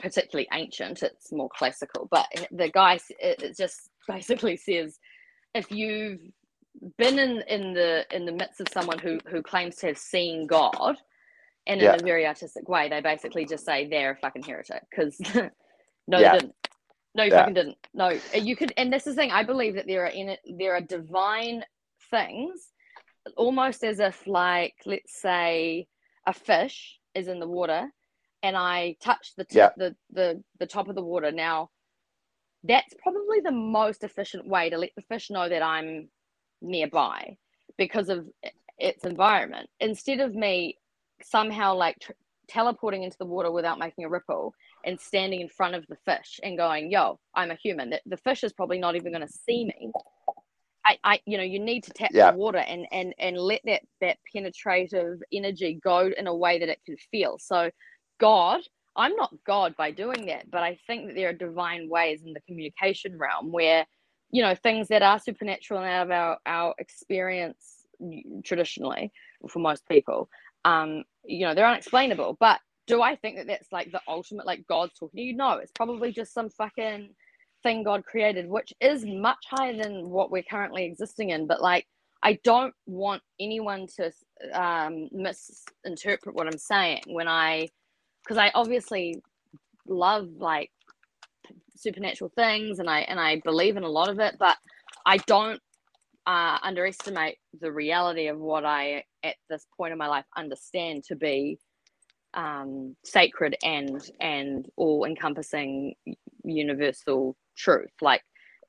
[0.00, 1.02] particularly ancient.
[1.02, 2.08] It's more classical.
[2.10, 4.98] But the guy, it, it just basically says,
[5.54, 6.20] if you've
[6.98, 10.46] been in in the in the midst of someone who who claims to have seen
[10.46, 10.96] God,
[11.66, 11.94] and Yeah.
[11.94, 15.20] in a very artistic way, they basically just say they're a fucking heretic because
[16.08, 16.22] no, Yeah.
[16.22, 16.54] they didn't.
[17.14, 17.34] No, you Yeah.
[17.34, 17.78] fucking didn't.
[17.94, 19.32] No, you could, and this is the thing.
[19.32, 21.64] I believe that there are in it there are divine
[22.10, 22.68] things,
[23.36, 25.86] almost as if like let's say
[26.26, 27.88] a fish is in the water,
[28.42, 29.70] and I touch the Yeah.
[29.70, 31.32] tip, the the the top of the water.
[31.32, 31.70] Now,
[32.64, 36.10] that's probably the most efficient way to let the fish know that I'm
[36.62, 37.36] nearby
[37.78, 38.26] because of
[38.78, 39.70] its environment.
[39.80, 40.78] Instead of me
[41.22, 42.12] somehow like tr-
[42.48, 44.54] teleporting into the water without making a ripple
[44.84, 48.18] and standing in front of the fish and going, "Yo, I'm a human." The, the
[48.18, 49.92] fish is probably not even going to see me.
[50.84, 52.32] I, I, you know, you need to tap Yeah.
[52.32, 56.68] the water and and and let that that penetrative energy go in a way that
[56.68, 57.38] it can feel.
[57.38, 57.70] So,
[58.20, 58.62] God,
[58.96, 62.32] I'm not God by doing that, but I think that there are divine ways in
[62.32, 63.86] the communication realm where,
[64.30, 67.86] you know, things that are supernatural and out of our our experience
[68.44, 69.12] traditionally
[69.48, 70.28] for most people,
[70.64, 72.36] um, you know, they're unexplainable.
[72.40, 75.36] But do I think that that's like the ultimate, like God's talking to you?
[75.36, 77.10] No, it's probably just some fucking
[77.62, 81.46] thing God created, which is much higher than what we're currently existing in.
[81.46, 81.86] But like,
[82.22, 84.12] I don't want anyone to
[84.54, 87.68] um, misinterpret what I'm saying when I,
[88.24, 89.22] because I obviously
[89.86, 90.70] love like
[91.76, 94.56] supernatural things and I and I believe in a lot of it, but
[95.06, 95.60] I don't
[96.26, 101.16] uh, underestimate the reality of what I at this point in my life understand to
[101.16, 101.58] be
[102.34, 105.94] um, sacred and and all encompassing
[106.44, 107.90] universal truth.
[108.00, 108.22] Like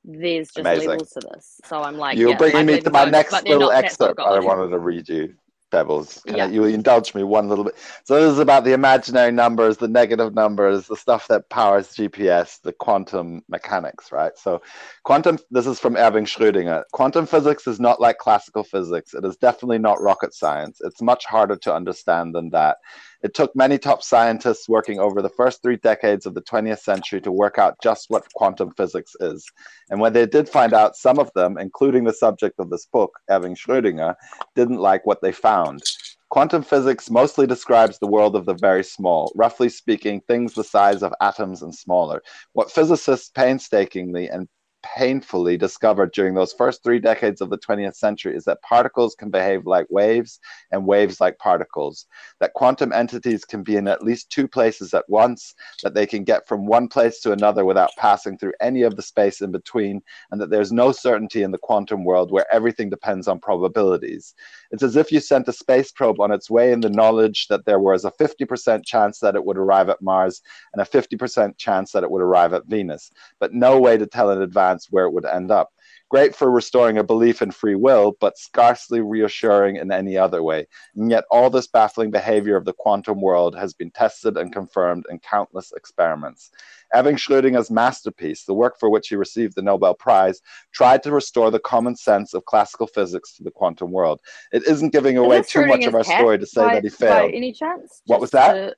[0.04, 0.90] there's just Amazing.
[0.90, 1.62] levels to this.
[1.66, 4.20] So I'm like, You're yeah, bringing me to my next little not- that's not excerpt
[4.20, 5.36] I wanted to read you,
[5.72, 6.22] Pebbles.
[6.28, 6.46] Can Yeah.
[6.46, 7.76] I, you indulge me one little bit?
[8.04, 12.60] So this is about the imaginary numbers, the negative numbers, the stuff that powers GPS,
[12.62, 14.38] the quantum mechanics, right?
[14.38, 14.62] So
[15.04, 16.84] quantum, this is from Erwin Schrödinger.
[16.92, 19.14] Quantum physics is not like classical physics.
[19.14, 20.82] It is definitely not rocket science.
[20.84, 22.78] It's much harder to understand than that.
[23.24, 27.22] It took many top scientists working over the first three decades of the 20th century
[27.22, 29.46] to work out just what quantum physics is.
[29.90, 33.18] And when they did find out, some of them, including the subject of this book,
[33.32, 34.16] Erwin Schrödinger,
[34.56, 35.84] didn't like what they found.
[36.30, 41.02] Quantum physics mostly describes the world of the very small, roughly speaking, things the size
[41.02, 42.22] of atoms and smaller.
[42.54, 44.50] What physicists painstakingly and
[44.84, 49.30] painfully discovered during those first three decades of the 20th century is that particles can
[49.30, 50.40] behave like waves
[50.72, 52.06] and waves like particles,
[52.40, 56.24] that quantum entities can be in at least two places at once, that they can
[56.24, 60.02] get from one place to another without passing through any of the space in between,
[60.32, 64.34] and that there's no certainty in the quantum world where everything depends on probabilities.
[64.72, 67.66] It's as if you sent a space probe on its way in the knowledge that
[67.66, 70.42] there was a 50% chance that it would arrive at Mars
[70.74, 74.30] and a 50% chance that it would arrive at Venus, but no way to tell
[74.32, 75.70] in advance where it would end up.
[76.10, 80.68] Great for restoring a belief in free will, but scarcely reassuring in any other way.
[80.96, 85.06] And yet, all this baffling behavior of the quantum world has been tested and confirmed
[85.10, 86.52] in countless experiments.
[86.96, 90.40] Erwin Schrödinger's masterpiece, the work for which he received the Nobel Prize,
[90.72, 94.22] tried to restore the common sense of classical physics to the quantum world.
[94.52, 97.32] It isn't giving away too much of our story to say by, that he failed.
[97.34, 98.02] any chance?
[98.06, 98.54] What was that?
[98.54, 98.76] to-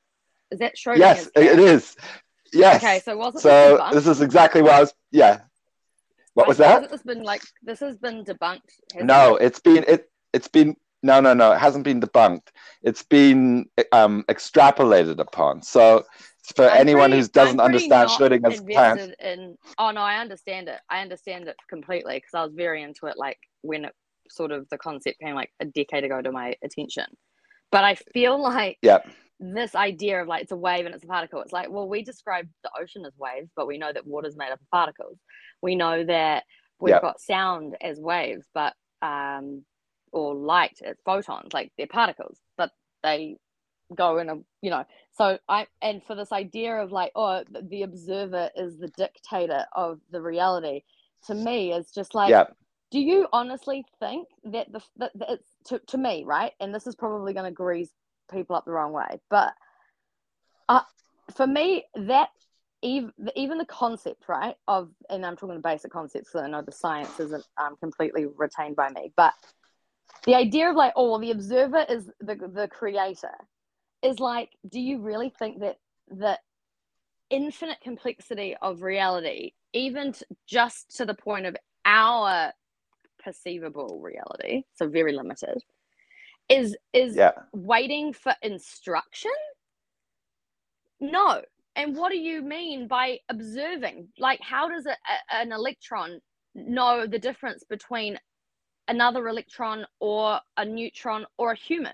[0.51, 1.43] is that Schrodinger's Yes, cat?
[1.43, 1.97] it is.
[2.53, 2.83] Yes.
[2.83, 4.93] Okay, so wasn't so this is exactly what I was.
[5.11, 5.41] Yeah.
[6.35, 6.73] What was that?
[6.73, 8.59] Hasn't this been like this has been debunked?
[9.01, 9.45] No, it?
[9.45, 12.47] it's been it it's been no no no it hasn't been debunked.
[12.83, 15.61] It's been um, extrapolated upon.
[15.63, 16.05] So
[16.53, 19.57] for I'm anyone pretty- who doesn't understand not Schrödinger's plans, in.
[19.77, 20.79] Oh no, I understand it.
[20.89, 23.17] I understand it completely because I was very into it.
[23.17, 23.93] Like when it
[24.29, 27.05] sort of the concept came like a decade ago to my attention.
[27.71, 28.99] But I feel like yeah,
[29.39, 31.41] this idea of like it's a wave and it's a particle.
[31.41, 34.51] It's like well, we describe the ocean as waves, but we know that water's made
[34.51, 35.19] up of particles.
[35.61, 36.43] We know that
[36.79, 36.99] we've Yeah.
[36.99, 39.65] got sound as waves, but um,
[40.11, 42.71] or light as photons, like they're particles, but
[43.03, 43.37] they
[43.95, 44.83] go in a you know
[45.13, 49.99] so i and for this idea of like oh the- observer is the dictator of
[50.11, 50.81] the reality
[51.25, 52.45] to me is just like yeah,
[52.91, 56.87] do you honestly think that the that, that it's to, to me right and this
[56.87, 57.91] is probably going to grease
[58.31, 59.19] people up the wrong way.
[59.29, 59.53] But
[60.69, 60.81] uh,
[61.35, 62.29] for me that
[62.81, 66.61] even, even the concept right of and i'm talking the basic concepts so i know
[66.61, 69.33] the science isn't um, completely retained by me but
[70.25, 73.33] the idea of like oh well the observer is the the creator
[74.03, 75.77] is like do you really think that
[76.09, 76.37] the
[77.29, 82.51] infinite complexity of reality even t- just to the point of our
[83.23, 85.57] perceivable reality so very limited
[86.49, 87.31] is is yeah.
[87.53, 89.31] waiting for instruction
[90.99, 91.41] no
[91.75, 94.95] and what do you mean by observing like how does a,
[95.35, 96.19] an electron
[96.55, 98.17] know the difference between
[98.87, 101.93] another electron or a neutron or a human.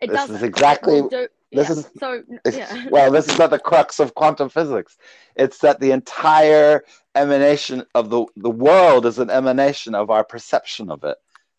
[0.00, 0.36] It This doesn't.
[0.36, 2.22] is exactly- do- this yeah, is- so
[2.52, 2.86] yeah.
[2.90, 4.96] well, this is at the crux of quantum physics.
[5.34, 10.90] It's that the entire emanation of the the world is an emanation of our perception
[10.90, 11.16] of it.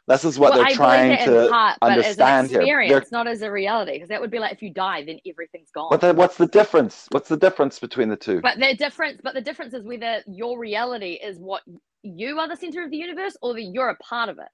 [0.09, 1.49] This is what Well, they're I trying believe that in to.
[1.51, 2.87] part, but understand as here.
[2.87, 5.69] They're- not as a reality, because that would be like if you die, then everything's
[5.69, 5.89] gone.
[5.89, 7.05] What the, what's the difference?
[7.11, 8.41] What's the difference between the two?
[8.41, 11.61] But the difference, but the difference is whether your reality is what
[12.01, 14.47] you are the center of the universe, or that you're a part of it,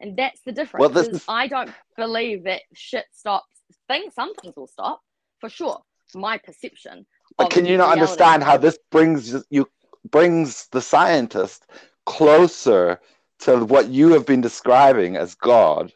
[0.00, 0.80] and that's the difference.
[0.80, 3.46] Well, this is is- I don't believe that shit stops.
[3.86, 5.02] Things, some things will stop
[5.40, 5.82] for sure.
[6.16, 7.06] My perception.
[7.38, 8.00] But can you not reality.
[8.02, 9.68] understand how this brings you
[10.10, 11.66] brings the scientist
[12.06, 13.00] closer
[13.40, 15.92] to what you have been describing as God?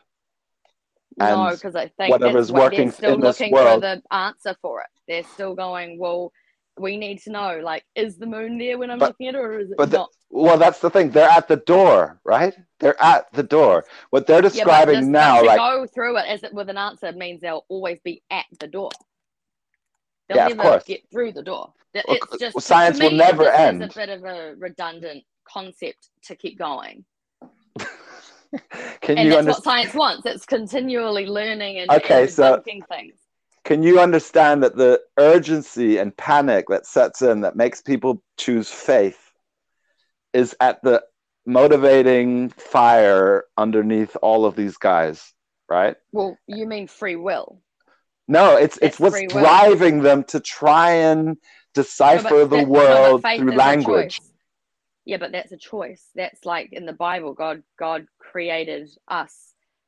[1.16, 3.82] No, and because I think whatever's that's what working they're still in this looking world-
[3.82, 4.86] for the answer for it.
[5.08, 6.32] They're still going, well,
[6.78, 9.38] we need to know, like, is the moon there when I'm But- looking at it,
[9.38, 10.10] or is it but the- not?
[10.32, 11.10] Well, that's the thing.
[11.10, 12.54] They're at the door, right?
[12.78, 13.84] They're at the door.
[14.10, 17.40] What they're describing this- now, like go through it as it with an answer means
[17.40, 18.90] they'll always be at the door.
[20.28, 20.84] They'll Yeah, of never course.
[20.84, 21.72] get through the door.
[21.92, 23.82] It's just well, science to will never end.
[23.82, 27.04] Is a bit of a redundant concept to keep going,
[29.00, 29.46] can and you that's understand?
[29.46, 30.26] what science wants.
[30.26, 33.16] It's continually learning and, Okay, and so- things.
[33.64, 38.70] Can you understand that the urgency and panic that sets in that makes people choose
[38.70, 39.20] faith
[40.32, 41.02] is at the
[41.44, 45.34] motivating fire underneath all of these guys,
[45.68, 45.94] right?
[46.10, 47.60] Well, you mean free will?
[48.26, 51.36] No, it's it's It's what's driving them to try and
[51.74, 54.20] decipher but the no, world through language.
[55.04, 56.04] Yeah, but that's a choice.
[56.14, 59.34] That's like in the Bible, God God created us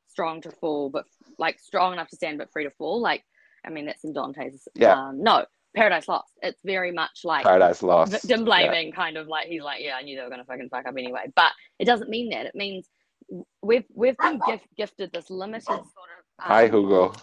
[0.07, 1.05] strong to fall, but
[1.37, 3.01] like strong enough to stand, but free to fall.
[3.01, 3.23] Like,
[3.65, 4.67] I mean, that's in Dante's.
[4.75, 4.93] Yeah.
[4.93, 5.45] Um, no,
[5.75, 6.31] Paradise Lost.
[6.41, 8.11] It's very much like Paradise Lost.
[8.11, 8.45] victim Yeah.
[8.45, 10.95] blaming, kind of like he's like, yeah, I knew they were gonna fucking fuck up
[10.97, 11.25] anyway.
[11.35, 12.45] But it doesn't mean that.
[12.47, 12.87] It means
[13.61, 15.85] we've we've been gift, gifted this limited sort of.
[16.39, 17.13] Um, Hi, Hugo.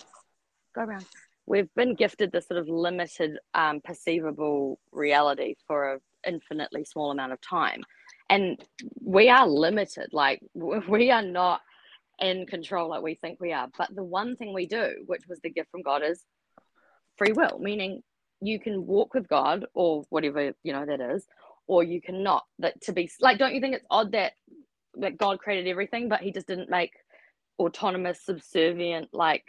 [0.74, 1.04] go around.
[1.46, 7.32] We've been gifted this sort of limited, um, perceivable reality for an infinitely small amount
[7.32, 7.82] of time,
[8.28, 8.62] and
[9.02, 10.09] we are limited.
[10.12, 11.60] Like we are not
[12.20, 13.68] in control like we think we are.
[13.76, 16.22] But the one thing we do, which was the gift from God, is
[17.16, 18.02] free will, meaning
[18.40, 21.26] you can walk with God or whatever you know that is,
[21.66, 22.44] or you cannot.
[22.59, 24.32] That to be like, don't you think it's odd that
[24.94, 26.92] that God created everything, but He just didn't make
[27.59, 29.44] autonomous, subservient, like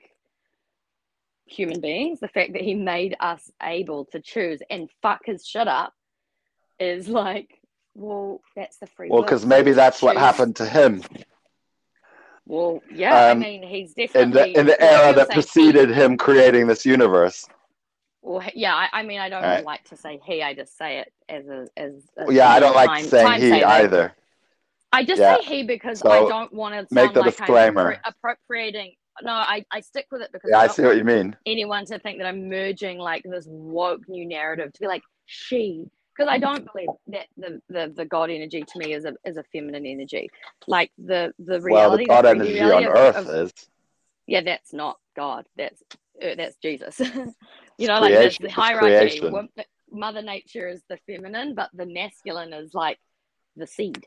[1.45, 2.19] human beings.
[2.19, 5.93] The fact that He made us able to choose and fuck His shit up
[6.81, 7.59] is like,
[7.95, 11.03] well, that's the free Well, because maybe that's what happened to him
[12.47, 15.89] Well, yeah, Um, I mean, he's in definitely the in the era that saying, preceded
[15.91, 17.47] him creating this universe.
[18.23, 19.63] Well, yeah, I, I mean, I don't Right.
[19.63, 20.43] like to say he.
[20.43, 21.93] I just say it as a as.
[22.17, 23.65] A, Well, yeah, I don't like time- saying time he saving.
[23.65, 24.15] either.
[24.91, 25.37] I just Yeah.
[25.37, 27.93] say he because So, I don't want to make the like disclaimer.
[27.93, 28.95] I'm appropriating.
[29.21, 31.35] No, I, I stick with it because Yeah, I I see what you mean.
[31.45, 35.89] anyone to think that I'm merging like this woke new narrative to be like she
[36.25, 39.37] because I don't believe that the, the the God energy to me is a is
[39.37, 40.29] a feminine energy.
[40.67, 43.53] Like the the Well, reality, the God the energy on of- Earth of- is.
[44.27, 45.45] yeah, that's not God.
[45.57, 45.81] That's
[46.23, 46.99] uh, that's Jesus.
[47.77, 49.19] you know, It's like the hierarchy.
[49.19, 49.49] creation.
[49.93, 52.97] Mother Nature is the feminine, but the masculine is like
[53.57, 54.05] the seed.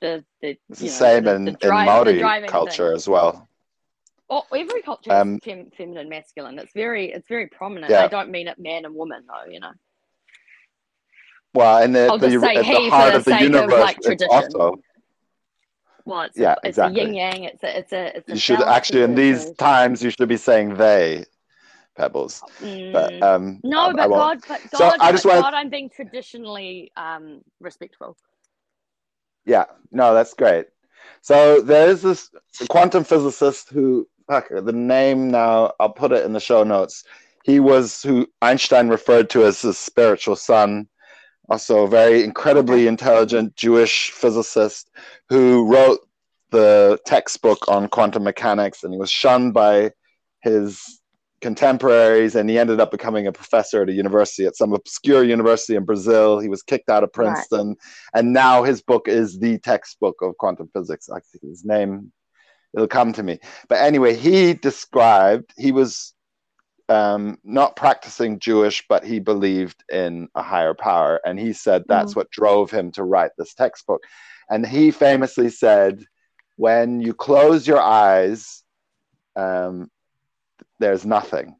[0.00, 2.96] The the It's the know, same the, in, the in drive- the Maori culture thing.
[2.96, 3.48] as well.
[4.30, 6.58] Oh, every culture Um, is fem- feminine, masculine.
[6.58, 7.90] It's very it's very prominent.
[7.90, 8.04] Yeah.
[8.04, 9.50] I don't mean it man and woman though.
[9.50, 9.72] You know.
[11.54, 13.80] Well, and the, the, say at he the heart the of the sake of, universe,
[13.80, 14.28] like, tradition.
[14.30, 14.74] also
[16.04, 17.00] Well, it's Yeah, it's exactly.
[17.00, 17.44] a yin yang.
[17.44, 20.36] It's a it's a it's a you should actually in these times you should be
[20.36, 21.24] saying they,
[21.96, 22.42] Pebbles.
[22.92, 23.22] But Mm.
[23.22, 24.42] um, No, I- I but won't.
[24.46, 28.16] God, but So God, I just but wanna- God, I'm being traditionally um, respectful.
[29.44, 30.66] Yeah, no, that's great.
[31.22, 32.30] So there is this
[32.68, 37.04] quantum physicist who, fuck, the name now, I'll put it in the show notes.
[37.44, 40.88] He was who Einstein referred to as his spiritual son,
[41.48, 44.90] also a very incredibly intelligent Jewish physicist
[45.28, 46.00] who wrote
[46.50, 49.92] the textbook on quantum mechanics, and he was shunned by
[50.42, 51.00] his
[51.40, 55.76] contemporaries, and he ended up becoming a professor at a university at some obscure university
[55.76, 56.40] in Brazil.
[56.40, 57.34] He was kicked out of Right.
[57.34, 57.76] Princeton,
[58.14, 61.08] and now his book is the textbook of quantum physics.
[61.08, 62.12] I think his name,
[62.74, 63.38] it'll come to me.
[63.68, 66.14] But anyway, he described he was
[66.88, 72.16] um, not practicing Jewish, but he believed in a higher power, and he said that's
[72.16, 74.02] what drove him to write this textbook.
[74.50, 76.04] And he famously said,
[76.56, 78.62] "When you close your eyes,
[79.36, 79.90] um,
[80.78, 81.56] there's nothing."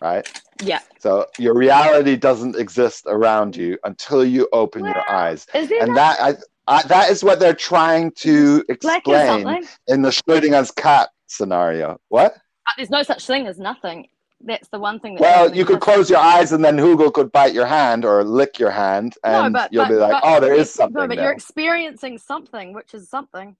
[0.00, 0.26] Right?
[0.60, 0.80] Yeah.
[0.98, 6.20] So your reality doesn't exist around you until you open your eyes and not- that
[6.20, 6.36] I
[6.68, 12.00] Uh, that is what they're trying to explain in the Schrödinger's cat scenario.
[12.08, 12.36] What?
[12.76, 14.06] There's no such thing as nothing.
[14.44, 17.30] That's the one thing that Well, you could close your eyes and then Hugo could
[17.30, 20.22] bite your hand or lick your hand, No, and but, you'll but, be like, but-
[20.24, 21.24] "Oh, there is something." No, but there.
[21.26, 23.56] you're experiencing something, which is something.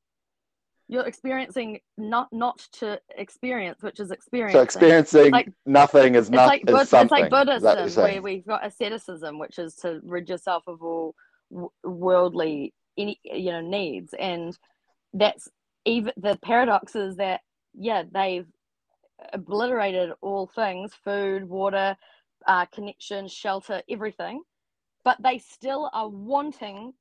[0.88, 4.58] You're experiencing not not to experience, which is experiencing.
[4.58, 8.46] So experiencing like- nothing is it's not like is Bud- it's like Buddhism, where we've
[8.46, 11.14] got asceticism, which is to rid yourself of all
[11.50, 14.58] w- worldly any you know needs, and
[15.14, 15.48] that's
[15.84, 17.40] even the paradox is that
[17.74, 18.46] yeah they've
[19.32, 21.96] obliterated all things food water
[22.46, 24.42] uh, connection shelter everything
[25.04, 26.92] but they still are wanting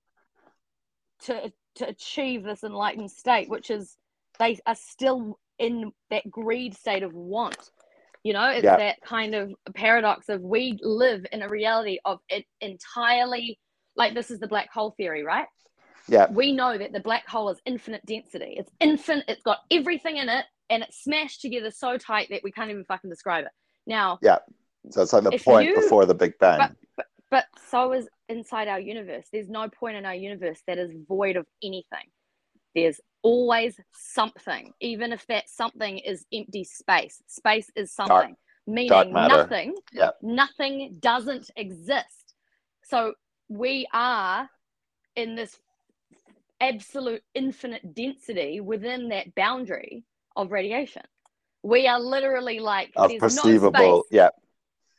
[1.23, 3.97] to to achieve this enlightened state which is
[4.39, 7.71] they are still in that greed state of want
[8.23, 8.77] you know it's Yeah.
[8.77, 13.59] that kind of paradox of we live in a reality of it entirely
[13.95, 15.47] like this is the black hole theory right
[16.07, 16.27] Yeah.
[16.31, 18.55] we know that the black hole is infinite density.
[18.57, 19.25] It's infinite.
[19.27, 22.85] It's got everything in it, and it's smashed together so tight that we can't even
[22.85, 23.51] fucking describe it.
[23.85, 24.39] Now, yeah,
[24.89, 26.75] So it's like the point you- before the Big Bang.
[26.97, 29.27] but but so is inside our universe.
[29.31, 32.09] There's no point in our universe that is void of anything.
[32.75, 37.21] There's always something, even if that something is empty space.
[37.27, 38.35] Space is something,
[38.67, 39.37] meaning matter.
[39.37, 39.75] nothing.
[39.93, 40.11] Yeah.
[40.21, 42.35] Nothing doesn't exist.
[42.83, 43.13] So
[43.47, 44.49] we are
[45.15, 45.57] in this
[46.59, 50.03] absolute infinite density within that boundary
[50.35, 51.03] of radiation.
[51.63, 54.29] We are literally like of perceivable, no yeah,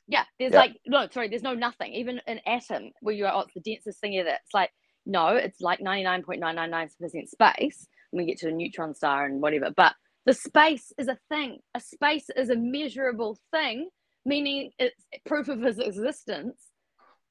[0.06, 0.60] Yeah, there's Yeah.
[0.60, 1.92] like no, sorry, there's no nothing.
[1.94, 4.28] Even an atom where you're oh, it's the densest thing ever.
[4.28, 4.70] It's like
[5.04, 8.48] no, it's like ninety nine point nine nine nine percent space when we get to
[8.48, 9.70] a neutron star and whatever.
[9.76, 9.94] But
[10.24, 11.59] the space is a thing.
[11.74, 13.88] A space is a measurable thing,
[14.24, 14.94] meaning it's
[15.26, 16.60] proof of its existence.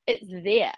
[0.08, 0.74] It's there.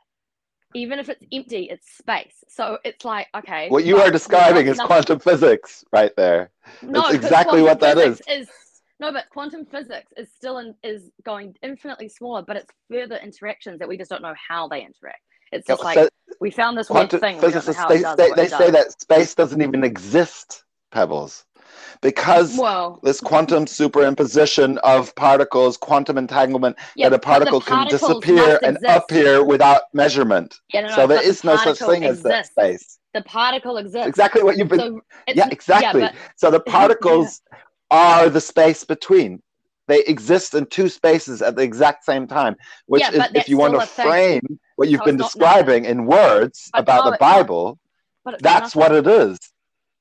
[0.76, 2.44] Even if it's empty, it's space.
[2.48, 3.70] So it's like, okay.
[3.70, 6.52] what you are describing is nothing- quantum physics right there.
[6.82, 8.22] no, That's exactly what that is.
[8.26, 8.52] physics
[9.00, 13.80] no, but quantum physics is still in, is going infinitely smaller, but it's further interactions
[13.80, 15.20] that we just don't know how they interact.
[15.52, 16.10] It's just like
[16.40, 17.36] we found this one thing.
[17.36, 21.44] We don't know physicists they, they, they say that space doesn't even exist, Pebbles,
[22.02, 28.60] because well, this quantum superimposition of particles, quantum entanglement, yeah, that a particle can disappear
[28.64, 30.60] and appear without measurement.
[30.74, 33.00] Yeah, no, no, so there is no such thing as that space.
[33.14, 34.08] The particle exists.
[34.08, 34.80] Exactly what you've been.
[34.80, 36.02] So yeah, exactly.
[36.02, 37.42] Yeah, so the particles
[37.92, 39.42] are the space between.
[39.88, 42.56] They exist in two spaces at the exact same time.
[42.86, 44.06] Which Yeah, is, if you want to thing.
[44.06, 47.18] frame what you've So been describing in words But about no, the.
[47.18, 47.80] Bible,
[48.24, 49.38] but that's what it is.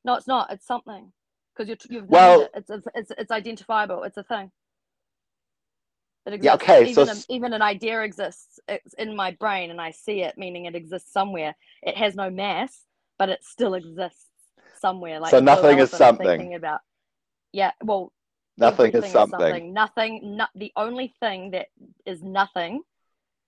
[0.04, 0.52] No, it's not.
[0.52, 1.12] It's something
[1.56, 2.50] because you're you've Well- it.
[2.54, 4.02] It's, it's it's it's identifiable.
[4.04, 4.50] It's a thing.
[6.26, 6.44] It exists.
[6.44, 8.60] Yeah, okay, so Even, s- a, even an idea exists.
[8.68, 11.56] It's in my brain, and I see it, meaning it exists somewhere.
[11.82, 12.84] It has no mass,
[13.18, 14.24] but it still exists
[14.78, 15.18] somewhere.
[15.18, 16.54] Like So nothing is something.
[16.54, 16.80] About.
[17.52, 17.72] Yeah.
[17.82, 18.12] Well,
[18.56, 19.72] Nothing everything is something.
[19.72, 20.36] Nothing.
[20.36, 21.66] No, the only thing that
[22.06, 22.82] is nothing,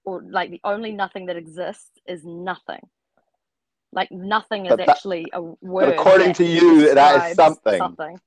[0.04, 2.80] or like the only nothing that exists is nothing.
[3.94, 5.94] Like nothing is that- actually a word.
[5.94, 7.78] according to you, that is something.
[7.78, 8.20] Something.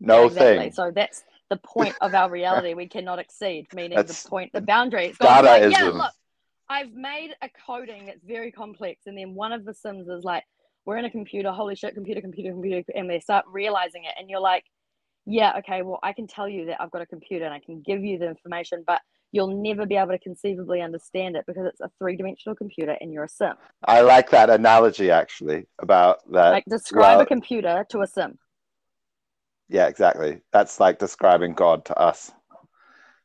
[0.00, 0.58] No Yeah, exactly.
[0.58, 0.72] thing.
[0.72, 2.74] So that's the point of our reality.
[2.74, 5.06] We cannot exceed, meaning That's the point, the boundary.
[5.06, 6.12] It's gone like, yeah, look,
[6.68, 10.44] I've made a coding that's very complex, and then one of the sims is like,
[10.84, 11.50] we're in a computer.
[11.50, 14.64] Holy shit, computer, computer, computer, and they start realizing it, and you're like,
[15.26, 17.82] yeah, okay, well, I can tell you that I've got a computer and I can
[17.82, 19.00] give you the information, but
[19.32, 23.24] you'll never be able to conceivably understand it because it's a three-dimensional computer and you're
[23.24, 23.52] a sim.
[23.84, 26.50] I like that analogy actually about that.
[26.50, 28.38] Like describe well- a computer to a sim.
[29.68, 30.40] yeah, exactly.
[30.52, 32.32] That's like describing God to us.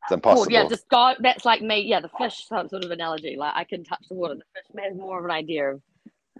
[0.03, 0.41] It's impossible.
[0.41, 1.13] Well, yeah, just go.
[1.19, 1.79] That's like me.
[1.79, 3.37] Yeah, the fish some sort of analogy.
[3.37, 4.35] Like I can touch the water.
[4.35, 5.81] The fish has more of an idea of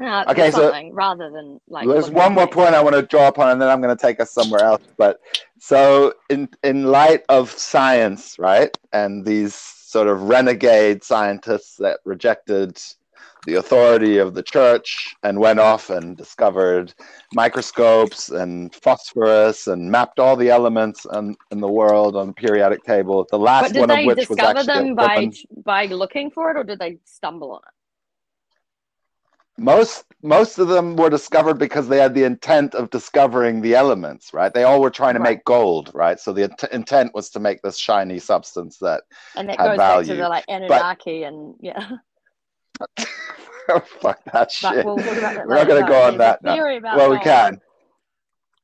[0.02, 1.88] uh, Okay, so- rather than like.
[1.88, 4.20] There's one more point I want to draw upon, and then I'm going to take
[4.20, 4.82] us somewhere else.
[4.98, 5.20] But
[5.60, 12.82] so, in in light of science, right, and these sort of renegade scientists that rejected
[13.46, 16.94] the authority of the church and went off and discovered
[17.34, 22.84] microscopes and phosphorus and mapped all the elements in, in the world on the periodic
[22.84, 23.28] table.
[23.30, 25.30] The last did one of they which was discover them by
[25.64, 27.74] by looking for it, or did they stumble on it?
[29.58, 34.34] Most most of them were discovered because they had the intent of discovering the elements
[34.34, 35.38] right they all were trying to Right.
[35.38, 39.04] make gold right so the int- intent was to make this shiny substance that
[39.36, 41.88] And that Had goes back to the like Anunnaki and yeah.
[44.02, 46.56] fuck that shit we'll that We're not gonna go on that now.
[46.96, 47.62] Well we can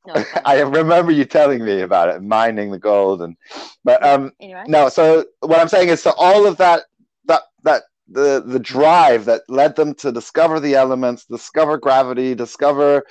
[0.07, 3.38] No, i remember you telling me about it mining the gold and
[3.84, 4.64] but um anyway.
[4.68, 6.84] no so what i'm saying is so all of that
[7.26, 13.03] that that the the drive that led them to discover the elements, discover gravity, discover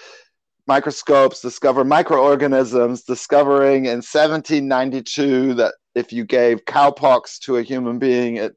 [0.67, 8.37] microscopes, discover microorganisms, discovering in 1792 that if you gave cowpox to a human being,
[8.37, 8.55] it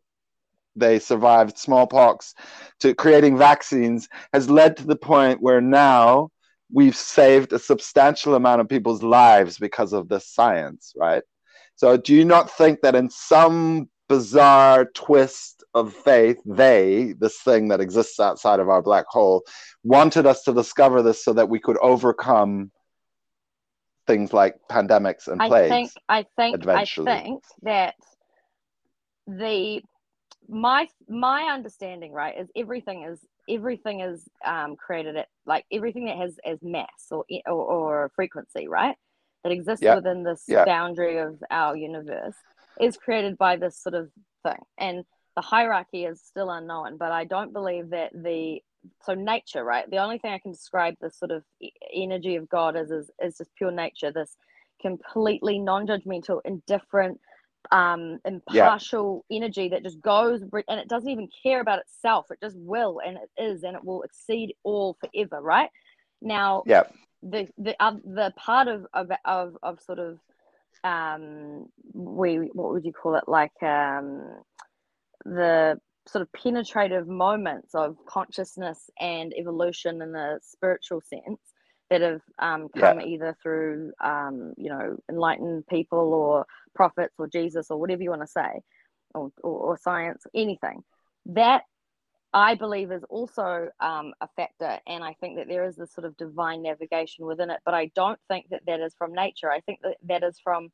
[0.75, 2.33] they survived smallpox,
[2.79, 6.29] to creating vaccines, has led to the point where now
[6.71, 11.23] we've saved a substantial amount of people's lives because of this science, right?
[11.75, 17.69] So, do you not think that in some bizarre twist of faith, they, this thing
[17.69, 19.43] that exists outside of our black hole,
[19.83, 22.71] wanted us to discover this so that we could overcome
[24.07, 25.65] things like pandemics and plagues?
[25.65, 27.95] I think, I think, I think that
[29.27, 29.81] the
[30.49, 33.19] my my understanding right is everything is
[33.49, 38.67] everything is um, created at like everything that has as mass or or, or frequency
[38.67, 38.95] right
[39.43, 39.95] that exists yeah.
[39.95, 40.65] within this yeah.
[40.65, 42.35] boundary of our universe
[42.79, 44.09] is created by this sort of
[44.43, 45.05] thing and
[45.35, 48.59] the hierarchy is still unknown but i don't believe that the
[49.05, 49.89] so nature right?
[49.91, 51.43] The only thing i can describe this sort of
[51.93, 54.35] energy of god as is, is just pure nature this
[54.81, 57.19] completely non-judgmental indifferent
[57.71, 59.37] um impartial yeah.
[59.37, 62.25] energy that just goes and it doesn't even care about itself.
[62.31, 65.69] It just will and it is and it will exceed all forever right?
[66.21, 66.83] Now yeah.
[67.21, 70.19] the the uh, the part of, of of of sort of
[70.83, 73.25] um we what would you call it?
[73.27, 74.41] Like um
[75.25, 81.39] the sort of penetrative moments of consciousness and evolution in the spiritual sense
[81.89, 83.05] that have um, come yeah.
[83.05, 88.21] either through um, you know enlightened people or prophets or Jesus or whatever you want
[88.21, 88.61] to say,
[89.13, 90.81] or, or, or science, anything.
[91.27, 91.63] That
[92.33, 96.05] I believe is also um, a factor, and I think that there is this sort
[96.05, 97.59] of divine navigation within it.
[97.65, 99.51] But I don't think that that is from nature.
[99.51, 100.69] I think that that is from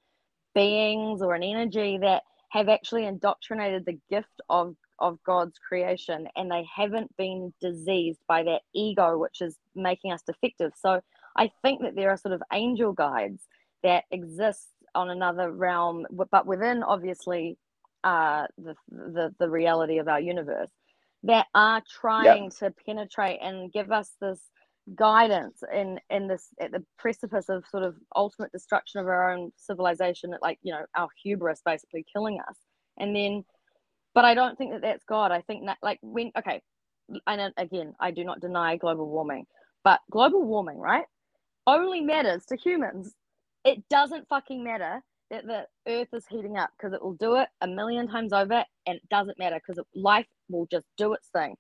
[0.54, 6.50] beings or an energy that have actually indoctrinated the gift of of God's creation, and
[6.50, 10.72] they haven't been diseased by that ego, which is making us defective.
[10.76, 11.02] So
[11.36, 13.44] I think that there are sort of angel guides
[13.84, 17.58] that exist on another realm, but within obviously
[18.04, 20.72] uh, the, the the reality of our universe
[21.24, 22.54] that are trying yep.
[22.60, 24.40] to penetrate and give us this
[24.96, 29.52] guidance in in this at the precipice of sort of ultimate destruction of our own
[29.58, 32.56] civilization like you know our hubris basically killing us.
[32.98, 33.44] And then
[34.14, 35.32] but i don't think that that's god.
[35.32, 36.62] I think that like when okay
[37.26, 39.46] and again i do not deny global warming
[39.84, 41.06] but global warming right
[41.68, 43.14] only matters to humans.
[43.64, 47.50] It doesn't fucking matter that the earth is heating up because it will do it
[47.62, 51.56] a million times over and it doesn't matter because life will just do its thing.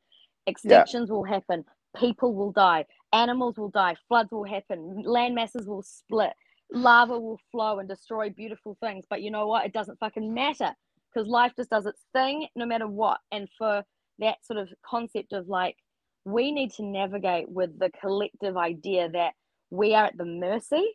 [0.50, 1.14] Extinctions yeah.
[1.14, 6.34] will happen people will die animals will die floods will happen land masses will split
[6.72, 9.06] lava will flow and destroy beautiful things.
[9.10, 9.66] But you know what?
[9.66, 10.74] It doesn't fucking matter
[11.14, 13.20] because life just does its thing no matter what.
[13.32, 13.84] And for
[14.20, 15.78] that sort of concept of like
[16.26, 19.34] we need to navigate with the collective idea that
[19.70, 20.86] we are at the mercy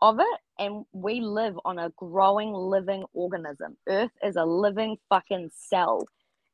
[0.00, 3.76] of it and we live on a growing living organism.
[3.88, 6.06] Earth is a living fucking cell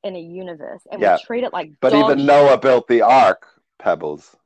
[0.04, 1.16] in a universe and yeah.
[1.16, 3.46] we treat it like but even noah built the ark
[3.78, 4.36] pebbles.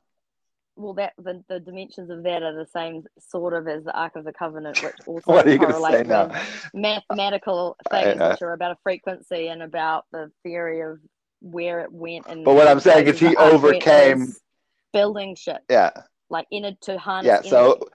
[0.75, 4.15] Well that the, the dimensions of that are the same sort of as the ark
[4.15, 8.71] of the covenant which also what are you correlate with mathematical things which are about
[8.71, 10.99] a frequency and about the theory of
[11.41, 14.33] where it went and but what i'm saying is he overcame
[14.93, 15.89] building shit yeah.
[16.29, 17.89] Like in it to harness yeah so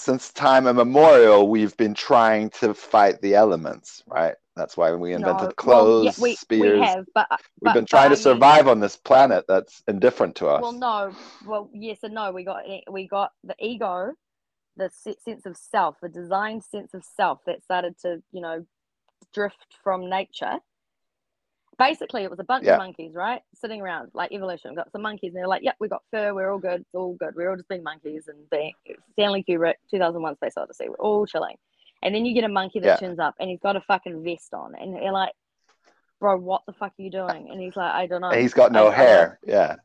[0.00, 4.34] since time immemorial, we've been trying to fight the elements, right?
[4.56, 6.80] That's why we invented no, clothes, well, yeah, we, spears.
[6.80, 10.48] We have, but, uh, we've been trying to survive on this planet that's indifferent to
[10.48, 10.60] us.
[10.60, 11.12] Well, no,
[11.46, 12.32] well, yes and no.
[12.32, 14.12] We got eh, we got the ego,
[14.76, 18.66] the sense of self, the designed sense of self that started to you know
[19.32, 20.58] drift from nature
[21.80, 22.72] basically it was a bunch yeah.
[22.72, 23.40] of monkeys, right?
[23.54, 24.70] Sitting around like evolution.
[24.70, 26.94] We've Got some monkeys and they're like, Yep, we got fur, we're all good, it's
[26.94, 27.34] all good.
[27.34, 28.74] We're all just being monkeys and being
[29.12, 31.56] Stanley Kubrick, 2001 Space Odyssey, we're all chilling.
[32.02, 32.96] And then you get a monkey that yeah.
[32.96, 35.32] turns up and he's got a fucking vest on and you're like,
[36.18, 37.48] Bro, what the fuck are you doing?
[37.50, 38.30] And he's like, I don't know.
[38.30, 39.38] And he's got no hair.
[39.46, 39.76] Yeah.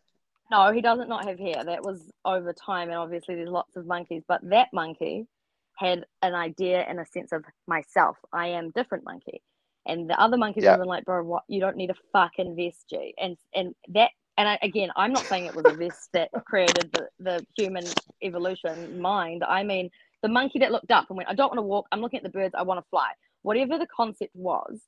[0.52, 1.64] No, he doesn't not have hair.
[1.64, 5.28] That was over time and obviously there's lots of monkeys, but that monkey
[5.78, 8.18] had an idea and a sense of myself.
[8.32, 9.42] I am different monkey.
[9.86, 10.78] And the other monkeys yeah.
[10.78, 11.44] were like, bro, what?
[11.48, 13.14] You don't need a fucking vest, G.
[13.18, 16.92] And and that and I, again, I'm not saying it was a vest that created
[16.92, 17.86] the, the human
[18.22, 19.44] evolution mind.
[19.48, 19.90] I mean,
[20.26, 21.86] the monkey that looked up and went, I don't want to walk.
[21.92, 22.56] I'm looking at the birds.
[22.58, 23.12] I want to fly.
[23.44, 24.82] Whatever the concept was,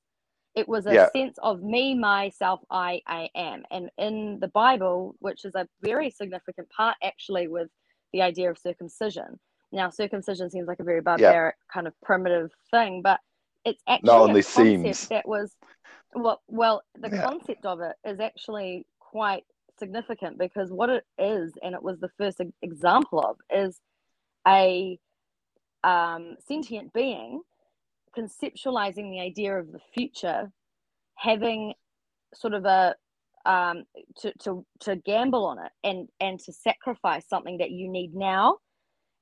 [0.56, 1.10] it was a yeah.
[1.12, 3.62] sense of me, myself, I, I am.
[3.70, 7.70] And in the Bible, which is a very significant part actually with
[8.14, 9.40] the idea of circumcision.
[9.72, 11.74] Now, circumcision seems like a very barbaric yeah.
[11.74, 13.20] kind of primitive thing, but
[13.64, 15.56] it's actually not only seems that was
[16.16, 17.22] Well, well, the Yeah.
[17.30, 19.44] concept of it is actually quite
[19.78, 23.80] significant because what it is, and it was the first example of, is
[24.48, 24.98] a
[25.88, 27.42] um, sentient being
[28.18, 30.52] conceptualizing the idea of the future,
[31.16, 31.74] having
[32.34, 32.96] sort of a
[33.46, 33.86] um,
[34.18, 38.58] to, to to gamble on it and and to sacrifice something that you need now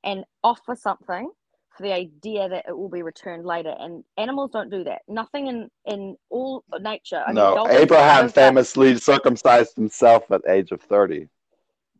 [0.03, 1.29] and offer something
[1.77, 3.75] for the idea that it will be returned later.
[3.77, 5.01] And animals don't do that.
[5.07, 10.81] Nothing in in all nature I mean, no, Abraham famously circumcised himself at age of
[10.81, 11.27] 30.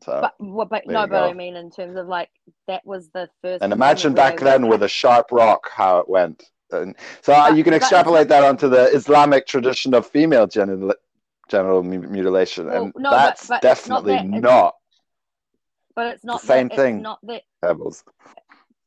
[0.03, 2.29] So, but, well, but no but i mean in terms of like
[2.67, 6.43] that was the first and imagine back then with a sharp rock how it went.
[6.71, 10.93] And so uh, But- you can extrapolate that onto the Islamic tradition of female genital,
[11.49, 14.41] genital mutilation, Well, and no, that's but it's not definitely that.
[14.41, 14.75] Not
[15.95, 17.01] but it's not the same that, thing.
[17.01, 18.03] not that pebbles.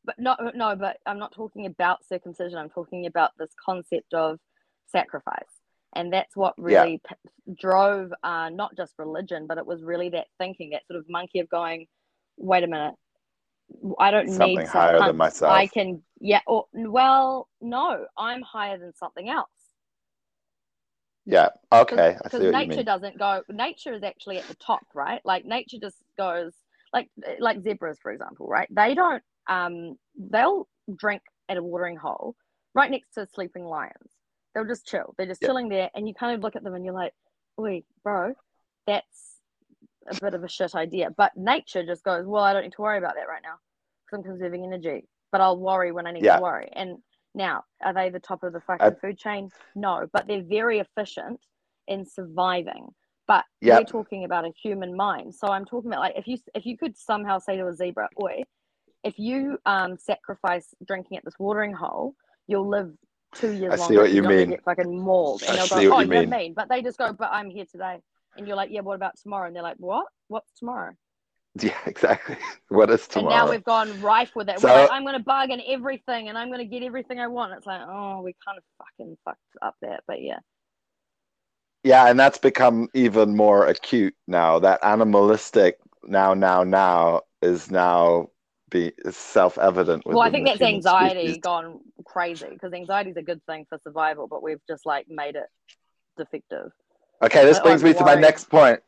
[0.04, 4.38] but no no but i'm not talking about circumcision i'm talking about this concept of
[4.86, 5.57] sacrifice
[5.94, 6.82] and that's what Yeah.
[6.84, 10.98] really p- drove uh, not just religion but it was really that thinking that sort
[10.98, 11.86] of monkey of going
[12.36, 12.94] wait a minute
[13.98, 15.52] i don't Something need some higher than myself.
[15.52, 19.48] i can yeah or well no i'm higher than something else
[21.26, 21.50] Yeah.
[21.72, 22.16] Okay.
[22.22, 26.52] Because nature doesn't go nature is actually at the top right like nature just goes
[26.92, 29.96] like like zebras for example right they don't um
[30.30, 30.66] they'll
[30.96, 32.34] drink at a watering hole
[32.74, 34.10] right next to sleeping lions
[34.54, 35.48] they'll just chill they're just Yeah.
[35.48, 37.12] chilling there and you kind of look at them and you're like
[37.56, 38.34] wait bro
[38.86, 39.36] that's
[40.10, 42.82] a bit of a shit idea but nature just goes well i don't need to
[42.82, 43.54] worry about that right now
[44.06, 46.36] because i'm conserving energy but i'll worry when i need Yeah.
[46.36, 46.98] to worry and
[47.34, 51.40] now are they the top of the fucking food chain no but they're very efficient
[51.86, 52.88] in surviving
[53.26, 53.76] but Yeah.
[53.78, 56.76] we're talking about a human mind so i'm talking about like if you if you
[56.78, 58.42] could somehow say to a zebra oi
[59.04, 62.14] if you um sacrifice drinking at this watering hole
[62.46, 62.90] you'll live
[63.34, 64.50] two years I see what you mean.
[64.50, 66.30] get fucking mauled and I they'll see go what oh you you're mean.
[66.30, 67.98] mean but they just go but i'm here today
[68.36, 70.92] and you're like yeah what about tomorrow and they're like what what's tomorrow
[71.60, 71.76] Yeah.
[71.86, 72.36] Exactly.
[72.68, 73.34] What is tomorrow?
[73.34, 74.60] and now we've gone rife with it.
[74.60, 77.52] So- like, I'm going to bargain everything and I'm going to get everything I want.
[77.54, 80.04] It's like, oh, we kind of fucking fucked up that.
[80.06, 80.38] But yeah.
[81.82, 84.58] Yeah, and that's become even more acute now.
[84.60, 88.28] That animalistic now, now, now is now
[88.70, 90.04] be self-evident.
[90.06, 91.38] Well, I think that's anxiety species.
[91.38, 95.36] gone crazy because anxiety is a good thing for survival, but we've just like made
[95.36, 95.46] it
[96.16, 96.70] defective.
[97.22, 98.80] Okay, this brings I'm me to my next point.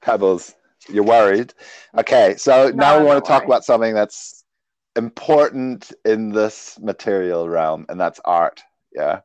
[0.00, 0.54] Pebbles,
[0.88, 1.52] you're worried.
[1.98, 3.48] Okay, so No, now we I'm want to talk worried.
[3.48, 4.44] about something that's
[4.96, 8.60] important in this material realm, and that's art.
[8.92, 9.20] Yeah.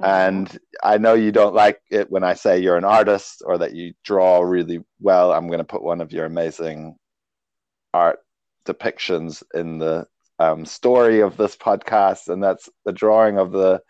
[0.00, 0.06] Mhm.
[0.06, 3.74] And I know you don't like it when I say you're an artist or that
[3.74, 5.32] you draw really well.
[5.32, 6.96] I'm going to put one of your amazing
[7.92, 8.20] art
[8.72, 10.06] depictions in the
[10.38, 13.80] um, story of this podcast, and that's the drawing of the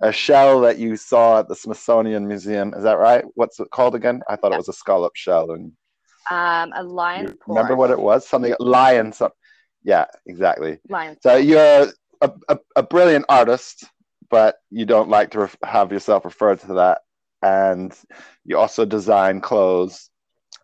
[0.00, 2.72] a shell that you saw at the Smithsonian Museum.
[2.74, 3.24] Is that right?
[3.34, 4.22] What's it called again?
[4.28, 5.50] I thought it was a scallop shell.
[5.50, 5.72] And
[6.30, 7.36] um, a lion.
[7.46, 8.26] remember what it was?
[8.26, 9.12] Something lion.
[9.12, 9.32] Some,
[9.82, 10.78] yeah, exactly.
[10.88, 11.16] Lion.
[11.20, 11.88] So you're
[12.20, 13.84] a, a, a brilliant artist,
[14.30, 17.00] but you don't like to ref- have yourself referred to that.
[17.42, 17.92] And
[18.44, 20.10] you also design clothes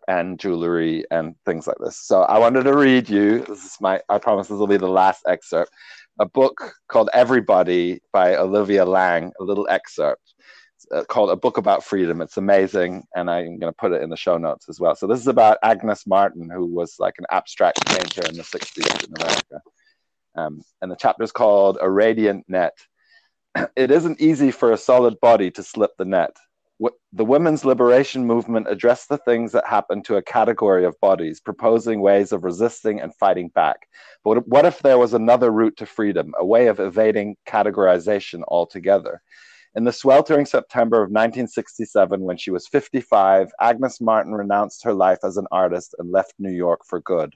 [0.07, 1.99] and jewelry and things like this.
[1.99, 3.39] So I wanted to read you.
[3.39, 4.01] This is my.
[4.09, 5.71] I promise this will be the last excerpt.
[6.19, 9.31] A book called Everybody by Olivia Laing.
[9.39, 10.33] A little excerpt
[10.93, 12.21] uh, called A Book About Freedom.
[12.21, 14.95] It's amazing, and I'm going to put it in the show notes as well.
[14.95, 19.07] So this is about Agnes Martin, who was like an abstract painter in the 60s
[19.07, 19.61] in America.
[20.35, 22.73] Um, and the chapter is called A Radiant Net.
[23.77, 26.35] It isn't easy for a solid body to slip the net.
[26.79, 32.01] The women's liberation movement addressed the things that happened to a category of bodies, proposing
[32.01, 33.87] ways of resisting and fighting back.
[34.23, 39.21] But what if there was another route to freedom, a way of evading categorization altogether?
[39.75, 45.19] In the sweltering September of 1967, when she was 55, Agnes Martin renounced her life
[45.23, 47.35] as an artist and left New York for good.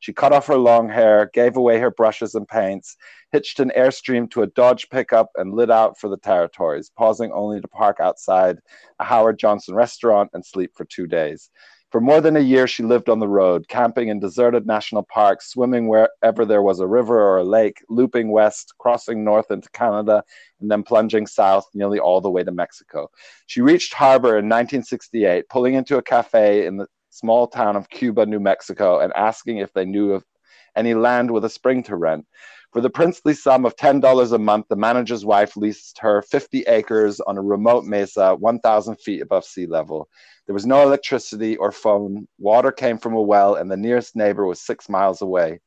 [0.00, 2.96] She cut off her long hair, gave away her brushes and paints,
[3.32, 7.60] hitched an Airstream to a Dodge pickup, and lit out for the territories, pausing only
[7.60, 8.58] to park outside
[8.98, 11.50] a Howard Johnson restaurant and sleep for two days.
[11.90, 15.50] For more than a year, she lived on the road, camping in deserted national parks,
[15.50, 20.22] swimming wherever there was a river or a lake, looping west, crossing north into Canada,
[20.60, 23.10] and then plunging south nearly all the way to Mexico.
[23.46, 28.26] She reached harbor in 1968, pulling into a cafe in the small town of Cuba,
[28.26, 30.24] New Mexico, and asking if they knew of
[30.76, 32.26] any land with a spring to rent.
[32.72, 37.20] For the princely sum of $10 a month, the manager's wife leased her 50 acres
[37.20, 40.08] on a remote mesa 1,000 feet above sea level.
[40.46, 42.28] There was no electricity or phone.
[42.38, 45.60] Water came from a well, and the nearest neighbor was six miles away.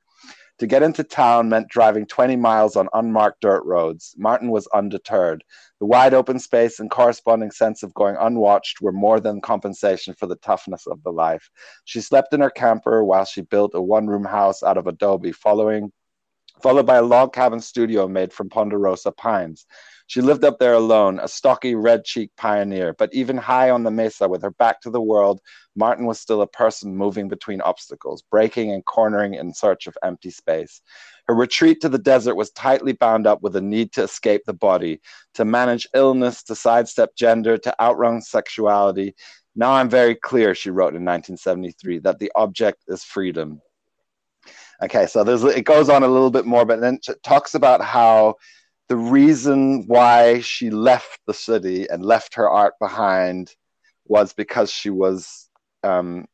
[0.60, 4.14] To get into town meant driving 20 miles on unmarked dirt roads.
[4.18, 5.44] Martin was undeterred.
[5.80, 10.28] The wide open space and corresponding sense of going unwatched were more than compensation for
[10.28, 11.50] the toughness of the life.
[11.86, 15.32] She slept in her camper while she built a one room house out of adobe,
[15.32, 15.92] following,
[16.62, 19.66] followed by a log cabin studio made from ponderosa pines.
[20.14, 22.94] She lived up there alone, a stocky, red cheeked pioneer.
[22.94, 25.42] But even high on the mesa, with her back to the world,
[25.76, 30.30] Martin was still a person moving between obstacles, breaking and cornering in search of empty
[30.30, 30.84] space.
[31.28, 34.54] Her retreat to the desert was tightly bound up with a need to escape the
[34.54, 35.02] body,
[35.34, 39.16] to manage illness, to sidestep gender, to outrun sexuality.
[39.56, 43.64] Now I'm very clear, she wrote in 1973, that the object is freedom.
[44.80, 47.82] Okay, so there's it goes on a little bit more, but then it talks about
[47.82, 48.36] how
[48.94, 53.56] the reason why she left the city and left her art behind
[54.06, 55.50] was because she was
[55.82, 56.26] um,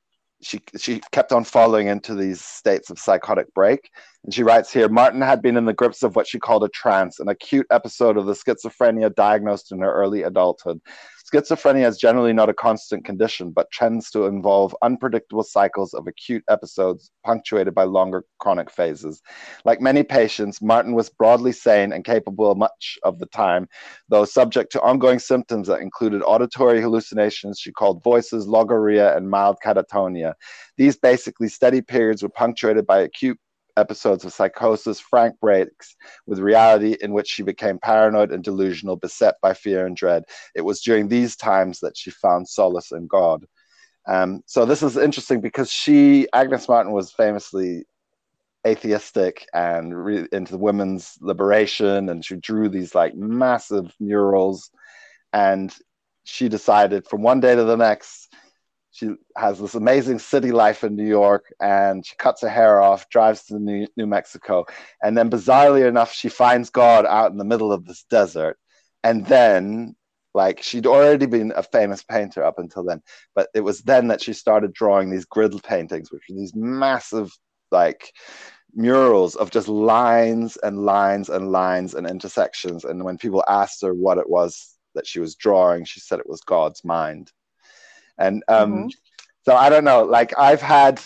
[0.41, 3.89] she she kept on falling into these states of psychotic break.
[4.25, 6.69] And she writes here martin had been in the grips of what she called a
[6.69, 10.81] trance an acute episode of the schizophrenia diagnosed in her early adulthood
[11.29, 16.43] Schizophrenia is generally not a constant condition, but tends to involve unpredictable cycles of acute
[16.49, 19.21] episodes punctuated by longer chronic phases.
[19.63, 23.67] Like many patients, Martin was broadly sane and capable much of the time,
[24.09, 29.57] though subject to ongoing symptoms that included auditory hallucinations she called voices, logorrhea, and mild
[29.63, 30.33] catatonia.
[30.77, 33.37] These basically steady periods were punctuated by acute
[33.79, 35.95] episodes of psychosis, frank breaks
[36.27, 40.23] with reality in which she became paranoid and delusional, beset by fear and dread.
[40.55, 43.45] It was during these times that she found solace in God.
[44.07, 47.85] Um, so this is interesting because she, Agnes Martin, was famously
[48.67, 54.69] atheistic and re- into women's liberation, and she drew these like massive murals.
[55.31, 55.73] And
[56.23, 58.33] she decided from one day to the next
[58.99, 63.09] she has this amazing city life in New York and she cuts her hair off,
[63.09, 64.65] drives to New, New Mexico,
[65.01, 68.57] and then bizarrely enough, she finds God out in the middle of this desert.
[69.03, 69.95] And then,
[70.33, 73.01] like, she'd already been a famous painter up until then,
[73.35, 77.31] but it was then that she started drawing these grid paintings, which were these massive,
[77.71, 78.11] like,
[78.73, 82.83] murals of just lines and lines and lines and intersections.
[82.83, 86.29] And when people asked her what it was that she was drawing, she said it
[86.29, 87.31] was God's mind
[88.19, 88.87] and um, mm-hmm.
[89.43, 90.03] so I don't know.
[90.03, 91.01] Like I've had,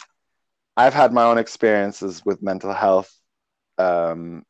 [0.76, 3.14] I've had my own experiences with mental health,
[3.78, 4.44] um,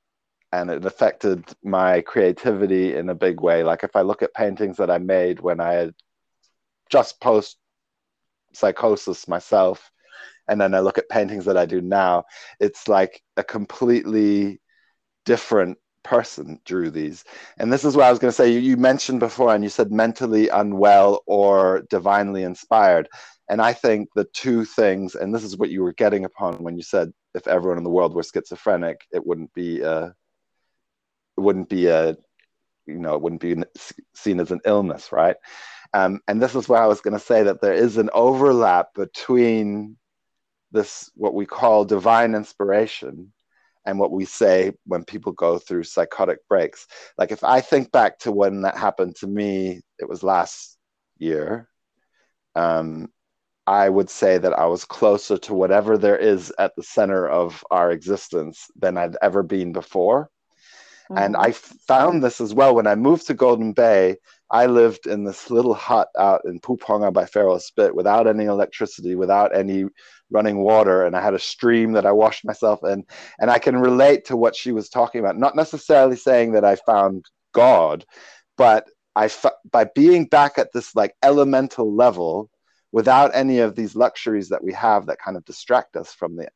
[0.51, 3.63] and it affected my creativity in a big way.
[3.63, 5.93] Like if I look at paintings that I made when I had
[6.89, 7.57] just post
[8.53, 9.91] psychosis myself,
[10.47, 12.23] and then I look at paintings that I do now,
[12.59, 14.61] it's like a completely
[15.25, 17.23] different person drew these.
[17.57, 18.51] And this is what I was going to say.
[18.51, 23.09] You, you, mentioned before, and you said mentally unwell or divinely inspired.
[23.49, 26.75] And I think the two things, and this is what you were getting upon when
[26.75, 30.15] you said if everyone in the world were schizophrenic, it wouldn't be a,
[31.37, 32.15] it wouldn't be a,
[32.85, 33.55] you know, it wouldn't be
[34.13, 35.35] seen as an illness, right?
[35.93, 38.93] Um, and this is why I was going to say that there is an overlap
[38.95, 39.97] between
[40.71, 43.31] this what we call divine inspiration
[43.85, 46.87] and what we say when people go through psychotic breaks.
[47.17, 50.77] Like if I think back to when that happened to me, it was last
[51.17, 51.67] year.
[52.55, 53.09] Um,
[53.65, 57.63] I would say that I was closer to whatever there is at the center of
[57.71, 60.29] our existence than I'd ever been before.
[61.09, 61.17] Mm-hmm.
[61.17, 64.17] And I found this as well when I moved to Golden Bay.
[64.51, 69.15] I lived in this little hut out in Puponga by Farewell Spit without any electricity,
[69.15, 69.85] without any
[70.33, 73.05] running water, and I had a stream that I washed myself in.
[73.39, 76.75] And I can relate to what she was talking about, not necessarily saying that I
[76.75, 78.05] found God,
[78.57, 79.29] but I
[79.71, 82.49] by being back at this like elemental level
[82.91, 86.47] without any of these luxuries that we have that kind of distract us from the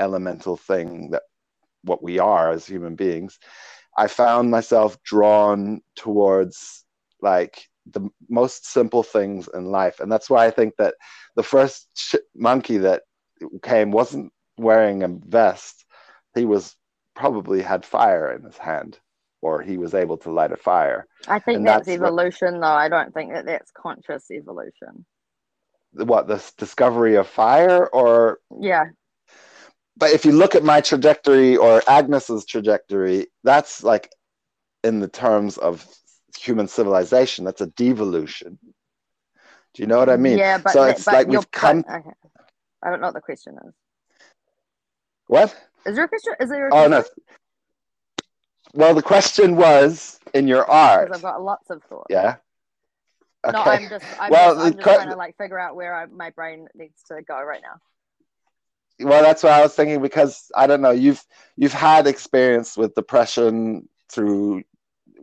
[0.00, 1.22] elemental thing that
[1.82, 3.38] what we are as human beings
[3.98, 6.84] I found myself drawn towards
[7.20, 9.98] like the most simple things in life.
[9.98, 10.94] And that's why I think that
[11.34, 13.02] the first monkey that
[13.62, 15.84] came wasn't wearing a vest.
[16.34, 16.74] He was
[17.14, 18.98] probably had fire in his hand
[19.40, 21.06] or he was able to light a fire.
[21.26, 22.66] I think that's, that's, evolution, what, though.
[22.66, 25.04] I don't think that that's conscious evolution.
[25.92, 28.86] What the discovery of fire, or yeah,
[29.96, 34.10] but if you look at my trajectory or Agnes's trajectory, that's like
[34.84, 35.86] in the terms of
[36.38, 38.58] human civilization, that's a devolution.
[39.74, 40.38] Do you know what I mean?
[40.38, 41.84] Yeah, but, so it's but like we've come.
[41.90, 42.10] Okay.
[42.82, 43.74] I don't know what the question is.
[45.26, 45.54] What?
[45.86, 46.34] Is there a question?
[46.40, 46.94] Is there a oh, question?
[46.94, 47.04] Oh, no.
[48.74, 51.08] Well, the question was in your art.
[51.08, 52.06] Because I've got lots of thoughts.
[52.10, 52.36] Yeah.
[53.46, 53.56] Okay.
[53.56, 56.06] No, I'm just, I'm well, just, I'm just trying to like figure out where I,
[56.06, 59.06] my brain needs to go right now.
[59.06, 60.90] well, that's what I was thinking because I don't know.
[60.90, 61.22] You've
[61.56, 64.64] you've had experience with depression through,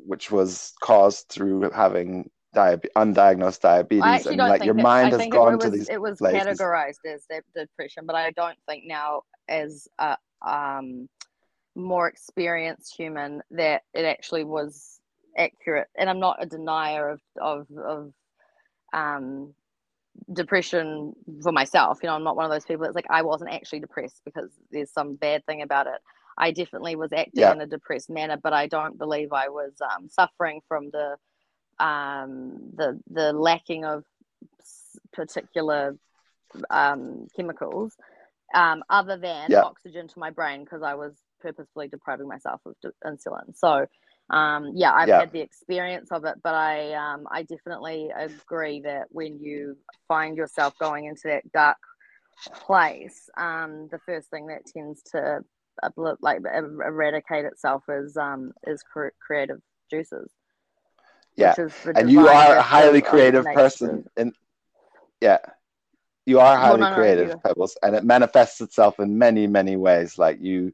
[0.06, 5.66] which was caused through having diabe- undiagnosed diabetes, and like your mind has gone was,
[5.66, 5.90] to these.
[5.90, 6.60] It was places.
[6.60, 7.26] categorized as
[7.56, 11.10] depression, but I don't think now, as a um,
[11.76, 15.00] more experienced human, that it actually was
[15.38, 15.88] accurate.
[15.98, 18.14] And I'm not a denier of of of
[18.94, 19.54] um
[20.34, 21.14] depression
[21.44, 22.00] for myself.
[22.02, 24.50] You know, I'm not one of those people that's like, I wasn't actually depressed because
[24.72, 26.00] there's some bad thing about it.
[26.38, 27.52] I definitely was acting yeah.
[27.52, 31.16] in a depressed manner, but I don't believe I was um, suffering from the
[31.80, 34.04] um, the the lacking of
[35.14, 35.98] particular
[36.70, 37.94] um, chemicals,
[38.54, 39.62] um, other than yeah.
[39.62, 42.76] oxygen to my brain because I was purposefully depriving myself of
[43.06, 43.56] insulin.
[43.56, 43.88] So
[44.30, 45.20] um, yeah, I've yeah.
[45.20, 49.78] had the experience of it, but I um, I definitely agree that when you
[50.08, 51.78] find yourself going into that dark
[52.54, 55.42] place, um, the first thing that tends to
[56.22, 58.84] like eradicate itself is um, is
[59.22, 59.62] creative
[59.92, 60.32] juices.
[61.38, 61.56] Yeah,
[61.96, 64.34] and you are a highly creative person, and
[65.22, 65.40] yeah,
[66.26, 69.76] you are highly well, no, creative, no, Pebbles, and it manifests itself in many many
[69.76, 70.18] ways.
[70.18, 70.72] Like you,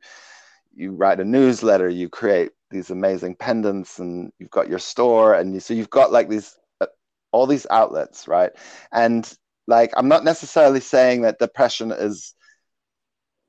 [0.75, 5.53] you write a newsletter, you create these amazing pendants and you've got your store and
[5.53, 6.85] you, so you've got like these uh,
[7.33, 8.51] all these outlets right?
[8.93, 9.29] And
[9.67, 12.35] like i'm not necessarily saying that depression is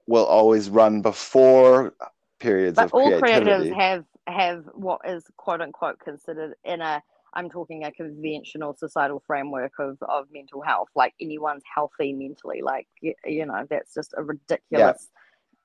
[0.06, 1.94] will always run before
[2.40, 3.70] periods but of all creativity.
[3.70, 7.02] creatives have have what is quote unquote considered in a
[7.34, 12.86] i'm talking a conventional societal framework of of mental health like anyone's healthy mentally like
[13.00, 15.08] you, you know that's just a ridiculous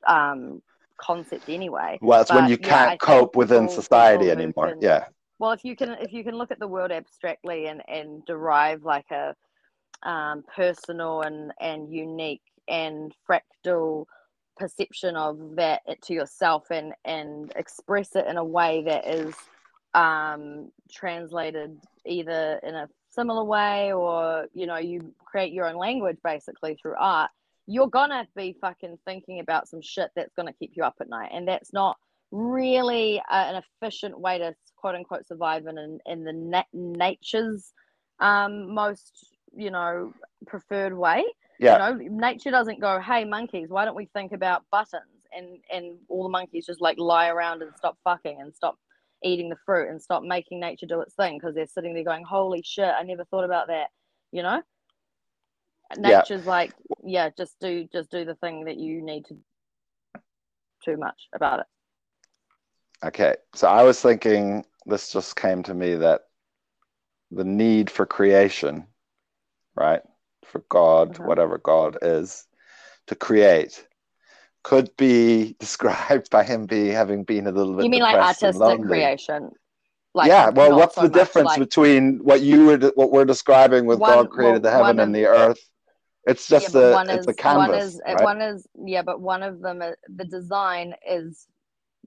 [0.07, 0.31] yeah.
[0.31, 0.61] um
[0.97, 1.97] concept anyway.
[2.01, 4.71] Well, it's but, when you can't yeah, cope within society anymore.
[4.71, 5.05] Can, yeah.
[5.39, 8.84] Well, if you can, if you can look at the world abstractly and and derive
[8.84, 9.35] like a
[10.03, 14.05] um, personal and and unique and fractal
[14.57, 19.34] perception of that to yourself and and express it in a way that is
[19.93, 26.17] um, translated either in a similar way or you know you create your own language
[26.23, 27.31] basically through art
[27.67, 31.31] you're gonna be fucking thinking about some shit that's gonna keep you up at night,
[31.34, 31.97] and that's not
[32.31, 37.73] really an efficient way to quote unquote survive in in the na- nature's
[38.19, 40.13] um, most you know
[40.47, 41.23] preferred way.
[41.59, 41.89] Yeah.
[41.89, 45.03] You know, nature doesn't go, "Hey monkeys, why don't we think about buttons?"
[45.34, 48.77] and and all the monkeys just like lie around and stop fucking and stop
[49.23, 52.23] eating the fruit and stop making nature do its thing because they're sitting there going,
[52.23, 53.89] "Holy shit, I never thought about that."
[54.31, 54.61] You know
[55.95, 56.49] nature's yeah.
[56.49, 56.73] like
[57.03, 59.38] yeah just do just do the thing that you need to
[60.84, 61.65] too much about it
[63.05, 66.21] okay so i was thinking this just came to me that
[67.31, 68.85] the need for creation
[69.75, 70.01] right
[70.48, 71.26] for god mm-hmm.
[71.26, 72.48] whatever god is
[73.07, 73.88] to create
[74.64, 78.82] could be described by him be having been a little bit you mean like artistic
[78.82, 79.52] creation
[80.14, 81.60] like yeah well what's so the difference like...
[81.60, 85.14] between what you were what we're describing with one, god created well, the heaven and
[85.14, 85.60] the earth
[86.28, 87.69] it's just yeah, one it's is, a canvas.
[87.69, 88.24] One is right?
[88.24, 91.48] one is yeah, but one of them uh, the design is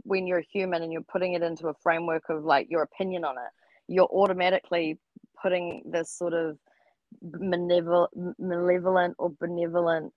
[0.03, 3.37] when you're human and you're putting it into a framework of like your opinion on
[3.39, 3.51] it,
[3.89, 4.99] you're automatically
[5.41, 6.59] putting this sort of
[7.23, 10.13] malevolent, malevolent or benevolent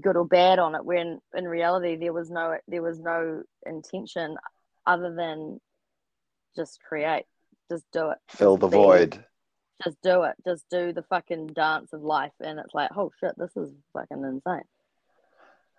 [0.00, 4.36] good or bad on it when in reality there was no there was no intention
[4.86, 5.60] other than
[6.54, 7.24] just create
[7.70, 8.76] just do it fill the be.
[8.76, 9.24] void
[9.84, 10.34] just do it.
[10.44, 14.24] Just do the fucking dance of life, and it's like, oh shit, this is fucking
[14.24, 14.62] insane.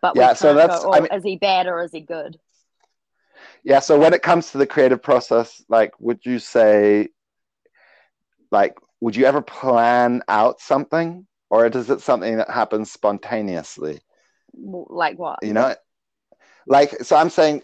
[0.02, 2.38] But yeah, so that's go, oh, I mean, is he bad or is he good?
[3.64, 7.10] Yeah, so when it comes to the creative process, like, would you say,
[8.52, 14.00] like, would you ever plan out something, or is it something that happens spontaneously?
[14.54, 15.40] Like what?
[15.44, 15.76] You know,
[16.66, 17.62] like, so I'm saying,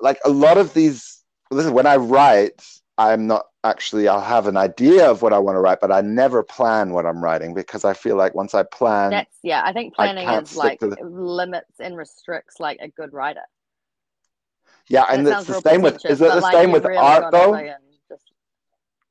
[0.00, 1.22] like, a lot of these.
[1.50, 2.60] Listen, when I write,
[2.98, 6.00] I'm not actually I'll have an idea of what I want to write, but I
[6.00, 9.62] never plan what I'm writing because I feel like once I plan, that's yeah.
[9.64, 10.96] I think planning I is like the...
[11.02, 13.42] limits and restricts like a good writer.
[14.88, 17.32] Yeah, that and it's the same with is it the like same with really art
[17.32, 17.74] though?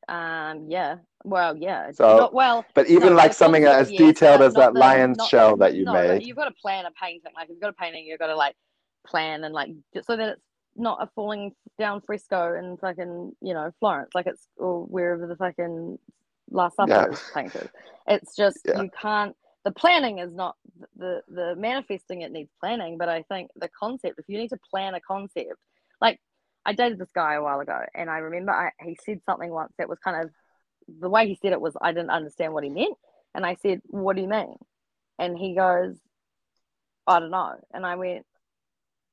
[0.07, 0.97] Um, yeah.
[1.23, 1.91] Well, yeah.
[1.91, 5.57] So, not, well, but even no, like something as detailed as that the, lion's shell
[5.57, 6.23] that you made.
[6.23, 7.31] You've got to plan a painting.
[7.35, 8.55] Like if you've got a painting, you've got to like
[9.07, 9.69] plan and like
[10.03, 10.41] so that it's
[10.75, 15.35] not a falling down fresco in fucking you know Florence, like it's or wherever the
[15.35, 15.97] fucking
[16.51, 17.07] Last Supper yeah.
[17.07, 17.69] is painted.
[18.07, 18.81] It's just yeah.
[18.81, 19.35] you can't.
[19.63, 20.55] The planning is not
[20.95, 22.21] the the manifesting.
[22.21, 24.19] It needs planning, but I think the concept.
[24.19, 25.55] If you need to plan a concept,
[26.01, 26.19] like
[26.65, 29.73] I dated this guy a while ago, and I remember I, he said something once
[29.77, 30.31] that was kind of
[30.99, 32.97] the way he said it was I didn't understand what he meant,
[33.33, 34.55] and I said, "What do you mean?"
[35.17, 35.95] And he goes,
[37.07, 37.55] I don't know.
[37.73, 38.25] And I went,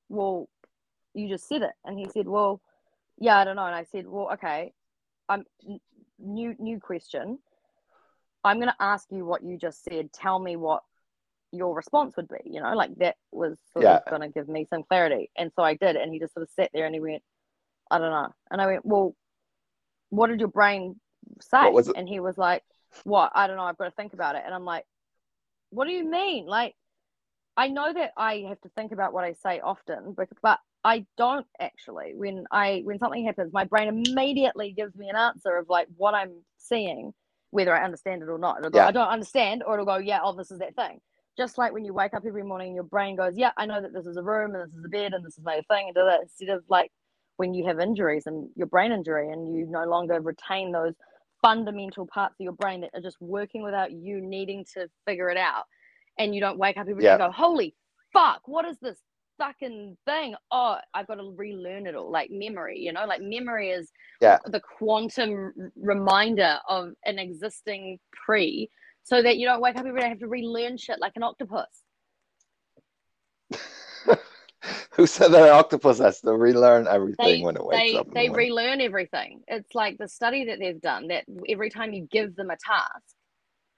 [0.08, 0.48] well,
[1.14, 1.72] you just said it.
[1.84, 2.60] And he said, well,
[3.18, 3.66] yeah, I don't know.
[3.66, 4.72] And I said, well, okay,
[5.28, 5.44] I'm
[6.18, 7.38] new new question.
[8.44, 10.12] I'm going to ask you what you just said.
[10.12, 10.82] Tell me what
[11.52, 12.40] your response would be.
[12.44, 13.96] You know, like that was sort Yeah.
[13.98, 15.30] of going to give me some clarity.
[15.36, 15.94] And so I did.
[15.94, 17.22] And he just sort of sat there and he went,
[17.92, 18.34] I don't know.
[18.50, 19.14] And I went, well,
[20.08, 20.96] what did your brain
[21.40, 21.62] say?
[21.62, 21.96] What was it?
[21.96, 22.62] And he was like,
[23.04, 23.32] what?
[23.34, 23.64] I don't know.
[23.64, 24.42] I've got to think about it.
[24.44, 24.84] And I'm like,
[25.70, 26.46] what do you mean?
[26.46, 26.74] Like,
[27.56, 31.06] I know that I have to think about what I say often, but, but I
[31.16, 32.12] don't actually.
[32.14, 36.14] When I when something happens, my brain immediately gives me an answer of like what
[36.14, 37.12] I'm seeing,
[37.50, 38.58] whether I understand it or not.
[38.58, 38.86] It'll go, Yeah.
[38.88, 41.00] I don't understand, or it'll go, yeah, oh, this is that thing.
[41.36, 43.92] Just like when you wake up every morning, your brain goes, yeah, I know that
[43.92, 45.96] this is a room and this is a bed and this is my thing, and
[45.96, 46.20] that.
[46.22, 46.90] Instead of like
[47.36, 50.94] when you have injuries and your brain injury and you no longer retain those
[51.40, 55.36] fundamental parts of your brain that are just working without you needing to figure it
[55.36, 55.64] out,
[56.18, 57.14] and you don't wake up every day Yeah.
[57.14, 57.74] and go, holy
[58.12, 58.98] fuck, what is this
[59.38, 60.34] fucking thing?
[60.50, 62.10] Oh, I've got to relearn it all.
[62.10, 63.90] Like memory, you know, like memory is
[64.20, 64.38] Yeah.
[64.44, 68.70] the quantum reminder of an existing pre,
[69.02, 71.24] so that you don't wake up every day and have to relearn shit like an
[71.24, 71.82] octopus.
[74.92, 78.06] Who said that an octopus has to relearn everything They when it wakes they up?
[78.06, 79.42] in the they relearn everything.
[79.48, 83.02] It's like the study that they've done that every time you give them a task,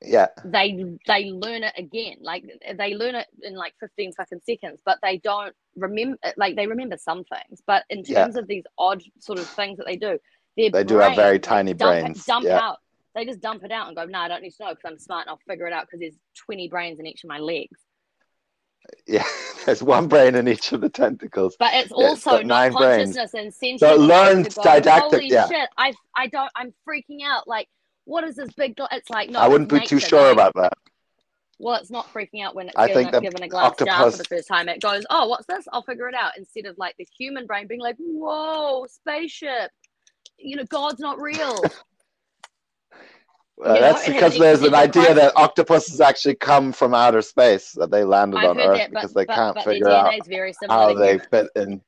[0.03, 2.17] yeah, they they learn it again.
[2.21, 2.45] Like
[2.77, 6.97] they learn it in like 15 fucking seconds, but they don't remember like they remember
[6.99, 7.63] some things.
[7.67, 8.25] But in Yeah.
[8.25, 10.19] terms of these odd sort of things that they do,
[10.57, 12.59] their They do have very tiny dump brains, dump yeah.
[12.59, 12.79] out.
[13.15, 14.99] They just dump it out and go, no, I don't need to know because I'm
[14.99, 16.17] smart and I'll figure it out because there's
[16.47, 17.79] 20 brains in each of my legs.
[19.07, 19.25] Yeah.
[19.67, 21.57] There's one brain in each of the tentacles.
[21.59, 23.17] But it's also nine brains.
[23.17, 23.81] consciousness and sentient.
[23.81, 25.49] So it enough learns to go, didactic- Holy yeah.
[25.49, 25.69] shit!
[25.77, 26.51] I I don't.
[26.55, 27.49] I'm freaking out.
[27.49, 27.69] Like,
[28.05, 28.77] what is this big?
[28.77, 29.41] gla-" It's like no.
[29.41, 30.75] I wouldn't be too sure going, about that.
[31.59, 34.25] Well, it's not freaking out when it's I given, given a glass jar for the
[34.25, 34.69] first time.
[34.69, 35.67] It goes, oh, what's this?
[35.73, 36.33] I'll figure it out.
[36.37, 39.71] Instead of like the human brain being like, whoa, spaceship.
[40.37, 41.63] You know, God's not real.
[43.63, 47.73] Uh, You know, that's because there's an idea that octopuses actually come from outer space,
[47.73, 50.13] that they landed I've on Earth that, but, because they but, can't but figure out
[50.69, 51.81] how they fit in.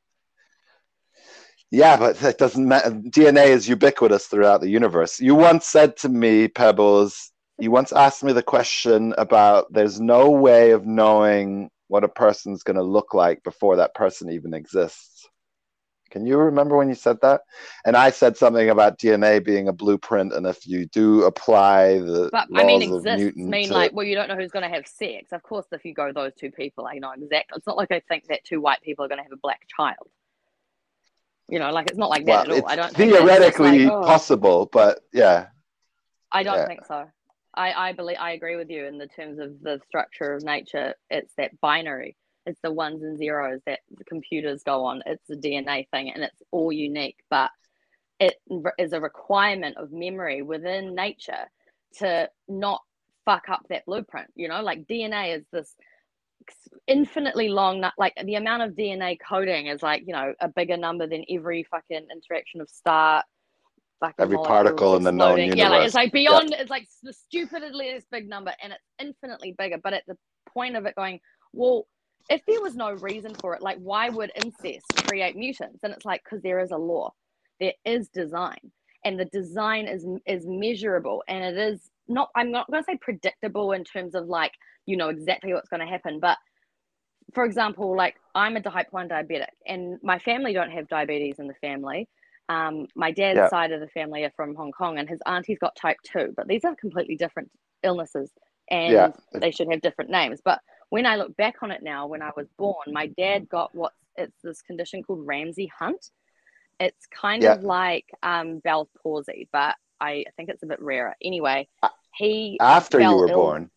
[1.71, 2.91] Yeah, but that doesn't matter.
[2.91, 5.19] DNA is ubiquitous throughout the universe.
[5.19, 10.31] You once said to me, Pebbles, you once asked me the question about there's no
[10.31, 15.16] way of knowing what a person's going to look like before that person even exists.
[16.17, 17.43] Can you remember when you said that?
[17.85, 22.31] And I said something about DNA being a blueprint, and if you do apply the
[22.33, 24.51] But laws I mean, of exists Newton mean to, like, well, you don't know who's
[24.51, 25.33] going to have sex.
[25.33, 27.59] Of course, if you go those two people, I know exactly.
[27.59, 29.61] It's not like I think that two white people are going to have a black
[29.77, 30.09] child.
[31.51, 32.71] You know, like it's not like well, that at all.
[32.71, 35.49] I don't think theoretically like, oh, possible, but yeah,
[36.33, 36.67] I don't yeah.
[36.67, 37.11] think so.
[37.55, 40.95] I I believe I agree with you in the terms of the structure of nature.
[41.11, 42.17] It's that binary.
[42.47, 45.03] It's the ones and zeros that the computers go on.
[45.07, 47.19] It's the DNA thing, and it's all unique.
[47.29, 47.51] But
[48.19, 48.37] it
[48.79, 51.51] is a requirement of memory within nature
[51.99, 52.81] to not
[53.25, 54.31] fuck up that blueprint.
[54.35, 55.75] You know, like DNA is this
[56.87, 61.07] infinitely long like the amount of dna coding is like you know a bigger number
[61.07, 63.23] than every fucking interaction of star
[64.01, 65.59] fucking Every particle in the known exploding.
[65.59, 69.55] yeah like it's like beyond it's like the stupidly this big number and it's infinitely
[69.59, 70.17] bigger but at the
[70.49, 71.19] point of it going
[71.53, 71.87] well
[72.29, 75.81] if there was no reason for it like why would incest create mutants?
[75.83, 77.13] And it's like because there is a law.
[77.61, 78.73] There is design.
[79.05, 81.23] And the design is is measurable.
[81.29, 84.53] And it is not i'm not going to say predictable in terms of like
[84.87, 86.21] you know exactly what's going to happen.
[86.21, 86.39] But
[87.35, 91.47] for example like i'm a type 1 diabetic and my family don't have diabetes in
[91.49, 92.09] the family.
[92.49, 93.49] Um, my dad's Yeah.
[93.49, 96.47] side of the family are from hong kong and his auntie's got type 2 but
[96.47, 97.51] these are completely different
[97.83, 98.31] illnesses
[98.71, 99.13] and Yeah.
[99.33, 100.41] they should have different names.
[100.45, 100.61] But
[100.91, 103.95] when i look back on it now when i was born my dad got what's
[104.17, 106.11] it's this condition called Ramsay Hunt
[106.81, 107.55] it's kind Yeah.
[107.55, 111.69] of like um, bell's palsy but i think it's a bit rarer anyway
[112.15, 113.71] he after you were ill born.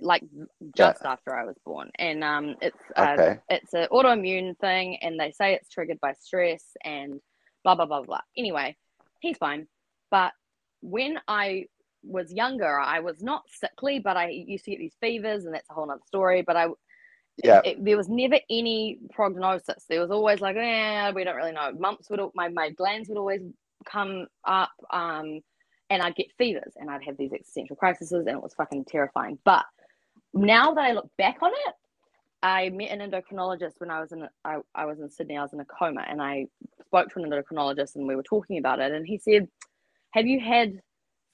[0.00, 0.24] like
[0.76, 3.38] just after I was born, and um, it's uh, Okay.
[3.48, 7.20] it's an autoimmune thing, and they say it's triggered by stress and
[7.62, 8.20] blah blah blah blah.
[8.36, 8.76] Anyway,
[9.20, 9.68] he's fine,
[10.10, 10.32] but
[10.80, 11.66] when I
[12.02, 15.70] was younger, I was not sickly, but I used to get these fevers, and that's
[15.70, 16.42] a whole nother story.
[16.42, 16.68] But I
[17.42, 17.60] Yeah.
[17.64, 19.84] it, there was never any prognosis.
[19.88, 21.72] There was always like, eh, we don't really know.
[21.78, 23.42] Mumps would my my glands would always
[23.86, 25.40] come up, um,
[25.90, 29.38] and I'd get fevers, and I'd have these existential crises, and it was fucking terrifying.
[29.44, 29.64] But
[30.34, 31.74] now that I look back on it,
[32.42, 35.36] I met an endocrinologist when I was in I, I was in Sydney.
[35.38, 36.46] I was in a coma, and I
[36.86, 38.92] spoke to an endocrinologist, and we were talking about it.
[38.92, 39.48] And he said,
[40.12, 40.80] "Have you had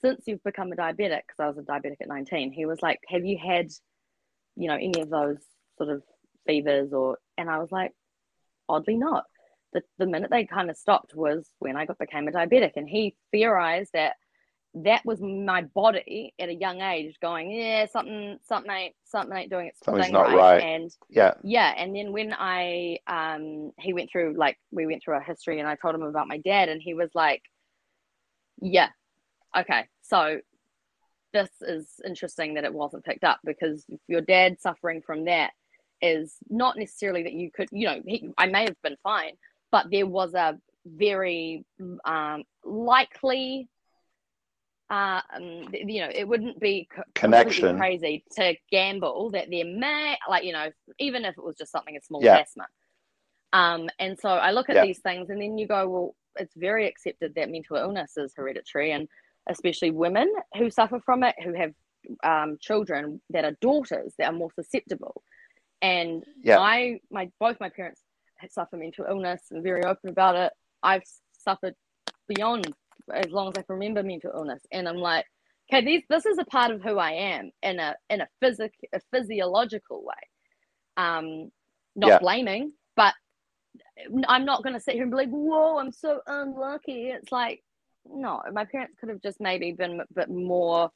[0.01, 1.23] since you've become a diabetic?
[1.27, 2.53] Because I was a diabetic at 19.
[2.53, 3.71] He was like, "Have you had,
[4.57, 5.39] you know, any of those
[5.77, 6.03] sort of
[6.47, 7.93] fevers or and I was like,
[8.69, 9.25] oddly not.
[9.73, 12.89] The the minute they kind of stopped was when I got became a diabetic, and
[12.89, 14.15] he theorized that
[14.75, 19.51] that was my body at a young age going, yeah, something something ain't something ain't
[19.51, 20.37] doing its Something's thing not right.
[20.37, 20.63] right.
[20.63, 21.35] And Yeah.
[21.43, 25.59] yeah, and then when I um he went through like we went through our history
[25.59, 27.43] and I told him about my dad and he was like,
[28.61, 28.89] Yeah,
[29.57, 29.87] okay.
[30.03, 30.41] So
[31.33, 35.51] this is interesting that it wasn't picked up because if your dad suffering from that
[36.01, 39.33] is not necessarily that you could, you know, he, I may have been fine,
[39.71, 41.65] but there was a very
[42.05, 43.69] um, likely,
[44.91, 47.77] uh, um, you know, it wouldn't be Connection.
[47.77, 51.97] crazy to gamble that there may, like, you know, even if it was just something
[51.97, 52.37] as small Yeah.
[52.37, 52.67] as asthma.
[53.53, 54.83] Um, and so I look at Yeah.
[54.83, 58.93] these things and then you go, well, it's very accepted that mental illness is hereditary
[58.93, 59.09] and
[59.49, 61.73] especially women who suffer from it, who have
[62.25, 65.23] um, children that are daughters that are more susceptible.
[65.83, 66.59] And Yeah.
[66.59, 68.03] I, my both my parents
[68.51, 70.53] suffer mental illness and very open about it.
[70.83, 71.03] I've
[71.33, 71.75] suffered
[72.29, 72.73] beyond
[73.13, 75.25] as long as I can remember mental illness, and I'm like,
[75.73, 78.73] okay, these this is a part of who I am in a in a physic
[78.95, 80.23] a physiological way.
[80.97, 81.51] Um,
[81.97, 82.19] not Yeah.
[82.19, 83.15] blaming, but
[84.29, 87.09] I'm not going to sit here and be like, whoa, I'm so unlucky.
[87.09, 87.63] It's like,
[88.13, 90.91] no, my parents could have just maybe been a bit more,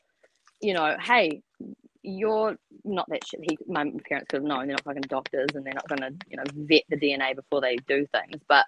[0.61, 1.43] you know, hey,
[2.03, 3.41] you're not that shit.
[3.43, 6.27] He, my parents could have known they're not fucking doctors and they're not going to,
[6.29, 8.43] you know, vet the DNA before they do things.
[8.49, 8.67] But,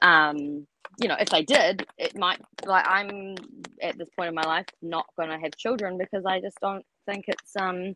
[0.00, 0.66] um,
[0.98, 3.36] you know, if they did, it might, like, I'm
[3.82, 6.84] at this point in my life not going to have children because I just don't
[7.06, 7.94] think it's, um,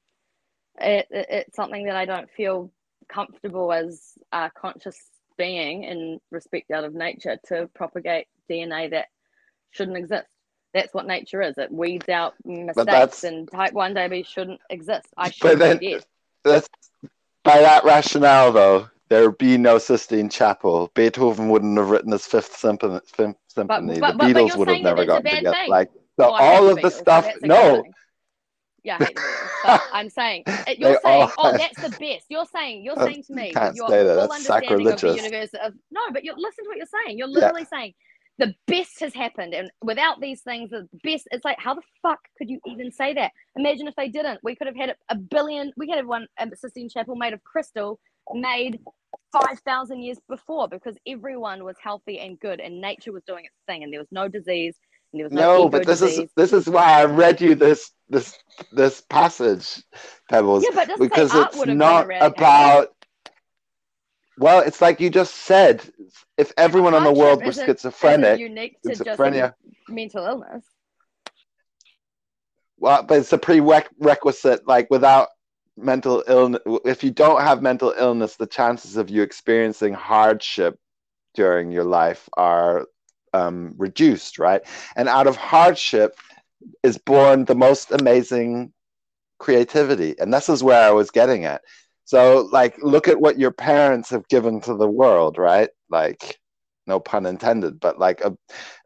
[0.81, 2.71] it, it, it's something that I don't feel
[3.09, 4.99] comfortable as a conscious
[5.39, 9.07] being in respect out of nature to propagate DNA that
[9.71, 10.27] shouldn't exist.
[10.75, 11.57] That's what nature is.
[11.59, 15.07] It weeds out mistakes, and type one diabetes shouldn't exist.
[15.17, 16.05] I But should then- be dead.
[16.45, 16.69] That's
[17.45, 18.89] by that rationale, though.
[19.09, 20.91] There would be no Sistine Chapel.
[20.95, 23.01] Beethoven wouldn't have written his Fifth Symphony.
[23.07, 23.99] Fifth Symphony.
[23.99, 25.57] but- the Beatles would have never gotten together.
[25.57, 25.71] thing.
[25.71, 25.91] Like
[26.21, 27.25] so, hate all of the so stuff.
[27.41, 27.85] good No.
[28.85, 29.15] Yeah, I the.
[29.65, 32.27] But I'm saying it- you're saying, oh, that's the best.
[32.29, 34.07] You're saying, you're Uh, saying to me, can't your that.
[34.07, 37.19] full That's understanding of the universe of no, but you listen to what you're saying.
[37.19, 37.35] You're Yeah.
[37.35, 37.95] literally saying
[38.39, 41.29] the best has happened, and without these things, the best.
[41.33, 43.33] It's like how the fuck could you even say that?
[43.57, 44.41] Imagine if they didn't.
[44.43, 45.73] We could have had a billion.
[45.77, 47.99] We could have one a Sistine Chapel made of crystal,
[48.33, 48.79] made
[49.33, 53.55] five thousand years before, because everyone was healthy and good, and nature was doing its
[53.67, 54.77] thing, and there was no disease.
[55.13, 56.19] And there was no, no, but this disease.
[56.19, 58.39] is this is why I read you this this
[58.73, 59.83] this passage,
[60.31, 62.89] Pebbles, Yeah, but because it's would have been not about.
[64.39, 65.83] Well, it's like you just said.
[66.37, 69.55] If everyone in the world isn't schizophrenic, unique to just schizophrenia.
[69.89, 70.65] mental illness.
[72.79, 74.67] Well, but it's a prerequisite.
[74.67, 75.29] Like without
[75.77, 80.79] mental illness, if you don't have mental illness, the chances of you experiencing hardship
[81.35, 82.87] during your life are
[83.35, 84.63] um, reduced, right?
[84.95, 86.17] And out of hardship
[86.85, 88.73] is born the most amazing
[89.39, 91.63] creativity, and this is where I was getting at.
[92.09, 95.69] So, like, look at what your parents have given to the world, right?
[95.91, 96.39] Like,
[96.87, 98.35] no pun intended, but like a,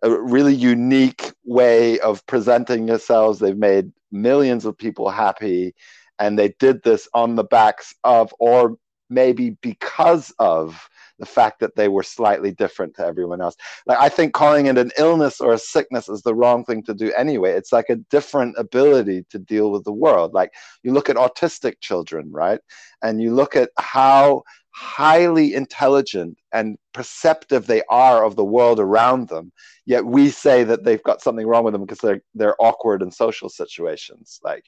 [0.02, 3.38] a really unique way of presenting yourselves.
[3.38, 5.72] They've made millions of people happy,
[6.18, 8.76] and they did this on the backs of, or
[9.08, 10.88] maybe because of,
[11.22, 13.54] the fact that they were slightly different to everyone else.
[13.86, 16.94] Like, I think calling it an illness or a sickness is the wrong thing to
[16.94, 17.52] do anyway.
[17.52, 20.34] It's like a different ability to deal with the world.
[20.34, 20.50] Like,
[20.82, 22.58] you look at autistic children, right?
[23.02, 24.42] And you look at how
[24.72, 29.52] highly intelligent and perceptive they are of the world around them
[29.84, 33.10] yet we say that they've got something wrong with them because they're they're awkward in
[33.10, 34.64] social situations like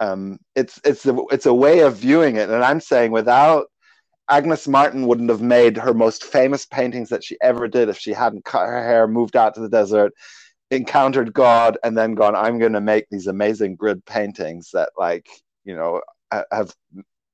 [0.00, 3.66] um it's it's a, it's a way of viewing it and i'm saying without
[4.28, 8.12] agnes martin wouldn't have made her most famous paintings that she ever did if she
[8.12, 10.12] hadn't cut her hair moved out to the desert
[10.70, 15.28] encountered god and then gone i'm going to make these amazing grid paintings that like
[15.64, 16.00] you know
[16.50, 16.74] have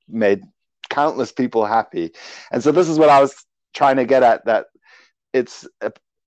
[0.09, 0.43] made
[0.93, 2.13] countless people happy.
[2.51, 3.35] And so this is what I was
[3.75, 4.67] trying to get at that
[5.33, 5.67] it's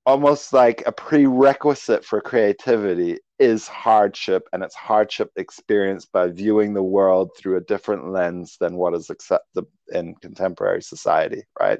[0.05, 6.83] almost like a prerequisite for creativity is hardship and it's hardship experienced by viewing the
[6.83, 11.79] world through a different lens than what is accepted in contemporary society, right?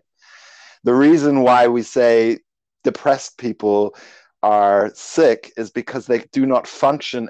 [0.84, 2.40] The reason why we say
[2.84, 3.96] depressed people
[4.44, 7.30] are sick is because they do not function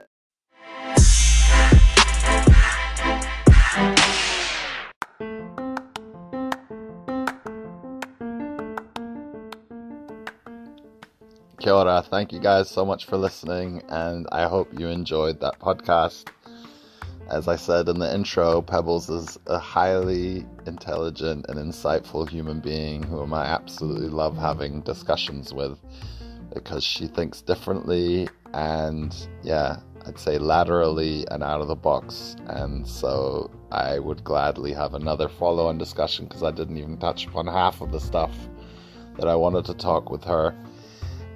[11.65, 12.05] Kia ora.
[12.07, 16.27] Thank you guys so much for listening, and I hope you enjoyed that podcast.
[17.31, 23.01] as I said in the intro, Pebbles is a highly intelligent and insightful human being
[23.01, 25.79] whom I absolutely love having discussions with
[26.53, 32.35] because she thinks differently and, yeah, I'd say laterally and out of the box.
[32.45, 37.25] And so I would gladly have another follow on discussion because I didn't even touch
[37.25, 38.37] upon half of the stuff
[39.17, 40.55] that I wanted to talk with her.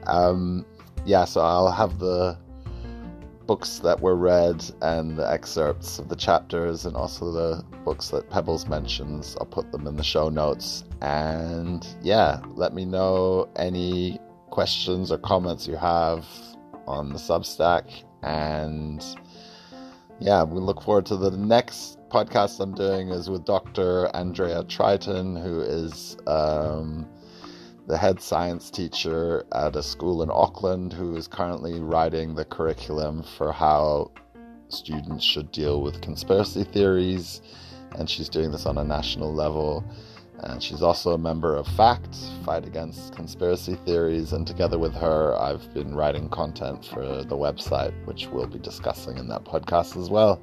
[0.09, 0.65] Um,
[1.05, 2.37] yeah, so I'll have the
[3.45, 8.29] books that were read and the excerpts of the chapters and also the books that
[8.29, 9.35] Pebbles mentions.
[9.39, 10.83] I'll put them in the show notes.
[11.01, 14.19] And yeah, let me know any
[14.51, 16.25] questions or comments you have
[16.87, 18.03] on the Substack.
[18.21, 19.03] And
[20.19, 24.15] yeah, we look forward to the next podcast I'm doing is with Dr.
[24.15, 27.07] Andrea Triton, who is um,
[27.89, 33.23] the head science teacher at a school in Auckland who is currently writing the curriculum
[33.35, 34.11] for how
[34.67, 37.41] students should deal with conspiracy theories.
[37.95, 39.83] And she's doing this on a national level.
[40.41, 44.33] And she's also a member of FACT, Fight Against Conspiracy Theories.
[44.33, 49.17] And together with her, I've been writing content for the website, which we'll be discussing
[49.17, 50.39] in that podcast as well.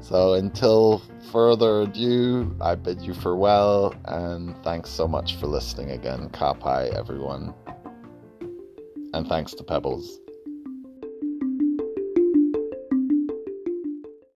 [0.00, 1.02] So until
[1.34, 6.30] further ado, I bid you farewell and thanks so much for listening again.
[6.30, 7.52] Kapai, everyone.
[9.12, 10.20] And thanks to Pebbles.